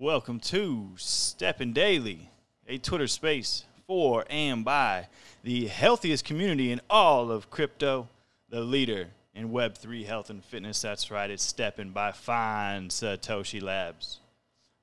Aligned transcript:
Welcome 0.00 0.38
to 0.40 0.90
STEPN 0.96 1.74
Daily, 1.74 2.30
a 2.68 2.78
Twitter 2.78 3.08
space 3.08 3.64
for 3.88 4.24
and 4.30 4.64
by 4.64 5.08
the 5.42 5.66
healthiest 5.66 6.24
community 6.24 6.70
in 6.70 6.80
all 6.88 7.32
of 7.32 7.50
crypto, 7.50 8.06
the 8.48 8.60
leader 8.60 9.08
in 9.34 9.50
Web3 9.50 10.06
health 10.06 10.30
and 10.30 10.44
fitness. 10.44 10.82
That's 10.82 11.10
right, 11.10 11.28
it's 11.28 11.52
STEPN 11.52 11.92
by 11.92 12.12
Find 12.12 12.90
Satoshi 12.90 13.60
Labs. 13.60 14.20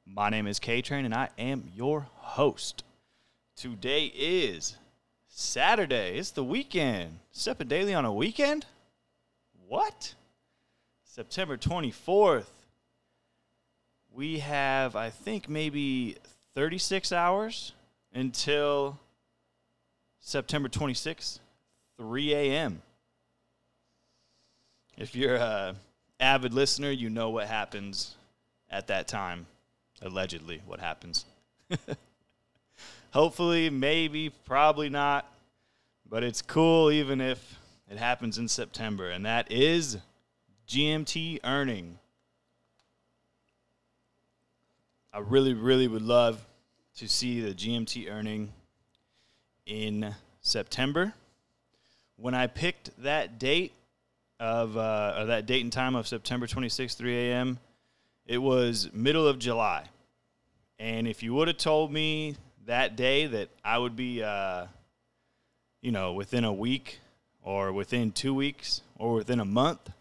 My 0.06 0.30
name 0.30 0.48
is 0.48 0.60
K 0.60 0.82
Train 0.82 1.06
and 1.06 1.14
I 1.14 1.30
am 1.38 1.72
your 1.74 2.08
host. 2.18 2.84
Today 3.56 4.08
is 4.08 4.76
Saturday. 5.30 6.18
It's 6.18 6.32
the 6.32 6.44
weekend. 6.44 7.20
STEPN 7.34 7.70
Daily 7.70 7.94
on 7.94 8.04
a 8.04 8.12
weekend? 8.12 8.66
What? 9.66 10.14
September 11.06 11.56
24th 11.56 12.48
we 14.16 14.40
have, 14.40 14.96
I 14.96 15.10
think, 15.10 15.50
maybe 15.50 16.16
36 16.56 17.12
hours 17.12 17.74
until 18.14 18.98
September 20.22 20.70
26th, 20.70 21.40
3 21.98 22.34
a.m. 22.34 22.82
If 24.98 25.16
you're 25.16 25.36
a 25.36 25.76
avid 26.22 26.54
listener, 26.54 26.92
you 26.92 27.10
know 27.10 27.30
what 27.30 27.48
happens 27.48 28.16
at 28.72 28.88
that 28.88 29.10
time. 29.10 29.48
Allegedly, 30.02 30.62
what 30.66 30.80
happens. 30.80 31.26
Hopefully, 33.12 33.70
maybe, 33.70 34.30
probably 34.30 34.90
not. 34.90 35.30
But 36.10 36.24
it's 36.24 36.42
cool 36.42 36.92
even 36.92 37.20
if 37.20 37.60
it 37.90 37.98
happens 37.98 38.38
in 38.38 38.48
September, 38.48 39.10
and 39.10 39.26
that 39.26 39.52
is 39.52 39.98
GMT 40.70 41.40
earning. 41.44 42.00
I 45.16 45.20
really, 45.20 45.54
really 45.54 45.88
would 45.88 46.02
love 46.02 46.46
to 46.98 47.08
see 47.08 47.40
the 47.40 47.54
GMT 47.54 48.12
earning 48.12 48.52
in 49.66 50.14
September. 50.42 51.14
When 52.18 52.34
I 52.34 52.48
picked 52.48 52.90
that 53.02 53.40
date 53.40 53.72
of 54.42 54.76
uh, 54.76 55.16
or 55.18 55.26
that 55.28 55.46
date 55.46 55.64
and 55.64 55.72
time 55.72 55.96
of 55.96 56.06
September 56.06 56.48
26, 56.48 56.96
3 56.96 57.30
a.m., 57.30 57.60
it 58.26 58.40
was 58.40 58.90
middle 58.92 59.26
of 59.26 59.40
July. 59.40 59.86
And 60.80 61.08
if 61.08 61.24
you 61.24 61.34
would 61.34 61.48
have 61.48 61.56
told 61.56 61.94
me 61.94 62.36
that 62.66 62.98
day 62.98 63.26
that 63.26 63.48
I 63.64 63.78
would 63.78 63.96
be, 63.96 64.22
uh, 64.22 64.66
you 65.82 65.94
know, 65.94 66.12
within 66.12 66.44
a 66.44 66.52
week 66.52 67.00
or 67.42 67.72
within 67.72 68.12
two 68.12 68.34
weeks 68.34 68.82
or 68.98 69.14
within 69.14 69.40
a 69.40 69.46
month, 69.46 69.92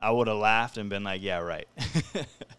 I 0.00 0.12
would 0.12 0.28
have 0.28 0.36
laughed 0.36 0.78
and 0.78 0.88
been 0.88 1.02
like, 1.02 1.22
yeah, 1.22 1.38
right. 1.38 1.66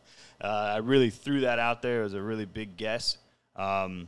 Uh, 0.46 0.74
I 0.76 0.78
really 0.78 1.10
threw 1.10 1.40
that 1.42 1.58
out 1.58 1.82
there. 1.82 2.02
It 2.02 2.04
was 2.04 2.14
a 2.14 2.22
really 2.22 2.46
big 2.46 2.78
guess. 2.78 3.18
Um, 3.56 4.08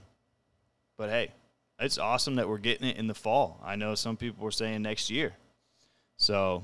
but 0.96 1.10
hey, 1.10 1.32
it's 1.80 1.98
awesome 1.98 2.36
that 2.36 2.48
we're 2.48 2.60
getting 2.60 2.88
it 2.88 2.98
in 2.98 3.08
the 3.08 3.16
fall. 3.16 3.60
I 3.66 3.76
know 3.76 3.96
some 3.96 4.18
people 4.18 4.46
were 4.46 4.52
saying 4.52 4.84
next 4.84 5.10
year. 5.10 5.34
So 6.18 6.64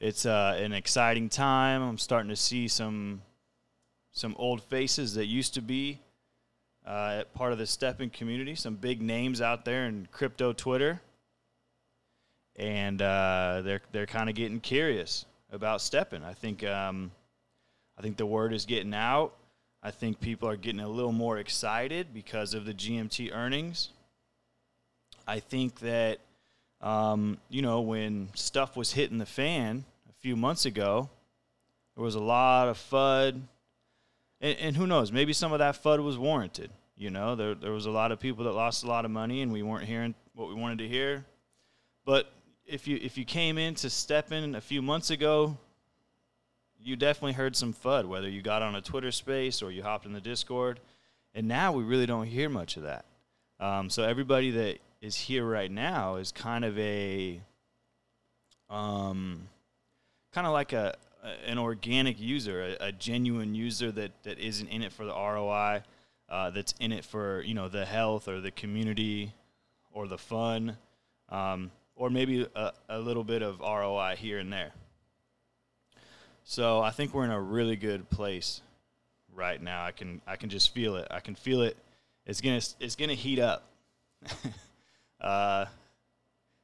it's 0.00 0.26
uh, 0.26 0.56
an 0.58 0.72
exciting 0.72 1.28
time. 1.28 1.80
I'm 1.80 1.96
starting 1.96 2.28
to 2.30 2.36
see 2.36 2.66
some 2.66 3.22
some 4.10 4.34
old 4.36 4.64
faces 4.64 5.14
that 5.14 5.26
used 5.26 5.54
to 5.54 5.62
be 5.62 6.00
uh, 6.84 7.22
part 7.34 7.52
of 7.52 7.58
the 7.58 7.64
STEPN 7.64 8.12
community. 8.12 8.56
Some 8.56 8.74
big 8.74 9.00
names 9.00 9.40
out 9.40 9.64
there 9.64 9.86
in 9.86 10.08
crypto 10.10 10.52
Twitter, 10.52 11.00
and 12.56 13.00
uh, 13.00 13.62
they're 13.64 13.82
they're 13.92 14.06
kind 14.06 14.28
of 14.28 14.34
getting 14.34 14.58
curious 14.58 15.24
about 15.52 15.78
STEPN. 15.78 16.24
I 16.24 16.34
think 16.34 16.64
um, 16.64 17.12
I 17.98 18.02
think 18.02 18.16
the 18.16 18.26
word 18.26 18.52
is 18.52 18.66
getting 18.66 18.94
out. 18.94 19.32
I 19.82 19.90
think 19.90 20.20
people 20.20 20.48
are 20.48 20.56
getting 20.56 20.80
a 20.80 20.88
little 20.88 21.12
more 21.12 21.38
excited 21.38 22.08
because 22.14 22.54
of 22.54 22.64
the 22.64 22.74
GMT 22.74 23.34
earnings. 23.34 23.90
I 25.26 25.40
think 25.40 25.80
that, 25.80 26.20
um, 26.80 27.38
you 27.48 27.62
know, 27.62 27.80
when 27.80 28.28
stuff 28.34 28.76
was 28.76 28.92
hitting 28.92 29.18
the 29.18 29.26
fan 29.26 29.84
a 30.08 30.12
few 30.20 30.36
months 30.36 30.64
ago, 30.64 31.10
there 31.94 32.04
was 32.04 32.14
a 32.14 32.20
lot 32.20 32.68
of 32.68 32.78
FUD. 32.78 33.40
And, 34.40 34.58
and 34.58 34.76
who 34.76 34.86
knows, 34.86 35.12
maybe 35.12 35.32
some 35.32 35.52
of 35.52 35.58
that 35.58 35.82
FUD 35.82 36.02
was 36.02 36.18
warranted. 36.18 36.70
You 36.96 37.10
know, 37.10 37.34
there, 37.34 37.54
there 37.54 37.72
was 37.72 37.86
a 37.86 37.90
lot 37.90 38.12
of 38.12 38.20
people 38.20 38.44
that 38.44 38.52
lost 38.52 38.84
a 38.84 38.86
lot 38.86 39.04
of 39.04 39.10
money 39.10 39.42
and 39.42 39.52
we 39.52 39.62
weren't 39.62 39.84
hearing 39.84 40.14
what 40.34 40.48
we 40.48 40.54
wanted 40.54 40.78
to 40.78 40.88
hear. 40.88 41.24
But 42.04 42.30
if 42.66 42.86
you 42.86 42.98
if 43.02 43.18
you 43.18 43.24
came 43.24 43.58
in 43.58 43.74
to 43.76 43.88
STEPN 43.88 44.56
a 44.56 44.60
few 44.60 44.80
months 44.80 45.10
ago, 45.10 45.56
you 46.84 46.96
definitely 46.96 47.32
heard 47.32 47.56
some 47.56 47.72
FUD, 47.72 48.06
whether 48.06 48.28
you 48.28 48.42
got 48.42 48.62
on 48.62 48.74
a 48.74 48.80
Twitter 48.82 49.10
space 49.10 49.62
or 49.62 49.72
you 49.72 49.82
hopped 49.82 50.04
in 50.04 50.12
the 50.12 50.20
Discord. 50.20 50.80
And 51.34 51.48
now 51.48 51.72
we 51.72 51.82
really 51.82 52.06
don't 52.06 52.26
hear 52.26 52.48
much 52.48 52.76
of 52.76 52.82
that. 52.82 53.06
Um, 53.58 53.88
so 53.88 54.04
everybody 54.04 54.50
that 54.50 54.78
is 55.00 55.16
here 55.16 55.44
right 55.44 55.70
now 55.70 56.16
is 56.16 56.30
kind 56.30 56.64
of 56.64 56.78
a, 56.78 57.40
um, 58.68 59.48
kind 60.32 60.46
of 60.46 60.52
like 60.52 60.72
a, 60.74 60.94
an 61.46 61.58
organic 61.58 62.20
user, 62.20 62.76
a, 62.80 62.88
a, 62.88 62.92
genuine 62.92 63.54
user 63.54 63.90
that, 63.90 64.10
that 64.24 64.38
isn't 64.38 64.68
in 64.68 64.82
it 64.82 64.92
for 64.92 65.06
the 65.06 65.12
ROI, 65.12 65.82
uh, 66.28 66.50
that's 66.50 66.74
in 66.80 66.92
it 66.92 67.04
for 67.04 67.40
you 67.42 67.54
know 67.54 67.68
the 67.68 67.84
health 67.84 68.28
or 68.28 68.40
the 68.40 68.50
community 68.50 69.32
or 69.92 70.06
the 70.06 70.18
fun, 70.18 70.76
um, 71.30 71.70
or 71.96 72.10
maybe 72.10 72.46
a, 72.54 72.72
a 72.90 72.98
little 72.98 73.24
bit 73.24 73.42
of 73.42 73.60
ROI 73.60 74.16
here 74.18 74.38
and 74.38 74.52
there. 74.52 74.72
So 76.44 76.80
I 76.80 76.90
think 76.90 77.14
we're 77.14 77.24
in 77.24 77.30
a 77.30 77.40
really 77.40 77.74
good 77.74 78.08
place 78.10 78.60
right 79.34 79.60
now. 79.60 79.84
I 79.84 79.90
can 79.92 80.20
I 80.26 80.36
can 80.36 80.50
just 80.50 80.74
feel 80.74 80.96
it. 80.96 81.08
I 81.10 81.20
can 81.20 81.34
feel 81.34 81.62
it. 81.62 81.76
It's 82.26 82.40
gonna 82.40 82.60
it's 82.80 82.96
gonna 82.96 83.14
heat 83.14 83.38
up. 83.38 83.66
uh, 85.20 85.64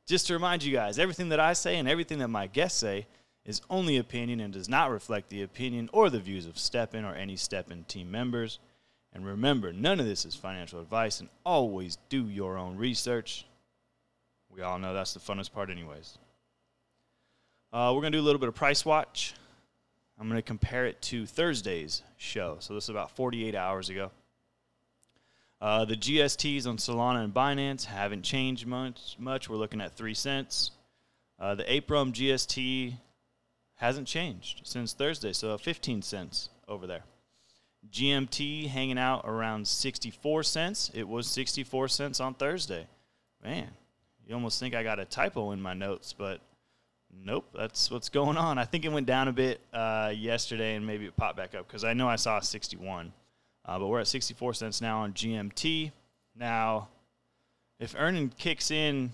just 0.07 0.27
to 0.27 0.35
remind 0.35 0.63
you 0.63 0.73
guys, 0.73 0.99
everything 0.99 1.31
that 1.31 1.41
I 1.41 1.55
say 1.55 1.77
and 1.77 1.89
everything 1.89 2.19
that 2.19 2.29
my 2.29 2.47
guests 2.47 2.79
say 2.79 3.07
is 3.47 3.63
only 3.71 3.97
opinion 3.97 4.41
and 4.41 4.53
does 4.53 4.69
not 4.69 4.91
reflect 4.91 5.31
the 5.31 5.43
opinion 5.43 5.89
or 5.93 6.11
the 6.11 6.21
views 6.21 6.47
of 6.47 6.55
STEPN 6.55 7.11
or 7.11 7.15
any 7.15 7.37
STEPN 7.37 7.87
team 7.87 8.11
members. 8.11 8.59
And 9.13 9.27
remember, 9.27 9.73
none 9.73 9.99
of 9.99 10.07
this 10.07 10.25
is 10.25 10.37
financial 10.37 10.81
advice, 10.81 11.19
and 11.19 11.29
always 11.45 11.99
do 12.09 12.29
your 12.29 12.57
own 12.57 12.77
research. 12.77 13.45
We 14.55 14.63
all 14.63 14.79
know 14.79 14.95
that's 14.95 15.15
the 15.15 15.21
funnest 15.21 15.53
part, 15.53 15.69
anyways. 15.69 16.19
Uh, 17.73 17.93
we're 17.95 18.03
to 18.03 18.11
do 18.11 18.21
a 18.21 18.23
little 18.23 18.39
bit 18.39 18.49
of 18.49 18.55
price 18.55 18.85
watch. 18.85 19.35
I'm 20.21 20.29
going 20.29 20.37
to 20.37 20.43
compare 20.43 20.85
it 20.85 21.01
to 21.03 21.25
Thursday's 21.25 22.03
show. 22.19 22.59
So 22.61 22.75
this 22.75 22.85
is 22.85 22.91
about 22.91 23.11
48 23.13 23.55
hours 23.55 23.89
ago. 23.89 24.11
Uh, 25.63 25.87
the 25.87 25.97
GSTs 25.97 26.67
on 26.67 26.77
Solana 26.77 27.25
and 27.25 27.33
Binance 27.33 27.87
haven't 27.87 28.23
changed 28.23 28.67
much. 28.67 29.17
Much. 29.19 29.49
We're 29.49 29.57
looking 29.57 29.81
at 29.81 29.97
three 29.97 30.13
cents. 30.13 30.73
Uh, 31.39 31.55
the 31.55 31.73
Ape 31.73 31.91
Realm 31.91 32.13
GST 32.13 32.97
hasn't 33.77 34.07
changed 34.07 34.61
since 34.65 34.93
Thursday, 34.93 35.33
so 35.33 35.57
15 35.57 36.03
cents 36.03 36.51
over 36.69 36.87
there. 36.87 37.05
GMT 37.91 38.69
hanging 38.69 38.99
out 38.99 39.23
around 39.25 39.67
64 39.67 40.43
cents. 40.43 40.91
It 40.93 41.09
was 41.09 41.27
64 41.29 41.89
cents 41.89 42.21
on 42.21 42.35
Thursday. 42.35 42.87
Man, 43.43 43.69
you 44.27 44.35
almost 44.35 44.61
think 44.61 44.75
I 44.75 44.83
got 44.83 44.99
a 44.99 45.07
typo 45.07 45.53
in 45.53 45.63
my 45.63 45.73
notes, 45.73 46.13
but 46.13 46.43
Nope, 47.13 47.47
that's 47.55 47.91
what's 47.91 48.09
going 48.09 48.37
on. 48.37 48.59
I 48.59 48.65
think 48.65 48.85
it 48.85 48.93
went 48.93 49.07
down 49.07 49.29
a 49.29 49.33
bit 49.33 49.61
uh, 49.73 50.13
yesterday, 50.15 50.75
and 50.75 50.87
maybe 50.87 51.07
it 51.07 51.17
popped 51.17 51.37
back 51.37 51.55
up 51.55 51.67
because 51.67 51.85
I 51.85 51.93
know 51.93 52.09
I 52.09 52.17
saw 52.17 52.41
61, 52.41 53.13
uh, 53.65 53.79
but 53.79 53.87
we're 53.89 54.01
at 54.01 54.07
64 54.07 54.55
cents 54.55 54.81
now 54.81 55.01
on 55.01 55.13
GMT. 55.13 55.93
Now, 56.37 56.89
if 57.79 57.95
earning 57.99 58.31
kicks 58.31 58.71
in, 58.71 59.13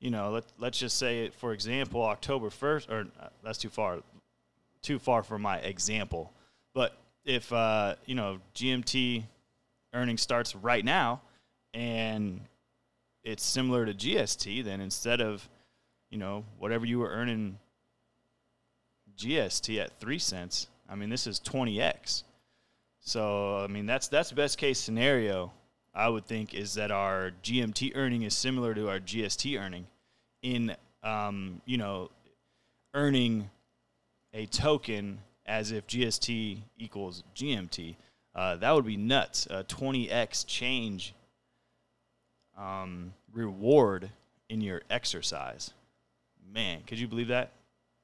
you 0.00 0.10
know, 0.10 0.30
let 0.30 0.44
let's 0.58 0.78
just 0.78 0.98
say 0.98 1.30
for 1.30 1.52
example, 1.52 2.02
October 2.02 2.48
1st, 2.48 2.90
or 2.90 3.06
uh, 3.20 3.28
that's 3.42 3.58
too 3.58 3.70
far, 3.70 4.00
too 4.82 4.98
far 4.98 5.22
for 5.22 5.38
my 5.38 5.58
example. 5.58 6.32
But 6.74 6.96
if 7.24 7.52
uh, 7.52 7.94
you 8.04 8.14
know 8.14 8.38
GMT 8.54 9.24
earning 9.94 10.18
starts 10.18 10.54
right 10.54 10.84
now, 10.84 11.20
and 11.72 12.40
it's 13.24 13.44
similar 13.44 13.86
to 13.86 13.94
GST, 13.94 14.64
then 14.64 14.80
instead 14.80 15.20
of 15.20 15.48
you 16.16 16.20
know, 16.20 16.46
whatever 16.58 16.86
you 16.86 16.98
were 16.98 17.10
earning 17.10 17.58
GST 19.18 19.78
at 19.78 20.00
three 20.00 20.18
cents, 20.18 20.66
I 20.88 20.94
mean, 20.94 21.10
this 21.10 21.26
is 21.26 21.38
20x. 21.40 22.22
So, 23.00 23.58
I 23.58 23.66
mean, 23.66 23.84
that's 23.84 24.08
that's 24.08 24.32
best 24.32 24.56
case 24.56 24.78
scenario. 24.80 25.52
I 25.94 26.08
would 26.08 26.24
think 26.24 26.54
is 26.54 26.72
that 26.72 26.90
our 26.90 27.32
GMT 27.42 27.92
earning 27.94 28.22
is 28.22 28.34
similar 28.34 28.72
to 28.72 28.88
our 28.88 28.98
GST 28.98 29.60
earning, 29.60 29.88
in 30.40 30.74
um, 31.02 31.60
you 31.66 31.76
know, 31.76 32.10
earning 32.94 33.50
a 34.32 34.46
token 34.46 35.18
as 35.44 35.70
if 35.70 35.86
GST 35.86 36.62
equals 36.78 37.24
GMT. 37.34 37.96
Uh, 38.34 38.56
that 38.56 38.74
would 38.74 38.86
be 38.86 38.96
nuts. 38.96 39.46
A 39.50 39.64
20x 39.64 40.46
change 40.46 41.12
um, 42.56 43.12
reward 43.34 44.08
in 44.48 44.62
your 44.62 44.80
exercise 44.88 45.74
man, 46.52 46.82
could 46.86 46.98
you 46.98 47.08
believe 47.08 47.28
that? 47.28 47.52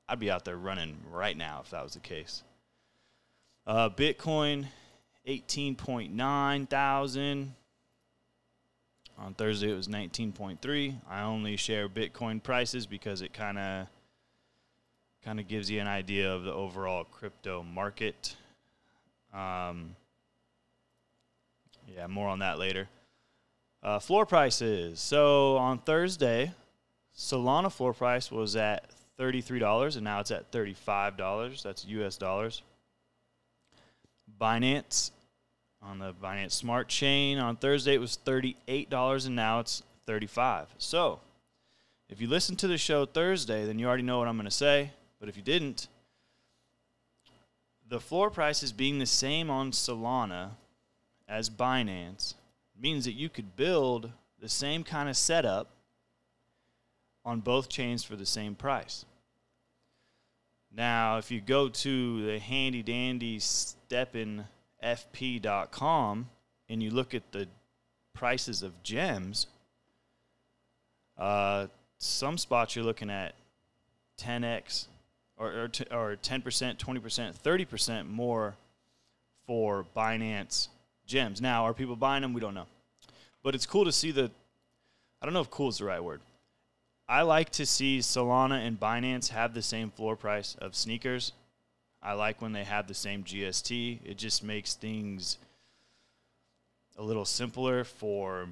I'd 0.09 0.19
be 0.19 0.31
out 0.31 0.45
there 0.45 0.57
running 0.57 0.97
right 1.11 1.37
now 1.37 1.61
if 1.65 1.71
that 1.71 1.83
was 1.83 1.95
the 1.95 2.01
case. 2.01 2.43
Uh, 3.67 3.89
Bitcoin, 3.89 4.67
18.9 5.27 6.69
thousand. 6.69 7.55
On 9.19 9.35
Thursday, 9.35 9.71
it 9.71 9.77
was 9.77 9.89
19.3. 9.89 10.97
I 11.09 11.23
only 11.23 11.57
share 11.57 11.89
Bitcoin 11.89 12.43
prices 12.43 12.87
because 12.87 13.23
it 13.23 13.33
kind 13.33 13.59
of 13.59 13.87
kind 15.25 15.39
of 15.39 15.47
gives 15.47 15.71
you 15.71 15.81
an 15.81 15.87
idea 15.87 16.33
of 16.33 16.43
the 16.43 16.53
overall 16.53 17.05
crypto 17.05 17.63
market. 17.63 18.35
Um, 19.33 19.95
yeah, 21.87 22.07
more 22.09 22.29
on 22.29 22.41
that 22.41 22.59
later. 22.59 22.89
Uh, 23.83 23.99
floor 23.99 24.27
prices. 24.27 24.99
So 24.99 25.57
on 25.57 25.79
Thursday, 25.79 26.53
Solana 27.17 27.71
floor 27.71 27.93
price 27.93 28.31
was 28.31 28.57
at 28.57 28.91
$33 29.19 29.97
and 29.97 30.05
now 30.05 30.21
it's 30.21 30.31
at 30.31 30.51
$35. 30.51 31.63
That's 31.63 31.85
US 31.85 32.17
dollars. 32.17 32.63
Binance 34.41 35.11
on 35.83 35.99
the 35.99 36.15
Binance 36.15 36.53
Smart 36.53 36.89
Chain 36.89 37.39
on 37.39 37.57
Thursday 37.57 37.95
it 37.95 38.01
was 38.01 38.19
$38 38.25 39.27
and 39.27 39.37
now 39.37 39.61
it's 39.61 39.83
35. 40.07 40.69
So, 40.79 41.21
if 42.09 42.21
you 42.21 42.29
listened 42.29 42.59
to 42.59 42.69
the 42.69 42.79
show 42.79 43.07
Thursday, 43.07 43.65
then 43.65 43.79
you 43.79 43.87
already 43.87 44.03
know 44.03 44.19
what 44.19 44.29
I'm 44.29 44.37
going 44.37 44.45
to 44.45 44.51
say, 44.51 44.91
but 45.19 45.29
if 45.29 45.37
you 45.37 45.43
didn't, 45.43 45.89
the 47.89 48.01
floor 48.01 48.31
prices 48.31 48.73
being 48.73 48.99
the 48.99 49.07
same 49.07 49.51
on 49.51 49.71
Solana 49.71 50.51
as 51.29 51.49
Binance 51.49 52.35
means 52.79 53.05
that 53.05 53.13
you 53.13 53.29
could 53.29 53.57
build 53.57 54.11
the 54.41 54.49
same 54.49 54.83
kind 54.83 55.09
of 55.09 55.17
setup 55.17 55.69
on 57.25 57.41
both 57.41 57.69
chains 57.69 58.05
for 58.05 58.17
the 58.17 58.27
same 58.27 58.55
price. 58.55 59.05
Now, 60.75 61.19
if 61.19 61.31
you 61.31 61.41
go 61.41 61.69
to 61.69 62.27
the 62.27 62.39
handy 62.39 62.83
dandy 62.83 63.39
steppenfp.com 63.39 66.29
and 66.69 66.83
you 66.83 66.91
look 66.91 67.15
at 67.15 67.33
the 67.33 67.49
prices 68.15 68.63
of 68.63 68.83
gems, 68.83 69.47
uh, 71.19 71.67
some 71.99 72.39
spots 72.39 72.75
you're 72.75 72.85
looking 72.85 73.11
at 73.11 73.35
10x 74.21 74.87
or, 75.37 75.49
or, 75.49 75.71
or 75.91 76.17
10%, 76.17 76.19
20%, 76.23 76.77
30% 76.79 78.09
more 78.09 78.55
for 79.47 79.85
Binance 79.95 80.69
gems. 81.07 81.41
Now, 81.41 81.65
are 81.65 81.75
people 81.75 81.97
buying 81.97 82.23
them? 82.23 82.33
We 82.33 82.41
don't 82.41 82.55
know. 82.55 82.67
But 83.43 83.55
it's 83.55 83.67
cool 83.67 83.85
to 83.85 83.93
see 83.93 84.11
the, 84.11 84.31
I 85.21 85.27
don't 85.27 85.35
know 85.35 85.41
if 85.41 85.51
cool 85.51 85.69
is 85.69 85.79
the 85.79 85.85
right 85.85 86.03
word. 86.03 86.21
I 87.13 87.21
like 87.21 87.51
to 87.51 87.67
see 87.67 87.99
Solana 87.99 88.67
and 88.67 88.81
Binance 88.81 89.29
have 89.29 89.53
the 89.53 89.61
same 89.61 89.91
floor 89.91 90.17
price 90.17 90.57
of 90.63 90.75
sneakers. 90.75 91.35
I 92.03 92.15
like 92.15 92.41
when 92.41 92.55
they 92.55 92.65
have 92.65 92.89
the 92.89 92.95
same 92.95 93.23
GST. 93.23 93.99
It 94.03 94.17
just 94.17 94.43
makes 94.43 94.73
things 94.73 95.37
a 96.97 97.03
little 97.03 97.27
simpler 97.27 97.85
for, 97.85 98.49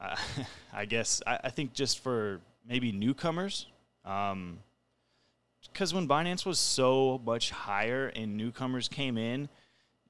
uh, 0.00 0.16
I 0.72 0.84
guess, 0.84 1.22
I, 1.28 1.38
I, 1.44 1.50
think 1.50 1.74
just 1.74 2.00
for 2.00 2.40
maybe 2.68 2.90
newcomers. 2.90 3.66
Because 4.02 4.32
um, 4.32 4.58
when 5.92 6.08
Binance 6.08 6.44
was 6.44 6.58
so 6.58 7.20
much 7.24 7.52
higher 7.52 8.08
and 8.08 8.36
newcomers 8.36 8.88
came 8.88 9.16
in, 9.16 9.48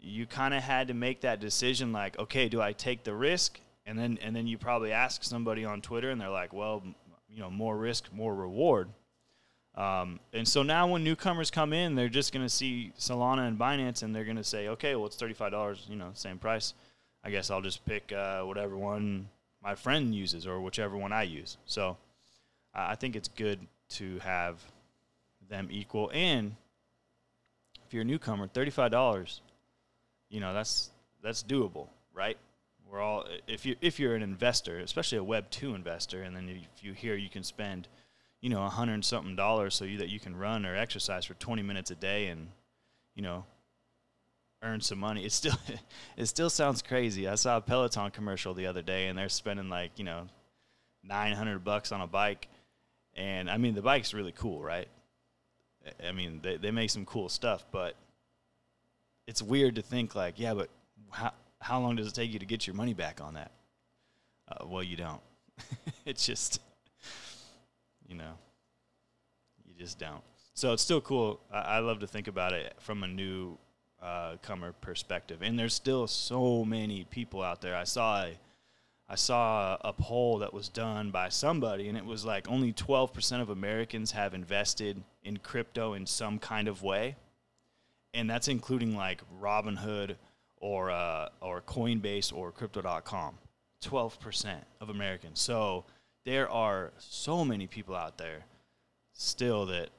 you 0.00 0.25
kind 0.25 0.55
of 0.55 0.62
had 0.62 0.88
to 0.88 0.94
make 0.94 1.20
that 1.20 1.40
decision 1.40 1.93
like, 1.93 2.19
okay, 2.19 2.49
do 2.49 2.58
I 2.58 2.72
take 2.72 3.05
the 3.05 3.12
risk? 3.12 3.61
And 3.84 3.99
then, 3.99 4.19
and 4.22 4.34
then 4.34 4.46
you 4.46 4.56
probably 4.56 4.93
ask 4.93 5.22
somebody 5.22 5.67
on 5.67 5.82
Twitter 5.82 6.08
and 6.08 6.19
they're 6.19 6.31
like, 6.31 6.55
well, 6.55 6.82
you 7.36 7.42
know 7.42 7.50
more 7.50 7.76
risk, 7.76 8.12
more 8.12 8.34
reward. 8.34 8.88
Um, 9.74 10.20
and 10.32 10.48
so 10.48 10.62
now 10.62 10.86
when 10.86 11.04
newcomers 11.04 11.50
come 11.50 11.74
in, 11.74 11.94
they're 11.94 12.08
just 12.08 12.32
going 12.32 12.44
to 12.44 12.50
see 12.50 12.92
Solana 12.98 13.46
and 13.46 13.58
Binance, 13.58 14.02
and 14.02 14.16
they're 14.16 14.24
going 14.24 14.38
to 14.38 14.44
say, 14.44 14.68
okay, 14.68 14.96
well 14.96 15.04
it's 15.04 15.16
thirty 15.16 15.34
five 15.34 15.52
dollars, 15.52 15.86
you 15.88 15.96
know, 15.96 16.10
same 16.14 16.38
price. 16.38 16.72
I 17.22 17.30
guess 17.30 17.50
I'll 17.50 17.60
just 17.60 17.84
pick 17.84 18.10
uh, 18.10 18.42
whatever 18.42 18.76
one 18.76 19.28
my 19.62 19.74
friend 19.74 20.14
uses 20.14 20.46
or 20.46 20.60
whichever 20.60 20.96
one 20.96 21.12
I 21.12 21.24
use. 21.24 21.58
So 21.66 21.98
I 22.74 22.94
think 22.94 23.16
it's 23.16 23.28
good 23.28 23.58
to 23.90 24.18
have 24.20 24.56
them 25.48 25.68
equal. 25.70 26.10
And 26.14 26.56
if 27.86 27.92
you're 27.92 28.02
a 28.02 28.06
newcomer, 28.06 28.48
thirty 28.48 28.70
five 28.70 28.92
dollars, 28.92 29.42
you 30.30 30.40
know 30.40 30.54
that's 30.54 30.90
that's 31.22 31.42
doable, 31.42 31.88
right? 32.14 32.38
We're 32.90 33.00
all 33.00 33.24
if 33.46 33.66
you 33.66 33.76
if 33.80 33.98
you're 33.98 34.14
an 34.14 34.22
investor, 34.22 34.78
especially 34.78 35.18
a 35.18 35.24
Web 35.24 35.50
two 35.50 35.74
investor, 35.74 36.22
and 36.22 36.36
then 36.36 36.48
if 36.48 36.84
you 36.84 36.92
hear 36.92 37.16
you 37.16 37.28
can 37.28 37.42
spend, 37.42 37.88
you 38.40 38.50
know, 38.50 38.64
a 38.64 38.68
hundred 38.68 39.04
something 39.04 39.36
dollars 39.36 39.74
so 39.74 39.84
you, 39.84 39.98
that 39.98 40.08
you 40.08 40.20
can 40.20 40.36
run 40.36 40.64
or 40.64 40.76
exercise 40.76 41.24
for 41.24 41.34
20 41.34 41.62
minutes 41.62 41.90
a 41.90 41.94
day 41.94 42.28
and, 42.28 42.48
you 43.14 43.22
know, 43.22 43.44
earn 44.62 44.80
some 44.80 44.98
money. 44.98 45.24
It 45.24 45.32
still 45.32 45.56
it 46.16 46.26
still 46.26 46.50
sounds 46.50 46.82
crazy. 46.82 47.28
I 47.28 47.34
saw 47.34 47.56
a 47.56 47.60
Peloton 47.60 48.10
commercial 48.10 48.54
the 48.54 48.66
other 48.66 48.82
day, 48.82 49.08
and 49.08 49.18
they're 49.18 49.28
spending 49.28 49.68
like 49.68 49.92
you 49.96 50.04
know, 50.04 50.26
900 51.04 51.64
bucks 51.64 51.92
on 51.92 52.00
a 52.00 52.06
bike, 52.06 52.48
and 53.14 53.50
I 53.50 53.56
mean 53.56 53.74
the 53.74 53.82
bike's 53.82 54.14
really 54.14 54.32
cool, 54.32 54.62
right? 54.62 54.88
I 56.06 56.12
mean 56.12 56.40
they 56.42 56.56
they 56.56 56.70
make 56.70 56.90
some 56.90 57.04
cool 57.04 57.28
stuff, 57.28 57.64
but 57.72 57.96
it's 59.26 59.42
weird 59.42 59.74
to 59.74 59.82
think 59.82 60.14
like, 60.14 60.38
yeah, 60.38 60.54
but 60.54 60.68
how 61.10 61.32
how 61.61 61.81
long 61.81 61.97
does 61.97 62.06
it 62.06 62.14
take 62.14 62.32
you 62.32 62.38
to 62.38 62.47
get 62.47 62.67
your 62.67 62.75
money 62.75 62.94
back 62.94 63.20
on 63.20 63.35
that? 63.35 63.50
Uh, 64.49 64.67
well, 64.67 64.82
you 64.82 64.97
don't. 64.97 65.20
it's 66.05 66.26
just, 66.26 66.61
you 68.06 68.14
know, 68.14 68.32
you 69.67 69.75
just 69.79 69.99
don't. 69.99 70.23
So 70.55 70.73
it's 70.73 70.82
still 70.82 71.00
cool. 71.00 71.41
I, 71.53 71.58
I 71.58 71.79
love 71.81 72.00
to 72.00 72.06
think 72.06 72.29
about 72.29 72.53
it 72.53 72.75
from 72.79 73.03
a 73.03 73.08
new 73.08 73.58
uh, 74.03 74.37
comer 74.43 74.73
perspective. 74.81 75.43
And 75.43 75.58
there's 75.58 75.75
still 75.75 76.06
so 76.06 76.64
many 76.64 77.05
people 77.05 77.43
out 77.43 77.61
there. 77.61 77.75
I 77.75 77.85
saw 77.85 78.23
a, 78.25 78.38
I 79.08 79.14
saw 79.14 79.76
a 79.82 79.93
poll 79.93 80.38
that 80.38 80.53
was 80.53 80.69
done 80.69 81.11
by 81.11 81.29
somebody, 81.29 81.88
and 81.88 81.97
it 81.97 82.05
was 82.05 82.25
like 82.25 82.49
only 82.49 82.73
12% 82.73 83.41
of 83.41 83.50
Americans 83.50 84.11
have 84.12 84.35
invested 84.35 85.03
in 85.23 85.37
crypto 85.38 85.93
in 85.94 86.06
some 86.06 86.38
kind 86.38 86.67
of 86.67 86.82
way, 86.82 87.17
and 88.12 88.29
that's 88.29 88.49
including 88.49 88.97
like 88.97 89.23
Robinhood, 89.41 90.17
or 90.61 90.91
uh, 90.91 91.29
or 91.41 91.61
Coinbase 91.61 92.32
or 92.32 92.53
Crypto.com. 92.53 93.35
Twelve 93.81 94.19
percent 94.20 94.64
of 94.81 94.88
Americans. 94.88 95.41
So 95.41 95.85
there 96.25 96.50
are 96.50 96.93
so 96.99 97.44
many 97.44 97.67
people 97.67 97.94
out 97.94 98.19
there 98.19 98.44
still 99.12 99.67
that 99.67 99.91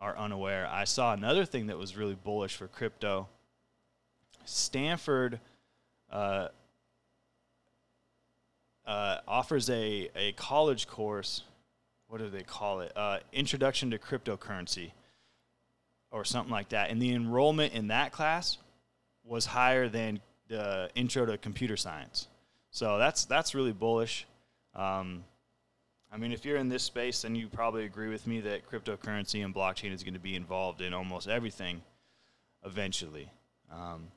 are 0.00 0.16
unaware. 0.16 0.68
I 0.70 0.84
saw 0.84 1.12
another 1.12 1.44
thing 1.44 1.66
that 1.66 1.78
was 1.78 1.96
really 1.96 2.14
bullish 2.14 2.56
for 2.56 2.68
crypto. 2.68 3.28
Stanford 4.44 5.40
uh, 6.10 6.48
uh, 8.86 9.18
offers 9.28 9.68
a, 9.70 10.10
a 10.16 10.32
college 10.32 10.86
course. 10.86 11.42
What 12.08 12.18
do 12.18 12.28
they 12.28 12.42
call 12.42 12.80
it? 12.80 12.92
Uh, 12.96 13.18
Introduction 13.32 13.90
to 13.90 13.98
Cryptocurrency 13.98 14.92
or 16.10 16.24
something 16.24 16.50
like 16.50 16.70
that. 16.70 16.90
And 16.90 17.00
the 17.00 17.12
enrollment 17.12 17.72
in 17.72 17.88
that 17.88 18.10
class 18.10 18.58
was 19.24 19.46
higher 19.46 19.88
than 19.88 20.20
the 20.48 20.90
intro 20.94 21.26
to 21.26 21.38
computer 21.38 21.76
science. 21.76 22.28
So 22.70 22.98
that's 22.98 23.24
that's 23.24 23.54
really 23.54 23.72
bullish. 23.72 24.26
Um, 24.74 25.24
I 26.12 26.16
mean, 26.16 26.32
if 26.32 26.44
you're 26.44 26.56
in 26.56 26.68
this 26.68 26.82
space, 26.82 27.22
then 27.22 27.34
you 27.36 27.48
probably 27.48 27.84
agree 27.84 28.08
with 28.08 28.26
me 28.26 28.40
that 28.40 28.68
cryptocurrency 28.68 29.44
and 29.44 29.54
blockchain 29.54 29.92
is 29.92 30.02
going 30.02 30.14
to 30.14 30.20
be 30.20 30.34
involved 30.34 30.80
in 30.80 30.92
almost 30.92 31.28
everything 31.28 31.82
eventually. 32.64 33.30
Um, 33.72 34.08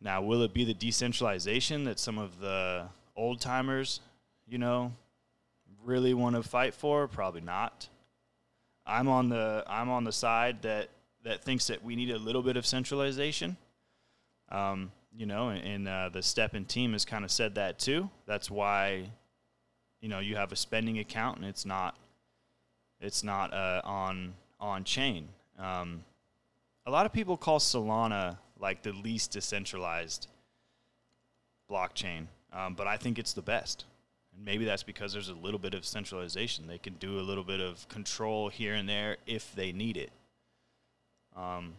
now, 0.00 0.20
will 0.22 0.42
it 0.42 0.52
be 0.52 0.64
the 0.64 0.74
decentralization 0.74 1.84
that 1.84 2.00
some 2.00 2.18
of 2.18 2.40
the 2.40 2.86
old 3.14 3.40
timers, 3.40 4.00
you 4.48 4.58
know, 4.58 4.92
really 5.84 6.14
want 6.14 6.34
to 6.34 6.42
fight 6.42 6.74
for? 6.74 7.06
Probably 7.06 7.40
not. 7.40 7.88
I'm 8.84 9.06
on 9.06 9.28
the 9.28 9.64
I'm 9.68 9.88
on 9.88 10.02
the 10.02 10.12
side 10.12 10.62
that 10.62 10.88
that 11.24 11.44
thinks 11.44 11.68
that 11.68 11.84
we 11.84 11.94
need 11.94 12.10
a 12.10 12.18
little 12.18 12.42
bit 12.42 12.56
of 12.56 12.66
centralization. 12.66 13.56
Um, 14.52 14.92
you 15.16 15.26
know, 15.26 15.48
and, 15.48 15.64
and 15.64 15.88
uh, 15.88 16.08
the 16.10 16.20
STEPN 16.20 16.68
team 16.68 16.92
has 16.92 17.04
kind 17.04 17.24
of 17.24 17.30
said 17.30 17.56
that 17.56 17.78
too. 17.78 18.08
That's 18.26 18.50
why, 18.50 19.10
you 20.00 20.08
know, 20.08 20.20
you 20.20 20.36
have 20.36 20.52
a 20.52 20.56
spending 20.56 20.98
account 20.98 21.38
and 21.38 21.46
it's 21.46 21.66
not, 21.66 21.96
it's 23.00 23.24
not 23.24 23.52
uh, 23.52 23.80
on 23.84 24.34
on 24.60 24.84
chain. 24.84 25.28
Um, 25.58 26.04
a 26.86 26.90
lot 26.90 27.04
of 27.04 27.12
people 27.12 27.36
call 27.36 27.58
Solana 27.58 28.38
like 28.58 28.82
the 28.82 28.92
least 28.92 29.32
decentralized 29.32 30.28
blockchain, 31.70 32.26
um, 32.52 32.74
but 32.74 32.86
I 32.86 32.96
think 32.96 33.18
it's 33.18 33.32
the 33.32 33.42
best. 33.42 33.84
And 34.34 34.44
maybe 34.44 34.64
that's 34.64 34.84
because 34.84 35.12
there's 35.12 35.28
a 35.28 35.34
little 35.34 35.58
bit 35.58 35.74
of 35.74 35.84
centralization. 35.84 36.66
They 36.66 36.78
can 36.78 36.94
do 36.94 37.18
a 37.18 37.22
little 37.22 37.44
bit 37.44 37.60
of 37.60 37.86
control 37.88 38.48
here 38.48 38.74
and 38.74 38.88
there 38.88 39.16
if 39.26 39.54
they 39.54 39.72
need 39.72 39.96
it. 39.96 40.10
Um, 41.36 41.74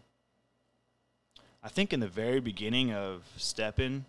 I 1.65 1.69
think 1.69 1.93
in 1.93 2.01
the 2.01 2.09
very 2.09 2.41
beginning 2.41 2.91
of 2.91 3.23
STEPN, 3.37 4.01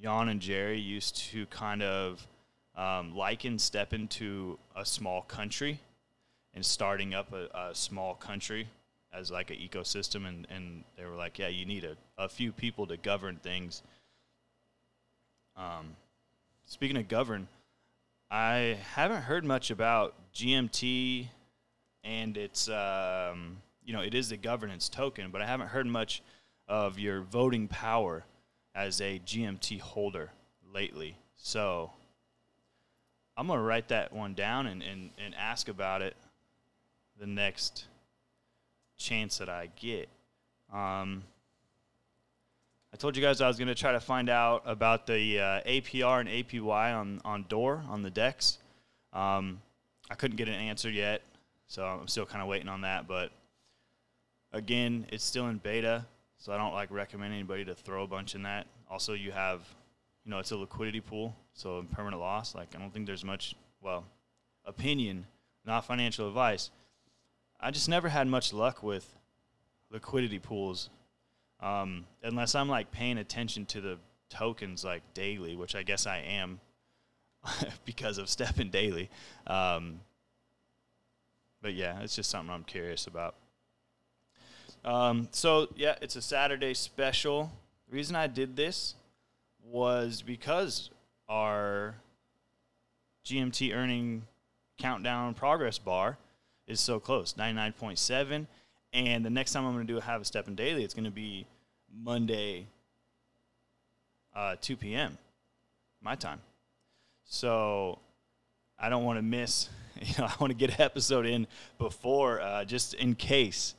Yawn 0.00 0.30
and 0.30 0.40
Jerry 0.40 0.80
used 0.80 1.16
to 1.30 1.44
kind 1.46 1.82
of 1.82 2.26
um, 2.74 3.14
liken 3.14 3.58
STEPN 3.58 4.08
to 4.10 4.58
a 4.74 4.86
small 4.86 5.20
country 5.20 5.78
and 6.54 6.64
starting 6.64 7.14
up 7.14 7.34
a, 7.34 7.48
a 7.54 7.74
small 7.74 8.14
country 8.14 8.68
as 9.12 9.30
like 9.30 9.50
an 9.50 9.56
ecosystem, 9.56 10.26
and, 10.26 10.46
and 10.48 10.84
they 10.96 11.04
were 11.04 11.14
like, 11.16 11.38
yeah, 11.38 11.48
you 11.48 11.66
need 11.66 11.84
a, 11.84 11.96
a 12.16 12.30
few 12.30 12.50
people 12.50 12.86
to 12.86 12.96
govern 12.96 13.36
things. 13.36 13.82
Um, 15.54 15.96
speaking 16.64 16.96
of 16.96 17.08
govern, 17.08 17.46
I 18.30 18.78
haven't 18.94 19.20
heard 19.20 19.44
much 19.44 19.70
about 19.70 20.14
GMT 20.34 21.26
and 22.04 22.38
its, 22.38 22.70
um, 22.70 23.58
you 23.84 23.92
know, 23.92 24.00
it 24.00 24.14
is 24.14 24.30
the 24.30 24.38
governance 24.38 24.88
token, 24.88 25.30
but 25.30 25.42
I 25.42 25.46
haven't 25.46 25.68
heard 25.68 25.86
much 25.86 26.22
of 26.68 26.98
your 26.98 27.20
voting 27.20 27.68
power 27.68 28.24
as 28.74 29.00
a 29.00 29.20
GMT 29.24 29.80
holder 29.80 30.30
lately. 30.72 31.16
So 31.36 31.90
I'm 33.36 33.46
going 33.46 33.58
to 33.58 33.64
write 33.64 33.88
that 33.88 34.12
one 34.12 34.34
down 34.34 34.66
and, 34.66 34.82
and, 34.82 35.10
and 35.24 35.34
ask 35.34 35.68
about 35.68 36.02
it 36.02 36.16
the 37.18 37.26
next 37.26 37.86
chance 38.96 39.38
that 39.38 39.48
I 39.48 39.68
get. 39.76 40.08
Um, 40.72 41.22
I 42.92 42.96
told 42.96 43.16
you 43.16 43.22
guys 43.22 43.40
I 43.40 43.48
was 43.48 43.58
going 43.58 43.68
to 43.68 43.74
try 43.74 43.92
to 43.92 44.00
find 44.00 44.30
out 44.30 44.62
about 44.64 45.06
the 45.06 45.38
uh, 45.38 45.60
APR 45.68 46.20
and 46.20 46.28
APY 46.28 46.94
on, 46.94 47.20
on 47.24 47.44
Dooar, 47.44 47.86
on 47.88 48.02
the 48.02 48.10
DEX. 48.10 48.58
Um, 49.12 49.60
I 50.10 50.14
couldn't 50.14 50.36
get 50.36 50.48
an 50.48 50.54
answer 50.54 50.90
yet, 50.90 51.22
so 51.66 51.84
I'm 51.84 52.08
still 52.08 52.26
kind 52.26 52.42
of 52.42 52.48
waiting 52.48 52.68
on 52.68 52.82
that. 52.82 53.06
But 53.06 53.32
again, 54.52 55.06
it's 55.10 55.24
still 55.24 55.48
in 55.48 55.58
beta, 55.58 56.06
so 56.38 56.52
I 56.52 56.56
don't 56.56 56.72
like 56.72 56.90
recommend 56.90 57.32
anybody 57.32 57.64
to 57.64 57.74
throw 57.74 58.04
a 58.04 58.06
bunch 58.06 58.34
in 58.34 58.42
that. 58.42 58.66
Also, 58.90 59.12
you 59.14 59.32
have, 59.32 59.62
you 60.24 60.30
know, 60.30 60.38
it's 60.38 60.50
a 60.50 60.56
liquidity 60.56 61.00
pool, 61.00 61.34
so 61.54 61.78
impermanent 61.78 62.20
loss, 62.20 62.54
like 62.54 62.74
I 62.74 62.78
don't 62.78 62.92
think 62.92 63.06
there's 63.06 63.24
much, 63.24 63.54
well, 63.82 64.04
opinion, 64.64 65.26
not 65.64 65.84
financial 65.84 66.28
advice. 66.28 66.70
I 67.60 67.70
just 67.70 67.88
never 67.88 68.08
had 68.08 68.26
much 68.26 68.52
luck 68.52 68.82
with 68.82 69.18
liquidity 69.90 70.38
pools 70.38 70.90
um, 71.60 72.04
unless 72.22 72.54
I'm 72.54 72.68
like 72.68 72.90
paying 72.92 73.18
attention 73.18 73.66
to 73.66 73.80
the 73.80 73.98
tokens 74.28 74.84
like 74.84 75.02
daily, 75.14 75.56
which 75.56 75.74
I 75.74 75.82
guess 75.82 76.06
I 76.06 76.18
am 76.18 76.60
because 77.84 78.18
of 78.18 78.26
STEPN 78.26 78.70
daily. 78.70 79.10
Um, 79.46 80.00
but 81.62 81.74
yeah, 81.74 82.00
it's 82.00 82.14
just 82.14 82.30
something 82.30 82.52
I'm 82.52 82.64
curious 82.64 83.06
about. 83.06 83.34
Um, 84.86 85.28
so 85.32 85.68
yeah, 85.76 85.96
it's 86.00 86.14
a 86.14 86.22
Saturday 86.22 86.72
special. 86.72 87.52
The 87.90 87.96
reason 87.96 88.14
I 88.14 88.28
did 88.28 88.56
this 88.56 88.94
was 89.62 90.22
because 90.22 90.90
our 91.28 91.96
GMT 93.24 93.74
earning 93.74 94.22
countdown 94.78 95.34
progress 95.34 95.78
bar 95.78 96.16
is 96.66 96.80
so 96.80 97.00
close 97.00 97.32
99.7 97.34 98.46
and 98.92 99.24
the 99.24 99.30
next 99.30 99.52
time 99.52 99.64
i'm 99.64 99.72
going 99.72 99.86
to 99.86 99.92
do 99.92 99.98
a 99.98 100.02
have 100.02 100.20
a 100.20 100.24
STEPN 100.24 100.54
daily 100.54 100.84
it's 100.84 100.92
going 100.92 101.04
to 101.04 101.10
be 101.10 101.46
monday 102.02 102.66
uh, 104.34 104.56
2 104.60 104.76
p.m 104.76 105.16
my 106.02 106.14
time 106.14 106.40
so 107.24 107.98
i 108.78 108.90
don't 108.90 109.04
want 109.04 109.16
to 109.18 109.22
miss 109.22 109.70
you 110.02 110.14
know 110.18 110.26
i 110.26 110.34
want 110.38 110.50
to 110.50 110.56
get 110.56 110.70
an 110.74 110.80
episode 110.80 111.24
in 111.24 111.46
before 111.78 112.40
uh, 112.40 112.64
just 112.64 112.92
in 112.94 113.14
case 113.14 113.74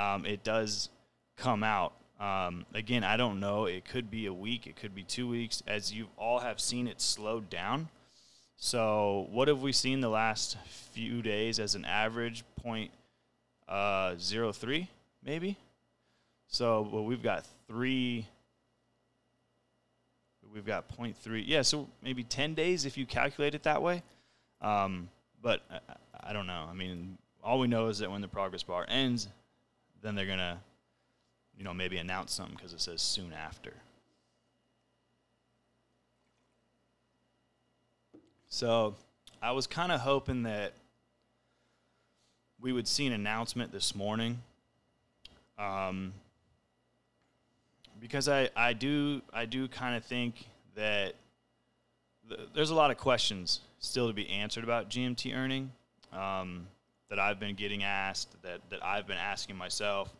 um, 0.00 0.24
it 0.24 0.42
does 0.44 0.88
come 1.36 1.62
out 1.62 1.92
um, 2.20 2.64
again 2.74 3.02
i 3.04 3.16
don't 3.16 3.40
know 3.40 3.64
it 3.64 3.84
could 3.84 4.10
be 4.10 4.26
a 4.26 4.32
week 4.32 4.66
it 4.66 4.76
could 4.76 4.94
be 4.94 5.02
two 5.02 5.28
weeks 5.28 5.62
as 5.66 5.92
you 5.92 6.06
all 6.16 6.40
have 6.40 6.60
seen 6.60 6.86
it 6.86 7.00
slowed 7.00 7.48
down 7.50 7.88
so 8.56 9.26
what 9.30 9.48
have 9.48 9.62
we 9.62 9.72
seen 9.72 10.00
the 10.00 10.08
last 10.08 10.56
few 10.92 11.22
days 11.22 11.58
as 11.58 11.74
an 11.74 11.84
average 11.84 12.44
point 12.56 12.90
uh, 13.68 14.14
zero 14.18 14.52
three 14.52 14.88
maybe? 15.24 15.56
So 16.48 16.88
well, 16.90 17.04
we've 17.04 17.22
got 17.22 17.46
three. 17.68 18.26
We've 20.52 20.66
got 20.66 20.88
point 20.88 21.16
three. 21.16 21.42
Yeah, 21.42 21.62
so 21.62 21.88
maybe 22.02 22.24
ten 22.24 22.54
days 22.54 22.84
if 22.84 22.98
you 22.98 23.06
calculate 23.06 23.54
it 23.54 23.62
that 23.64 23.82
way. 23.82 24.02
Um, 24.60 25.08
but 25.42 25.62
I, 25.70 25.78
I 26.30 26.32
don't 26.32 26.46
know. 26.46 26.66
I 26.68 26.74
mean, 26.74 27.18
all 27.42 27.58
we 27.58 27.68
know 27.68 27.86
is 27.86 27.98
that 28.00 28.10
when 28.10 28.20
the 28.20 28.28
progress 28.28 28.62
bar 28.62 28.84
ends, 28.88 29.28
then 30.02 30.14
they're 30.14 30.26
gonna, 30.26 30.60
you 31.56 31.64
know, 31.64 31.74
maybe 31.74 31.98
announce 31.98 32.32
something 32.32 32.56
because 32.56 32.72
it 32.72 32.80
says 32.80 33.02
soon 33.02 33.32
after. 33.32 33.74
So 38.48 38.96
I 39.40 39.52
was 39.52 39.66
kind 39.66 39.92
of 39.92 40.00
hoping 40.00 40.42
that 40.42 40.72
we 42.60 42.72
would 42.72 42.88
see 42.88 43.06
an 43.06 43.12
announcement 43.12 43.72
this 43.72 43.94
morning. 43.94 44.42
Um, 45.58 46.12
because 48.00 48.28
I, 48.28 48.48
I 48.56 48.72
do 48.72 49.22
I 49.32 49.44
do 49.44 49.68
kind 49.68 49.94
of 49.94 50.04
think 50.04 50.46
that 50.74 51.14
th- 52.28 52.40
there's 52.54 52.70
a 52.70 52.74
lot 52.74 52.90
of 52.90 52.96
questions 52.96 53.60
still 53.78 54.08
to 54.08 54.14
be 54.14 54.28
answered 54.30 54.64
about 54.64 54.88
GMT 54.88 55.34
earning 55.36 55.70
um, 56.12 56.66
that 57.10 57.18
I've 57.18 57.38
been 57.38 57.56
getting 57.56 57.82
asked 57.82 58.40
that, 58.42 58.60
that 58.70 58.84
I've 58.84 59.06
been 59.06 59.18
asking 59.18 59.56
myself. 59.56 60.14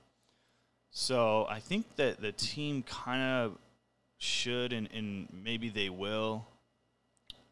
So 0.90 1.46
I 1.48 1.60
think 1.60 1.96
that 1.96 2.20
the 2.20 2.32
team 2.32 2.82
kind 2.82 3.22
of 3.22 3.58
should 4.18 4.72
and, 4.72 4.88
and 4.92 5.28
maybe 5.32 5.70
they 5.70 5.88
will 5.88 6.44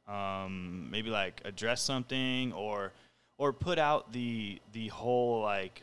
um, 0.08 0.88
maybe 0.90 1.08
like 1.08 1.40
address 1.44 1.80
something 1.80 2.52
or 2.52 2.92
or 3.38 3.52
put 3.52 3.78
out 3.78 4.12
the 4.12 4.60
the 4.72 4.88
whole 4.88 5.42
like 5.42 5.82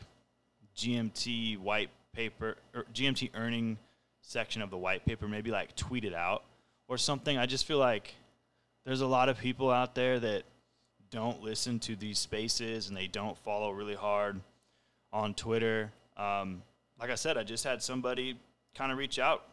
GMT 0.76 1.58
white 1.58 1.90
paper 2.12 2.56
or 2.74 2.84
GMT 2.92 3.30
earning 3.34 3.78
section 4.22 4.60
of 4.62 4.70
the 4.70 4.76
white 4.76 5.04
paper 5.06 5.26
maybe 5.26 5.50
like 5.50 5.74
tweet 5.76 6.04
it 6.04 6.14
out 6.14 6.42
or 6.88 6.98
something 6.98 7.38
I 7.38 7.46
just 7.46 7.64
feel 7.64 7.78
like 7.78 8.14
there's 8.84 9.00
a 9.00 9.06
lot 9.06 9.28
of 9.28 9.38
people 9.38 9.70
out 9.70 9.94
there 9.94 10.20
that 10.20 10.42
don't 11.10 11.42
listen 11.42 11.78
to 11.78 11.96
these 11.96 12.18
spaces 12.18 12.88
and 12.88 12.96
they 12.96 13.06
don't 13.06 13.36
follow 13.38 13.70
really 13.70 13.94
hard 13.94 14.40
on 15.12 15.34
Twitter 15.34 15.92
um, 16.16 16.62
like 17.00 17.10
I 17.10 17.14
said 17.14 17.36
I 17.36 17.42
just 17.42 17.64
had 17.64 17.82
somebody 17.82 18.38
kind 18.74 18.92
of 18.92 18.98
reach 18.98 19.18
out 19.18 19.44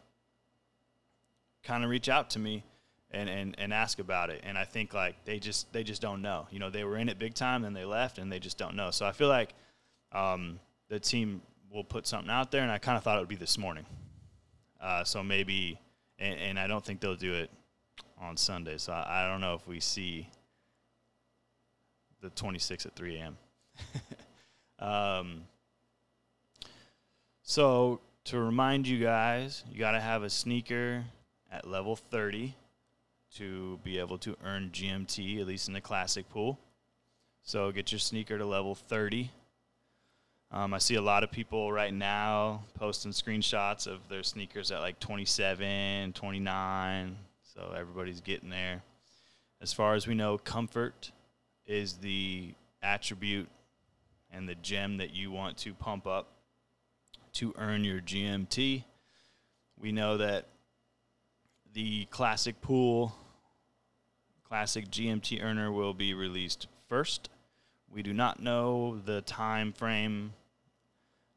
kind 1.62 1.82
of 1.82 1.90
reach 1.90 2.08
out 2.08 2.30
to 2.30 2.38
me 2.38 2.64
and, 3.14 3.28
and, 3.28 3.54
and 3.58 3.72
ask 3.72 3.98
about 3.98 4.30
it. 4.30 4.42
And 4.44 4.58
I 4.58 4.64
think 4.64 4.92
like 4.92 5.24
they 5.24 5.38
just 5.38 5.72
they 5.72 5.84
just 5.84 6.02
don't 6.02 6.20
know. 6.20 6.46
You 6.50 6.58
know, 6.58 6.70
they 6.70 6.84
were 6.84 6.96
in 6.96 7.08
it 7.08 7.18
big 7.18 7.34
time, 7.34 7.62
then 7.62 7.72
they 7.72 7.84
left, 7.84 8.18
and 8.18 8.30
they 8.30 8.38
just 8.38 8.58
don't 8.58 8.76
know. 8.76 8.90
So 8.90 9.06
I 9.06 9.12
feel 9.12 9.28
like 9.28 9.54
um, 10.12 10.58
the 10.88 11.00
team 11.00 11.40
will 11.70 11.84
put 11.84 12.06
something 12.06 12.30
out 12.30 12.50
there, 12.50 12.62
and 12.62 12.70
I 12.70 12.78
kind 12.78 12.96
of 12.96 13.02
thought 13.02 13.16
it 13.16 13.20
would 13.20 13.28
be 13.28 13.36
this 13.36 13.56
morning. 13.56 13.86
Uh, 14.80 15.02
so 15.02 15.22
maybe, 15.22 15.80
and, 16.18 16.38
and, 16.38 16.58
I 16.58 16.66
don't 16.66 16.84
think 16.84 17.00
they'll 17.00 17.16
do 17.16 17.32
it 17.32 17.50
on 18.20 18.36
Sunday. 18.36 18.76
So 18.76 18.92
I, 18.92 19.24
I 19.24 19.30
don't 19.30 19.40
know 19.40 19.54
if 19.54 19.66
we 19.66 19.80
see 19.80 20.28
the 22.24 22.30
26 22.30 22.86
at 22.86 22.96
3 22.96 23.16
a.m. 23.18 23.36
um, 24.78 25.42
so 27.42 28.00
to 28.24 28.40
remind 28.40 28.88
you 28.88 28.98
guys, 28.98 29.62
you 29.70 29.78
got 29.78 29.92
to 29.92 30.00
have 30.00 30.22
a 30.22 30.30
sneaker 30.30 31.04
at 31.52 31.68
level 31.68 31.94
30 31.94 32.54
to 33.36 33.78
be 33.84 33.98
able 33.98 34.16
to 34.18 34.36
earn 34.42 34.70
GMT, 34.72 35.40
at 35.40 35.46
least 35.46 35.68
in 35.68 35.74
the 35.74 35.80
classic 35.80 36.28
pool. 36.30 36.58
So 37.42 37.70
get 37.70 37.92
your 37.92 37.98
sneaker 37.98 38.38
to 38.38 38.46
level 38.46 38.74
30. 38.74 39.30
Um, 40.50 40.72
I 40.72 40.78
see 40.78 40.94
a 40.94 41.02
lot 41.02 41.24
of 41.24 41.30
people 41.30 41.70
right 41.72 41.92
now 41.92 42.62
posting 42.74 43.12
screenshots 43.12 43.86
of 43.86 44.08
their 44.08 44.22
sneakers 44.22 44.70
at 44.70 44.80
like 44.80 44.98
27, 44.98 46.14
29. 46.14 47.16
So 47.42 47.74
everybody's 47.76 48.22
getting 48.22 48.48
there. 48.48 48.82
As 49.60 49.74
far 49.74 49.94
as 49.94 50.06
we 50.06 50.14
know, 50.14 50.38
comfort 50.38 51.10
is 51.66 51.94
the 51.94 52.54
attribute 52.82 53.48
and 54.32 54.48
the 54.48 54.54
gem 54.56 54.98
that 54.98 55.14
you 55.14 55.30
want 55.30 55.56
to 55.58 55.74
pump 55.74 56.06
up 56.06 56.32
to 57.34 57.54
earn 57.58 57.84
your 57.84 58.00
GMT. 58.00 58.84
We 59.80 59.92
know 59.92 60.16
that 60.18 60.46
the 61.72 62.06
classic 62.06 62.60
pool 62.60 63.14
Classic 64.54 64.88
GMT 64.88 65.42
Earner 65.42 65.72
will 65.72 65.94
be 65.94 66.14
released 66.14 66.68
first. 66.88 67.28
We 67.92 68.02
do 68.02 68.12
not 68.12 68.40
know 68.40 69.00
the 69.04 69.20
time 69.22 69.72
frame 69.72 70.32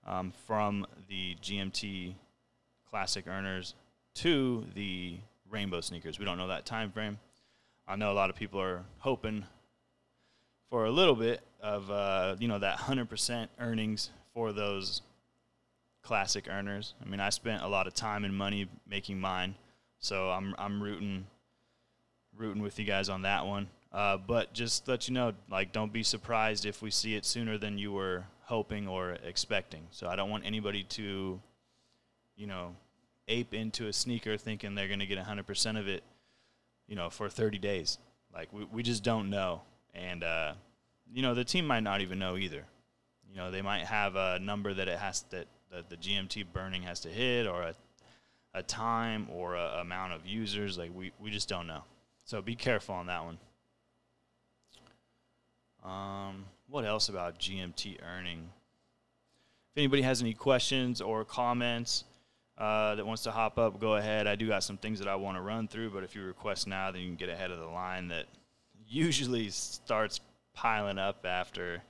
um, 0.05 0.33
from 0.45 0.85
the 1.07 1.35
GMT 1.41 2.13
Classic 2.91 3.25
Earners 3.27 3.73
to 4.15 4.65
the 4.75 5.17
Rainbow 5.49 5.81
sneakers. 5.81 6.19
We 6.19 6.25
don't 6.25 6.37
know 6.37 6.49
that 6.49 6.67
time 6.67 6.91
frame. 6.91 7.17
I 7.87 7.95
know 7.95 8.11
a 8.11 8.13
lot 8.13 8.29
of 8.29 8.35
people 8.35 8.61
are 8.61 8.83
hoping 8.99 9.45
for 10.69 10.85
a 10.85 10.91
little 10.91 11.15
bit 11.15 11.41
of 11.61 11.89
uh, 11.89 12.35
you 12.39 12.47
know 12.47 12.59
that 12.59 12.77
100% 12.77 13.47
earnings 13.59 14.09
for 14.33 14.53
those 14.53 15.01
classic 16.01 16.47
earners. 16.49 16.93
I 17.03 17.09
mean, 17.09 17.19
I 17.19 17.29
spent 17.29 17.63
a 17.63 17.67
lot 17.67 17.87
of 17.87 17.93
time 17.93 18.23
and 18.25 18.35
money 18.35 18.67
making 18.87 19.19
mine, 19.19 19.55
so 19.99 20.29
I'm 20.29 20.55
I'm 20.57 20.81
rooting 20.81 21.25
rooting 22.37 22.61
with 22.61 22.79
you 22.79 22.85
guys 22.85 23.09
on 23.09 23.23
that 23.23 23.45
one. 23.45 23.67
Uh, 23.91 24.17
but 24.17 24.53
just 24.53 24.87
let 24.87 25.07
you 25.07 25.13
know, 25.13 25.33
like, 25.49 25.71
don't 25.71 25.91
be 25.93 26.03
surprised 26.03 26.65
if 26.65 26.81
we 26.81 26.91
see 26.91 27.15
it 27.15 27.25
sooner 27.25 27.57
than 27.57 27.77
you 27.77 27.91
were 27.91 28.25
hoping 28.41 28.87
or 28.87 29.13
expecting. 29.23 29.87
So 29.91 30.07
I 30.07 30.15
don't 30.15 30.29
want 30.29 30.45
anybody 30.45 30.83
to, 30.83 31.39
you 32.35 32.47
know, 32.47 32.75
ape 33.27 33.53
into 33.53 33.87
a 33.87 33.93
sneaker 33.93 34.37
thinking 34.37 34.75
they're 34.75 34.87
going 34.87 34.99
to 34.99 35.05
get 35.05 35.17
100% 35.17 35.79
of 35.79 35.87
it, 35.87 36.03
you 36.87 36.95
know, 36.95 37.09
for 37.09 37.29
30 37.29 37.57
days. 37.57 37.97
Like, 38.33 38.51
we, 38.51 38.65
we 38.65 38.83
just 38.83 39.03
don't 39.03 39.29
know. 39.29 39.61
And, 39.97 40.23
uh, 40.23 40.53
you 41.11 41.21
know, 41.21 41.33
the 41.33 41.43
team 41.43 41.65
might 41.65 41.81
not 41.81 42.01
even 42.01 42.19
know 42.19 42.37
either. 42.37 42.63
You 43.29 43.37
know, 43.37 43.51
they 43.51 43.61
might 43.61 43.85
have 43.85 44.15
a 44.15 44.39
number 44.39 44.73
that 44.73 44.87
it 44.87 44.99
has 44.99 45.25
that, 45.31 45.47
that 45.71 45.89
the 45.89 45.97
GMT 45.97 46.45
burning 46.53 46.83
has 46.83 46.99
to 47.01 47.09
hit 47.09 47.47
or 47.47 47.63
a, 47.63 47.75
a 48.53 48.63
time 48.63 49.27
or 49.31 49.55
a 49.55 49.79
amount 49.81 50.13
of 50.13 50.25
users. 50.25 50.77
Like, 50.77 50.91
we, 50.95 51.11
we 51.19 51.31
just 51.31 51.49
don't 51.49 51.67
know. 51.67 51.83
So 52.23 52.41
be 52.41 52.55
careful 52.55 52.95
on 52.95 53.07
that 53.07 53.23
one. 53.23 53.37
Um, 55.83 56.45
what 56.69 56.85
else 56.85 57.09
about 57.09 57.39
GMT 57.39 57.97
earning? 58.03 58.49
If 59.71 59.77
anybody 59.77 60.01
has 60.01 60.21
any 60.21 60.33
questions 60.33 61.01
or 61.01 61.23
comments 61.23 62.03
uh, 62.57 62.95
that 62.95 63.05
wants 63.05 63.23
to 63.23 63.31
hop 63.31 63.57
up, 63.57 63.79
go 63.79 63.95
ahead. 63.95 64.27
I 64.27 64.35
do 64.35 64.47
got 64.47 64.63
some 64.63 64.77
things 64.77 64.99
that 64.99 65.07
I 65.07 65.15
want 65.15 65.37
to 65.37 65.41
run 65.41 65.67
through, 65.67 65.91
but 65.91 66.03
if 66.03 66.15
you 66.15 66.23
request 66.23 66.67
now, 66.67 66.91
then 66.91 67.01
you 67.01 67.07
can 67.07 67.15
get 67.15 67.29
ahead 67.29 67.51
of 67.51 67.59
the 67.59 67.67
line 67.67 68.07
that 68.09 68.25
usually 68.87 69.49
starts 69.49 70.19
piling 70.53 70.97
up 70.97 71.25
after 71.25 71.81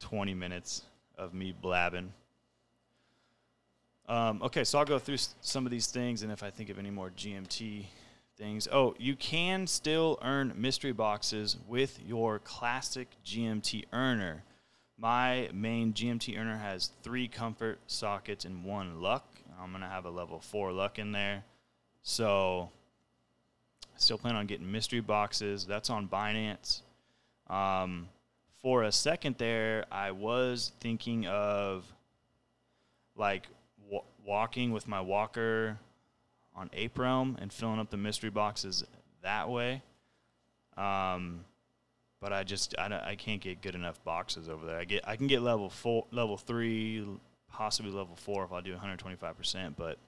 20 0.00 0.34
minutes 0.34 0.82
of 1.16 1.34
me 1.34 1.52
blabbing. 1.52 2.12
Um, 4.08 4.42
okay, 4.42 4.64
so 4.64 4.78
I'll 4.78 4.84
go 4.84 4.98
through 4.98 5.18
some 5.40 5.66
of 5.66 5.70
these 5.70 5.88
things, 5.88 6.22
and 6.22 6.32
if 6.32 6.42
I 6.42 6.50
think 6.50 6.70
of 6.70 6.78
any 6.78 6.90
more 6.90 7.10
GMT 7.10 7.84
things. 8.38 8.68
Oh, 8.72 8.94
you 8.98 9.16
can 9.16 9.66
still 9.66 10.18
earn 10.22 10.54
mystery 10.56 10.92
boxes 10.92 11.56
with 11.66 11.98
your 12.06 12.38
classic 12.38 13.08
GMT 13.26 13.84
earner. 13.92 14.44
My 14.96 15.50
main 15.52 15.92
GMT 15.92 16.38
earner 16.38 16.56
has 16.56 16.92
three 17.02 17.28
comfort 17.28 17.80
sockets 17.86 18.44
and 18.44 18.64
one 18.64 19.02
luck. 19.02 19.26
I'm 19.60 19.70
going 19.70 19.82
to 19.82 19.88
have 19.88 20.04
a 20.04 20.10
level 20.10 20.40
four 20.40 20.72
luck 20.72 20.98
in 20.98 21.12
there. 21.12 21.44
So, 22.02 22.70
still 24.00 24.18
plan 24.18 24.36
on 24.36 24.46
getting 24.46 24.70
mystery 24.70 25.00
boxes. 25.00 25.66
That's 25.66 25.90
on 25.90 26.08
Binance. 26.08 26.82
Um, 27.48 28.08
for 28.62 28.82
a 28.84 28.92
second 28.92 29.36
there, 29.38 29.84
I 29.90 30.10
was 30.10 30.72
thinking 30.80 31.26
of 31.26 31.84
like 33.16 33.46
w- 33.84 34.02
walking 34.24 34.72
with 34.72 34.88
my 34.88 35.00
walker 35.00 35.78
on 36.54 36.70
Ape 36.72 36.98
Realm 36.98 37.36
and 37.40 37.52
filling 37.52 37.78
up 37.78 37.90
the 37.90 37.96
mystery 37.96 38.30
boxes 38.30 38.84
that 39.22 39.48
way. 39.48 39.82
Um, 40.76 41.44
but 42.20 42.32
I 42.32 42.44
just 42.44 42.74
I, 42.78 42.86
I 43.04 43.16
can't 43.16 43.40
get 43.40 43.62
good 43.62 43.74
enough 43.74 44.02
boxes 44.04 44.48
over 44.48 44.66
there. 44.66 44.78
I 44.78 44.84
get 44.84 45.06
I 45.06 45.16
can 45.16 45.26
get 45.26 45.42
level 45.42 45.70
four, 45.70 46.06
level 46.10 46.36
three, 46.36 47.06
possibly 47.50 47.92
level 47.92 48.16
four 48.16 48.44
if 48.44 48.52
I 48.52 48.60
do 48.60 48.72
125 48.72 49.36
percent. 49.36 49.76
But 49.76 49.98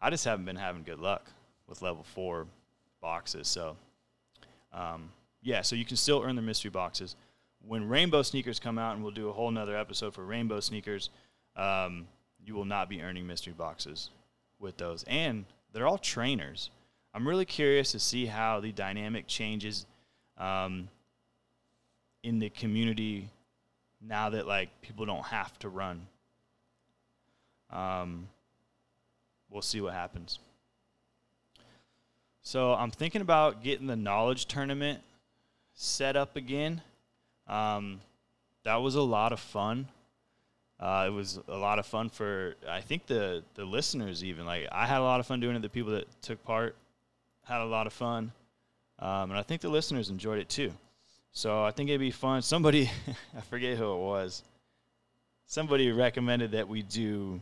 I 0.00 0.10
just 0.10 0.24
haven't 0.24 0.44
been 0.44 0.56
having 0.56 0.82
good 0.82 0.98
luck 0.98 1.30
with 1.66 1.82
level 1.82 2.02
four 2.02 2.46
boxes. 3.00 3.48
So 3.48 3.76
um, 4.72 5.10
yeah, 5.42 5.62
so 5.62 5.76
you 5.76 5.84
can 5.84 5.96
still 5.96 6.22
earn 6.24 6.36
the 6.36 6.42
mystery 6.42 6.70
boxes. 6.70 7.16
When 7.66 7.88
rainbow 7.88 8.22
sneakers 8.22 8.58
come 8.58 8.78
out, 8.78 8.94
and 8.94 9.02
we'll 9.02 9.12
do 9.12 9.28
a 9.28 9.32
whole 9.32 9.50
nother 9.50 9.76
episode 9.76 10.14
for 10.14 10.24
rainbow 10.24 10.60
sneakers, 10.60 11.10
um, 11.56 12.06
you 12.44 12.54
will 12.54 12.64
not 12.64 12.88
be 12.88 13.02
earning 13.02 13.26
mystery 13.26 13.52
boxes 13.52 14.10
with 14.58 14.76
those. 14.76 15.04
And 15.04 15.44
they're 15.72 15.86
all 15.86 15.98
trainers. 15.98 16.70
I'm 17.12 17.26
really 17.26 17.44
curious 17.44 17.92
to 17.92 17.98
see 17.98 18.26
how 18.26 18.60
the 18.60 18.72
dynamic 18.72 19.26
changes 19.26 19.86
um, 20.38 20.88
in 22.22 22.38
the 22.38 22.50
community 22.50 23.28
now 24.00 24.30
that 24.30 24.46
like 24.46 24.68
people 24.80 25.04
don't 25.04 25.26
have 25.26 25.58
to 25.58 25.68
run. 25.68 26.06
Um, 27.70 28.28
we'll 29.50 29.62
see 29.62 29.80
what 29.80 29.92
happens. 29.92 30.38
So 32.42 32.74
I'm 32.74 32.90
thinking 32.90 33.20
about 33.20 33.62
getting 33.62 33.86
the 33.86 33.96
knowledge 33.96 34.46
tournament 34.46 35.00
set 35.74 36.16
up 36.16 36.36
again. 36.36 36.82
Um, 37.46 38.00
that 38.64 38.76
was 38.76 38.94
a 38.94 39.02
lot 39.02 39.32
of 39.32 39.40
fun. 39.40 39.88
Uh, 40.78 41.04
it 41.06 41.10
was 41.10 41.38
a 41.48 41.56
lot 41.56 41.78
of 41.78 41.84
fun 41.84 42.08
for 42.08 42.54
I 42.66 42.80
think 42.80 43.06
the 43.06 43.42
the 43.54 43.64
listeners 43.66 44.24
even 44.24 44.46
like 44.46 44.66
I 44.72 44.86
had 44.86 44.98
a 44.98 45.02
lot 45.02 45.20
of 45.20 45.26
fun 45.26 45.38
doing 45.40 45.54
it. 45.56 45.62
The 45.62 45.68
people 45.68 45.92
that 45.92 46.06
took 46.22 46.42
part 46.44 46.74
had 47.44 47.60
a 47.60 47.66
lot 47.66 47.86
of 47.86 47.92
fun, 47.92 48.32
um, 48.98 49.30
and 49.30 49.38
I 49.38 49.42
think 49.42 49.60
the 49.60 49.68
listeners 49.68 50.08
enjoyed 50.08 50.38
it 50.38 50.48
too. 50.48 50.72
So 51.32 51.62
I 51.62 51.70
think 51.70 51.90
it'd 51.90 52.00
be 52.00 52.10
fun. 52.10 52.40
Somebody 52.40 52.90
I 53.36 53.40
forget 53.42 53.76
who 53.76 53.92
it 53.92 53.98
was. 53.98 54.42
Somebody 55.46 55.92
recommended 55.92 56.52
that 56.52 56.68
we 56.68 56.82
do 56.82 57.40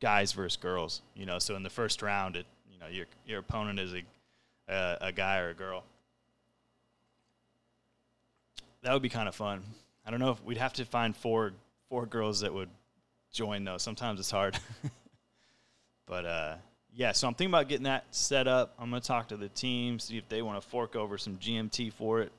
guys 0.00 0.32
versus 0.32 0.56
girls. 0.56 1.00
You 1.14 1.24
know, 1.24 1.38
so 1.38 1.56
in 1.56 1.62
the 1.62 1.70
first 1.70 2.02
round, 2.02 2.36
it 2.36 2.46
know 2.82 2.88
your 2.88 3.06
your 3.26 3.38
opponent 3.40 3.78
is 3.78 3.94
a 3.94 4.02
a, 4.68 4.98
a 5.00 5.12
guy 5.12 5.38
or 5.38 5.50
a 5.50 5.54
girl. 5.54 5.84
That 8.82 8.92
would 8.92 9.02
be 9.02 9.08
kind 9.08 9.28
of 9.28 9.34
fun. 9.34 9.62
I 10.04 10.10
don't 10.10 10.20
know 10.20 10.30
if 10.30 10.42
we'd 10.42 10.58
have 10.58 10.72
to 10.74 10.84
find 10.84 11.16
four 11.16 11.52
four 11.88 12.06
girls 12.06 12.40
that 12.40 12.52
would 12.52 12.68
join 13.32 13.64
though. 13.64 13.78
Sometimes 13.78 14.20
it's 14.20 14.30
hard. 14.30 14.58
but 16.06 16.26
uh, 16.26 16.54
yeah, 16.94 17.12
so 17.12 17.28
I'm 17.28 17.34
thinking 17.34 17.52
about 17.52 17.68
getting 17.68 17.84
that 17.84 18.04
set 18.10 18.48
up. 18.48 18.74
I'm 18.78 18.90
gonna 18.90 19.00
talk 19.00 19.28
to 19.28 19.36
the 19.36 19.48
team, 19.48 19.98
see 19.98 20.18
if 20.18 20.28
they 20.28 20.42
want 20.42 20.60
to 20.60 20.68
fork 20.68 20.96
over 20.96 21.16
some 21.16 21.36
GMT 21.36 21.92
for 21.92 22.20
it, 22.20 22.32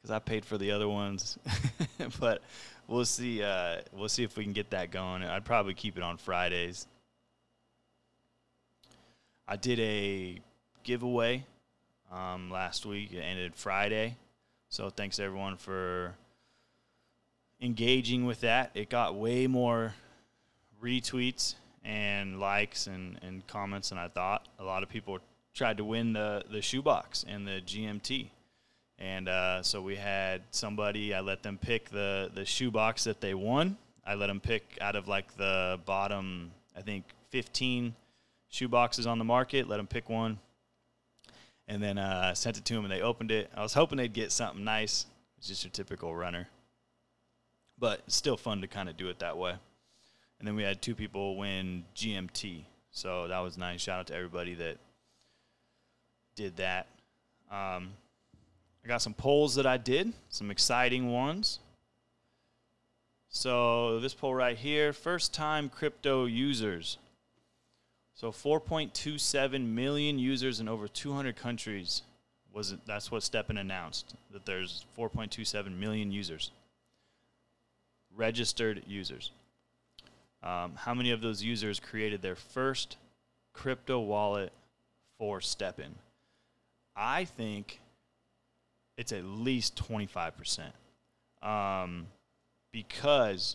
because 0.00 0.10
I 0.10 0.18
paid 0.18 0.44
for 0.44 0.58
the 0.58 0.72
other 0.72 0.88
ones. 0.88 1.38
but 2.20 2.42
we'll 2.86 3.04
see. 3.04 3.42
Uh, 3.42 3.76
we'll 3.92 4.08
see 4.08 4.24
if 4.24 4.36
we 4.36 4.44
can 4.44 4.52
get 4.52 4.70
that 4.70 4.90
going. 4.90 5.22
I'd 5.22 5.44
probably 5.44 5.74
keep 5.74 5.96
it 5.96 6.02
on 6.02 6.16
Fridays. 6.16 6.86
I 9.50 9.56
did 9.56 9.80
a 9.80 10.38
giveaway 10.82 11.46
um, 12.12 12.50
last 12.50 12.84
week. 12.84 13.14
It 13.14 13.20
ended 13.20 13.54
Friday, 13.54 14.14
so 14.68 14.90
thanks 14.90 15.18
everyone 15.18 15.56
for 15.56 16.14
engaging 17.58 18.26
with 18.26 18.42
that. 18.42 18.72
It 18.74 18.90
got 18.90 19.14
way 19.14 19.46
more 19.46 19.94
retweets 20.84 21.54
and 21.82 22.38
likes 22.38 22.88
and, 22.88 23.18
and 23.22 23.46
comments 23.46 23.88
than 23.88 23.96
I 23.96 24.08
thought. 24.08 24.46
A 24.58 24.64
lot 24.64 24.82
of 24.82 24.90
people 24.90 25.18
tried 25.54 25.78
to 25.78 25.84
win 25.84 26.12
the, 26.12 26.44
the 26.50 26.60
shoebox 26.60 27.24
and 27.26 27.46
the 27.46 27.62
GMT. 27.64 28.28
And 28.98 29.30
uh, 29.30 29.62
so 29.62 29.80
we 29.80 29.96
had 29.96 30.42
somebody, 30.50 31.14
I 31.14 31.20
let 31.20 31.42
them 31.42 31.56
pick 31.56 31.88
the, 31.88 32.30
the 32.34 32.44
shoebox 32.44 33.04
that 33.04 33.22
they 33.22 33.32
won. 33.32 33.78
I 34.06 34.14
let 34.14 34.26
them 34.26 34.40
pick 34.40 34.76
out 34.82 34.94
of 34.94 35.08
like 35.08 35.38
the 35.38 35.80
bottom, 35.86 36.50
I 36.76 36.82
think, 36.82 37.04
15 37.30 37.94
shoeboxes 38.52 39.06
on 39.06 39.18
the 39.18 39.24
market, 39.24 39.68
let 39.68 39.76
them 39.78 39.86
pick 39.86 40.08
one. 40.08 40.38
And 41.66 41.82
then 41.82 41.98
uh, 41.98 42.34
sent 42.34 42.56
it 42.56 42.64
to 42.64 42.74
them 42.74 42.84
and 42.84 42.92
they 42.92 43.02
opened 43.02 43.30
it. 43.30 43.50
I 43.54 43.62
was 43.62 43.74
hoping 43.74 43.98
they'd 43.98 44.12
get 44.12 44.32
something 44.32 44.64
nice. 44.64 45.04
It's 45.36 45.48
just 45.48 45.64
your 45.64 45.70
typical 45.70 46.14
runner 46.14 46.48
but 47.78 48.02
it's 48.06 48.16
still 48.16 48.36
fun 48.36 48.60
to 48.60 48.66
kind 48.66 48.88
of 48.88 48.96
do 48.96 49.08
it 49.08 49.18
that 49.20 49.36
way. 49.36 49.54
And 50.38 50.46
then 50.46 50.56
we 50.56 50.62
had 50.62 50.80
two 50.80 50.94
people 50.94 51.36
win 51.36 51.84
GMT, 51.96 52.62
so 52.90 53.28
that 53.28 53.40
was 53.40 53.58
nice. 53.58 53.80
Shout 53.80 54.00
out 54.00 54.06
to 54.08 54.14
everybody 54.14 54.54
that 54.54 54.78
did 56.36 56.56
that. 56.56 56.86
Um, 57.50 57.90
I 58.84 58.88
got 58.88 59.02
some 59.02 59.14
polls 59.14 59.56
that 59.56 59.66
I 59.66 59.76
did, 59.76 60.12
some 60.28 60.50
exciting 60.50 61.10
ones. 61.10 61.58
So 63.30 64.00
this 64.00 64.14
poll 64.14 64.34
right 64.34 64.56
here, 64.56 64.92
first 64.92 65.34
time 65.34 65.68
crypto 65.68 66.26
users. 66.26 66.98
So 68.18 68.32
4.27 68.32 69.64
million 69.64 70.18
users 70.18 70.58
in 70.58 70.68
over 70.68 70.88
200 70.88 71.36
countries 71.36 72.02
was 72.52 72.74
that's 72.84 73.12
what 73.12 73.22
STEPN 73.22 73.60
announced 73.60 74.16
that 74.32 74.44
there's 74.44 74.84
4.27 74.98 75.78
million 75.78 76.10
users 76.10 76.50
registered 78.16 78.82
users. 78.88 79.30
Um, 80.42 80.72
how 80.74 80.94
many 80.94 81.12
of 81.12 81.20
those 81.20 81.44
users 81.44 81.78
created 81.78 82.20
their 82.20 82.34
first 82.34 82.96
crypto 83.52 84.00
wallet 84.00 84.52
for 85.16 85.38
STEPN? 85.38 85.92
I 86.96 87.24
think 87.24 87.78
it's 88.96 89.12
at 89.12 89.24
least 89.24 89.76
25%. 89.76 90.72
Um, 91.40 92.08
because 92.72 93.54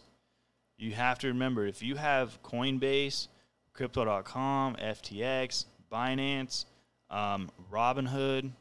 you 0.77 0.93
have 0.93 1.19
to 1.19 1.27
remember 1.27 1.67
if 1.67 1.83
you 1.83 1.95
have 1.95 2.41
Coinbase, 2.43 3.27
Crypto.com, 3.73 4.75
FTX, 4.75 5.65
Binance, 5.91 6.65
um, 7.09 7.49
Robinhood, 7.71 8.51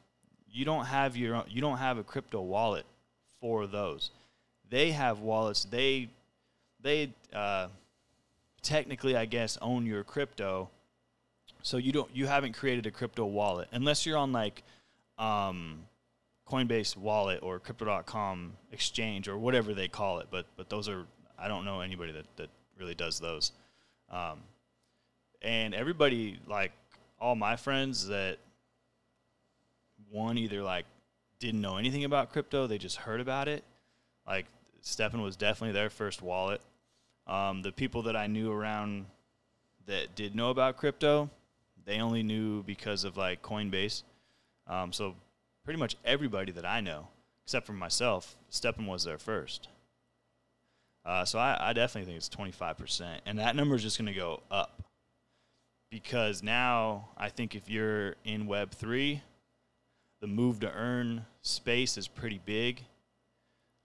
you 0.51 0.65
don't 0.65 0.87
have 0.87 1.17
your 1.17 1.37
own, 1.37 1.45
you 1.49 1.61
don't 1.61 1.79
have 1.79 1.99
a 1.99 2.03
crypto 2.03 2.41
wallet 2.41 2.85
for 3.41 3.67
those 3.67 4.11
they 4.73 4.91
have 4.91 5.21
wallets. 5.21 5.65
They 5.65 6.09
they 6.81 7.13
uh, 7.33 7.69
technically, 8.63 9.15
I 9.15 9.27
guess, 9.27 9.59
own 9.61 9.87
your 9.87 10.03
crypto. 10.03 10.71
So 11.63 11.77
you 11.77 11.93
don't 11.93 12.11
you 12.13 12.27
haven't 12.27 12.55
created 12.55 12.87
a 12.87 12.91
crypto 12.91 13.27
wallet 13.27 13.69
unless 13.71 14.05
you're 14.05 14.17
on 14.17 14.33
like 14.33 14.63
um, 15.19 15.81
Coinbase 16.49 16.97
wallet 16.97 17.41
or 17.43 17.61
crypto.com 17.61 18.55
exchange 18.73 19.29
or 19.29 19.39
whatever 19.39 19.75
they 19.75 19.89
call 19.89 20.19
it. 20.21 20.29
But 20.31 20.47
but 20.57 20.71
those 20.71 20.89
are 20.89 21.05
I 21.39 21.49
don't 21.49 21.67
know 21.67 21.81
anybody 21.83 22.13
that, 22.13 22.25
that 22.37 22.49
really 22.79 22.95
does 22.95 23.21
those. 23.21 23.53
Um, 24.11 24.41
and 25.43 25.75
everybody 25.75 26.39
like 26.47 26.73
all 27.21 27.35
my 27.35 27.57
friends 27.57 28.09
that 28.09 28.39
one 30.11 30.39
either 30.39 30.63
like 30.63 30.87
didn't 31.39 31.61
know 31.61 31.77
anything 31.77 32.05
about 32.05 32.33
crypto, 32.33 32.67
they 32.67 32.79
just 32.79 32.97
heard 32.97 33.21
about 33.21 33.49
it. 33.49 33.65
Like 34.27 34.47
STEPN 34.83 35.23
was 35.23 35.37
definitely 35.37 35.73
their 35.73 35.91
first 35.91 36.23
wallet. 36.23 36.61
Um, 37.27 37.63
the 37.63 37.73
people 37.73 38.03
that 38.03 38.17
I 38.17 38.27
knew 38.27 38.51
around 38.51 39.07
that 39.87 40.15
did 40.15 40.35
know 40.35 40.51
about 40.51 40.77
crypto, 40.77 41.31
they 41.85 42.01
only 42.01 42.23
knew 42.23 42.63
because 42.63 43.05
of 43.05 43.17
like 43.17 43.43
Coinbase. 43.43 44.03
Um, 44.67 44.93
so 44.93 45.15
pretty 45.65 45.79
much 45.79 45.97
everybody 46.05 46.53
that 46.53 46.65
I 46.65 46.81
know, 46.81 47.09
except 47.45 47.67
for 47.67 47.73
myself, 47.73 48.37
STEPN 48.51 48.87
was 48.87 49.05
there 49.05 49.19
first. 49.19 49.69
Uh, 51.05 51.25
so 51.25 51.39
I, 51.39 51.71
I 51.71 51.73
definitely 51.73 52.07
think 52.07 52.17
it's 52.17 52.29
25%. 52.29 53.19
And 53.27 53.39
that 53.39 53.57
number 53.57 53.75
is 53.75 53.83
just 53.83 53.99
going 53.99 54.13
to 54.13 54.19
go 54.19 54.41
up 54.51 54.82
because 55.93 56.43
now 56.43 57.11
I 57.19 57.29
think 57.29 57.55
if 57.55 57.69
you're 57.69 58.17
in 58.25 58.47
Web3, 58.47 59.21
the 60.23 60.27
move 60.27 60.59
to 60.61 60.73
earn 60.73 61.27
space 61.43 61.99
is 61.99 62.09
pretty 62.09 62.41
big. 62.47 62.81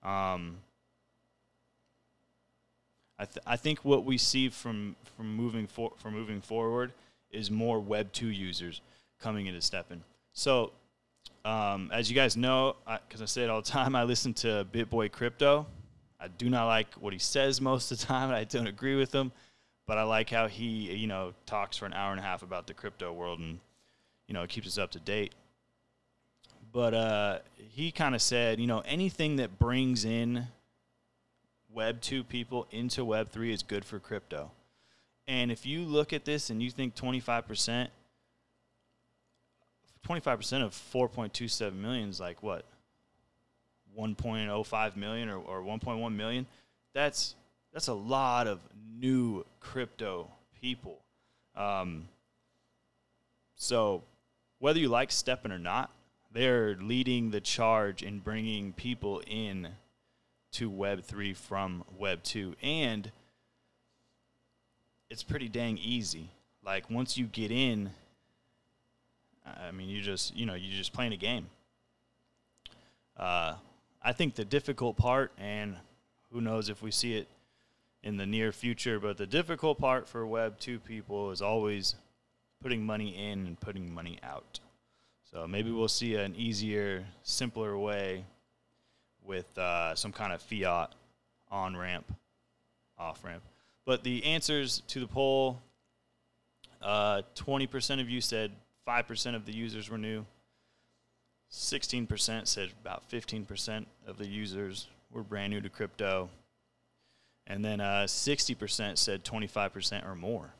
Um, 0.03 0.55
I, 3.19 3.25
th- 3.25 3.43
I 3.45 3.57
think 3.57 3.83
what 3.83 4.05
we 4.05 4.17
see 4.17 4.47
from 4.47 4.95
from 5.17 5.35
moving 5.35 5.67
for- 5.67 5.91
from 5.97 6.13
moving 6.13 6.39
forward 6.39 6.93
is 7.29 7.51
more 7.51 7.79
Web 7.79 8.13
two 8.13 8.27
users 8.27 8.79
coming 9.19 9.47
into 9.47 9.59
STEPN. 9.59 9.99
So, 10.31 10.71
um, 11.43 11.91
as 11.91 12.09
you 12.09 12.15
guys 12.15 12.37
know, 12.37 12.77
because 13.07 13.19
I, 13.19 13.23
I, 13.23 13.27
say 13.27 13.43
it 13.43 13.49
all 13.49 13.61
the 13.61 13.69
time, 13.79 13.95
I 13.95 14.03
listen 14.03 14.33
to 14.35 14.65
BitBoy 14.71 15.11
Crypto. 15.11 15.65
I 16.21 16.29
do 16.29 16.49
not 16.49 16.67
like 16.67 16.93
what 16.95 17.11
he 17.11 17.19
says 17.19 17.59
most 17.59 17.91
of 17.91 17.99
the 17.99 18.05
time. 18.05 18.29
And 18.29 18.37
I 18.37 18.45
don't 18.45 18.67
agree 18.67 18.95
with 18.95 19.13
him, 19.13 19.31
but 19.87 19.97
I 19.97 20.03
like 20.03 20.29
how 20.29 20.47
he 20.47 20.93
you 20.93 21.07
know 21.07 21.33
talks 21.45 21.77
for 21.77 21.85
an 21.85 21.93
hour 21.93 22.11
and 22.11 22.19
a 22.19 22.23
half 22.23 22.43
about 22.43 22.67
the 22.67 22.73
crypto 22.73 23.11
world 23.11 23.39
and 23.39 23.59
you 24.27 24.33
know 24.33 24.45
keeps 24.45 24.67
us 24.67 24.77
up 24.77 24.91
to 24.91 24.99
date. 24.99 25.33
But 26.71 26.93
uh, 26.93 27.39
he 27.55 27.91
kind 27.91 28.13
of 28.13 28.21
said, 28.21 28.59
you 28.59 28.67
know, 28.67 28.83
anything 28.85 29.37
that 29.37 29.57
brings 29.57 30.05
in 30.05 30.47
Web 31.73 32.01
2 32.01 32.23
people 32.23 32.67
into 32.71 33.05
Web 33.05 33.29
3 33.29 33.53
is 33.53 33.63
good 33.63 33.85
for 33.85 33.99
crypto. 33.99 34.51
And 35.27 35.51
if 35.51 35.65
you 35.65 35.81
look 35.81 36.13
at 36.13 36.25
this 36.25 36.49
and 36.49 36.61
you 36.61 36.69
think 36.69 36.95
25%, 36.95 37.87
25% 40.07 40.63
of 40.63 40.71
4.27 40.71 41.73
million 41.73 42.09
is 42.09 42.19
like 42.19 42.43
what? 42.43 42.65
1.05 43.97 44.95
million 44.95 45.29
or, 45.29 45.37
or 45.37 45.61
1.1 45.61 46.15
million. 46.15 46.45
That's 46.93 47.35
that's 47.77 47.89
a 47.89 47.93
lot 47.93 48.47
of 48.47 48.59
new 48.99 49.45
crypto 49.59 50.27
people. 50.59 50.97
Um, 51.55 52.07
so 53.55 54.01
whether 54.57 54.79
you 54.79 54.89
like 54.89 55.11
STEPN 55.11 55.51
or 55.51 55.59
not, 55.59 55.91
they're 56.33 56.75
leading 56.81 57.29
the 57.29 57.39
charge 57.39 58.01
in 58.01 58.17
bringing 58.17 58.73
people 58.73 59.21
in 59.27 59.67
to 60.53 60.71
Web 60.71 61.03
3 61.03 61.35
from 61.35 61.83
Web 61.99 62.23
2. 62.23 62.55
And 62.63 63.11
it's 65.11 65.21
pretty 65.21 65.47
dang 65.47 65.77
easy. 65.77 66.31
Like 66.65 66.89
once 66.89 67.15
you 67.15 67.27
get 67.27 67.51
in, 67.51 67.91
I 69.45 69.69
mean, 69.69 69.87
you 69.87 70.01
just, 70.01 70.35
you 70.35 70.47
know, 70.47 70.55
you're 70.55 70.75
just 70.75 70.93
playing 70.93 71.13
a 71.13 71.17
game. 71.17 71.45
Uh, 73.15 73.53
I 74.01 74.13
think 74.13 74.33
the 74.33 74.45
difficult 74.45 74.97
part, 74.97 75.31
and 75.37 75.75
who 76.31 76.41
knows 76.41 76.69
if 76.69 76.81
we 76.81 76.89
see 76.89 77.17
it 77.17 77.27
in 78.07 78.15
the 78.15 78.25
near 78.25 78.53
future, 78.53 79.01
but 79.01 79.17
the 79.17 79.27
difficult 79.27 79.77
part 79.77 80.07
for 80.07 80.25
Web 80.25 80.57
2 80.61 80.79
people 80.79 81.29
is 81.31 81.41
always 81.41 81.95
putting 82.63 82.85
money 82.85 83.09
in 83.09 83.45
and 83.45 83.59
putting 83.59 83.93
money 83.93 84.17
out. 84.23 84.61
So 85.29 85.45
maybe 85.45 85.71
we'll 85.71 85.89
see 85.89 86.15
an 86.15 86.33
easier, 86.33 87.03
simpler 87.23 87.77
way 87.77 88.23
with 89.25 89.57
uh, 89.57 89.93
some 89.93 90.13
kind 90.13 90.31
of 90.31 90.41
fiat 90.41 90.93
on 91.51 91.75
ramp, 91.75 92.15
off 92.97 93.25
ramp. 93.25 93.43
But 93.85 94.05
the 94.05 94.23
answers 94.23 94.83
to 94.87 95.01
the 95.01 95.07
poll 95.07 95.59
uh, 96.81 97.23
20% 97.35 97.99
of 97.99 98.09
you 98.09 98.21
said 98.21 98.51
5% 98.87 99.35
of 99.35 99.45
the 99.45 99.53
users 99.53 99.89
were 99.89 99.97
new. 99.97 100.25
16% 101.51 102.47
said 102.47 102.69
about 102.81 103.09
15% 103.09 103.85
of 104.07 104.17
the 104.17 104.27
users 104.27 104.87
were 105.11 105.23
brand 105.23 105.51
new 105.51 105.59
to 105.59 105.67
crypto. 105.69 106.29
And 107.47 107.63
then 107.63 107.79
uh, 107.79 108.03
60% 108.07 108.97
said 108.97 109.23
25% 109.23 110.05
or 110.05 110.15
more. 110.15 110.53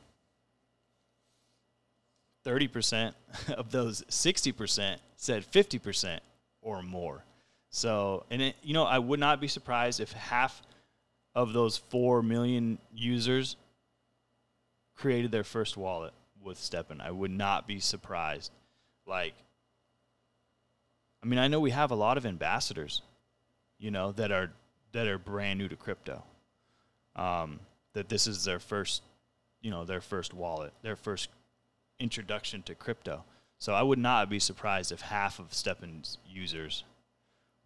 30% 2.46 3.12
of 3.50 3.70
those 3.70 4.02
60% 4.02 4.96
said 5.16 5.52
50% 5.52 6.18
or 6.62 6.82
more. 6.82 7.24
So, 7.70 8.24
and 8.30 8.40
it, 8.40 8.56
you 8.62 8.72
know, 8.72 8.84
I 8.84 8.98
would 8.98 9.20
not 9.20 9.40
be 9.40 9.48
surprised 9.48 10.00
if 10.00 10.12
half 10.12 10.62
of 11.34 11.52
those 11.52 11.76
4 11.76 12.22
million 12.22 12.78
users 12.94 13.56
created 14.96 15.30
their 15.30 15.44
first 15.44 15.76
wallet 15.76 16.12
with 16.42 16.58
STEPN. 16.58 17.00
I 17.00 17.10
would 17.10 17.30
not 17.30 17.66
be 17.66 17.80
surprised. 17.80 18.50
Like, 19.06 19.34
I 21.22 21.26
mean, 21.26 21.38
I 21.38 21.48
know 21.48 21.60
we 21.60 21.70
have 21.70 21.90
a 21.90 21.96
lot 21.96 22.16
of 22.16 22.24
ambassadors, 22.24 23.02
you 23.78 23.90
know, 23.90 24.12
that 24.12 24.32
are 24.32 24.50
that 24.92 25.06
are 25.06 25.18
brand 25.18 25.58
new 25.58 25.68
to 25.68 25.76
crypto. 25.76 26.22
Um, 27.18 27.60
that 27.94 28.08
this 28.08 28.26
is 28.26 28.44
their 28.44 28.60
first, 28.60 29.02
you 29.60 29.70
know, 29.70 29.84
their 29.84 30.00
first 30.00 30.32
wallet, 30.32 30.72
their 30.82 30.96
first 30.96 31.30
introduction 31.98 32.62
to 32.62 32.74
crypto. 32.74 33.24
So 33.58 33.74
I 33.74 33.82
would 33.82 33.98
not 33.98 34.30
be 34.30 34.38
surprised 34.38 34.92
if 34.92 35.00
half 35.00 35.38
of 35.38 35.50
STEPN's 35.50 36.18
users 36.28 36.84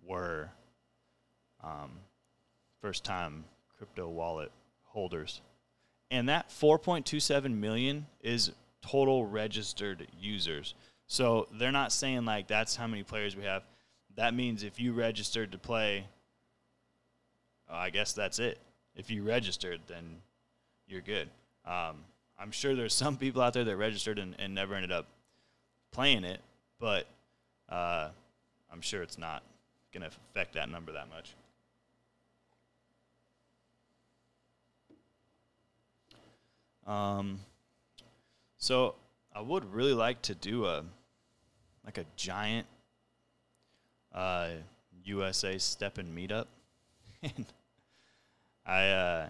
were 0.03 0.49
um, 1.63 1.91
first 2.81 3.05
time 3.05 3.45
crypto 3.77 4.09
wallet 4.09 4.51
holders. 4.85 5.41
And 6.11 6.29
that 6.29 6.49
4.27 6.49 7.55
million 7.55 8.07
is 8.23 8.53
total 8.83 9.27
registered 9.27 10.07
users. 10.21 10.75
So 11.07 11.47
they're 11.53 11.73
not 11.73 11.93
saying 11.93 12.25
like 12.25 12.47
that's 12.47 12.77
how 12.77 12.87
many 12.87 13.03
players 13.03 13.37
we 13.37 13.45
have. 13.45 13.63
That 14.17 14.35
means 14.35 14.63
if 14.63 14.81
you 14.81 14.93
registered 14.93 15.53
to 15.53 15.59
play, 15.59 16.07
I 17.71 17.91
guess 17.91 18.13
that's 18.13 18.39
it. 18.39 18.59
If 18.97 19.11
you 19.11 19.23
registered, 19.23 19.81
then 19.87 20.17
you're 20.87 21.01
good. 21.01 21.29
Um, 21.65 22.05
I'm 22.39 22.51
sure 22.51 22.75
there's 22.75 22.95
some 22.95 23.17
people 23.17 23.41
out 23.41 23.55
there 23.55 23.65
that 23.65 23.77
registered 23.77 24.19
and, 24.19 24.35
and 24.39 24.55
never 24.55 24.75
ended 24.75 24.93
up 24.93 25.07
playing 25.93 26.25
it, 26.25 26.41
but 26.79 27.07
uh, 27.69 28.09
I'm 28.73 28.81
sure 28.81 29.03
it's 29.03 29.19
not 29.19 29.43
going 29.93 30.03
to 30.03 30.09
affect 30.09 30.55
that 30.55 30.69
number 30.69 30.93
that 30.93 31.09
much. 31.09 31.35
Um, 36.87 37.41
so 38.59 38.97
I 39.35 39.41
would 39.41 39.73
really 39.73 39.95
like 39.95 40.21
to 40.23 40.35
do 40.35 40.67
a 40.67 40.83
like 41.85 41.99
a 41.99 42.05
giant 42.17 42.67
uh, 44.15 44.51
USA 45.05 45.57
STEPN 45.57 46.13
meetup, 46.15 46.47
and 47.23 47.47
I 48.65 48.89
uh, 48.89 49.29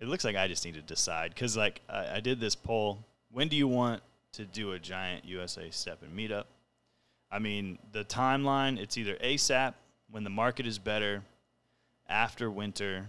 it 0.00 0.08
looks 0.08 0.24
like 0.24 0.36
I 0.36 0.48
just 0.48 0.64
need 0.64 0.74
to 0.74 0.82
decide 0.82 1.34
because 1.34 1.56
like 1.56 1.80
I, 1.88 2.16
I, 2.16 2.20
did 2.20 2.40
this 2.40 2.54
poll. 2.54 3.04
When 3.30 3.48
do 3.48 3.56
you 3.56 3.68
want 3.68 4.02
to 4.32 4.44
do 4.44 4.72
a 4.72 4.78
giant 4.78 5.24
USA 5.24 5.68
STEPN 5.68 6.14
meetup? 6.14 6.44
I 7.30 7.38
mean, 7.38 7.78
the 7.92 8.04
timeline. 8.04 8.78
It's 8.78 8.96
either 8.96 9.14
ASAP 9.16 9.74
when 10.10 10.24
the 10.24 10.30
market 10.30 10.66
is 10.66 10.78
better, 10.78 11.22
after 12.08 12.50
winter, 12.50 13.06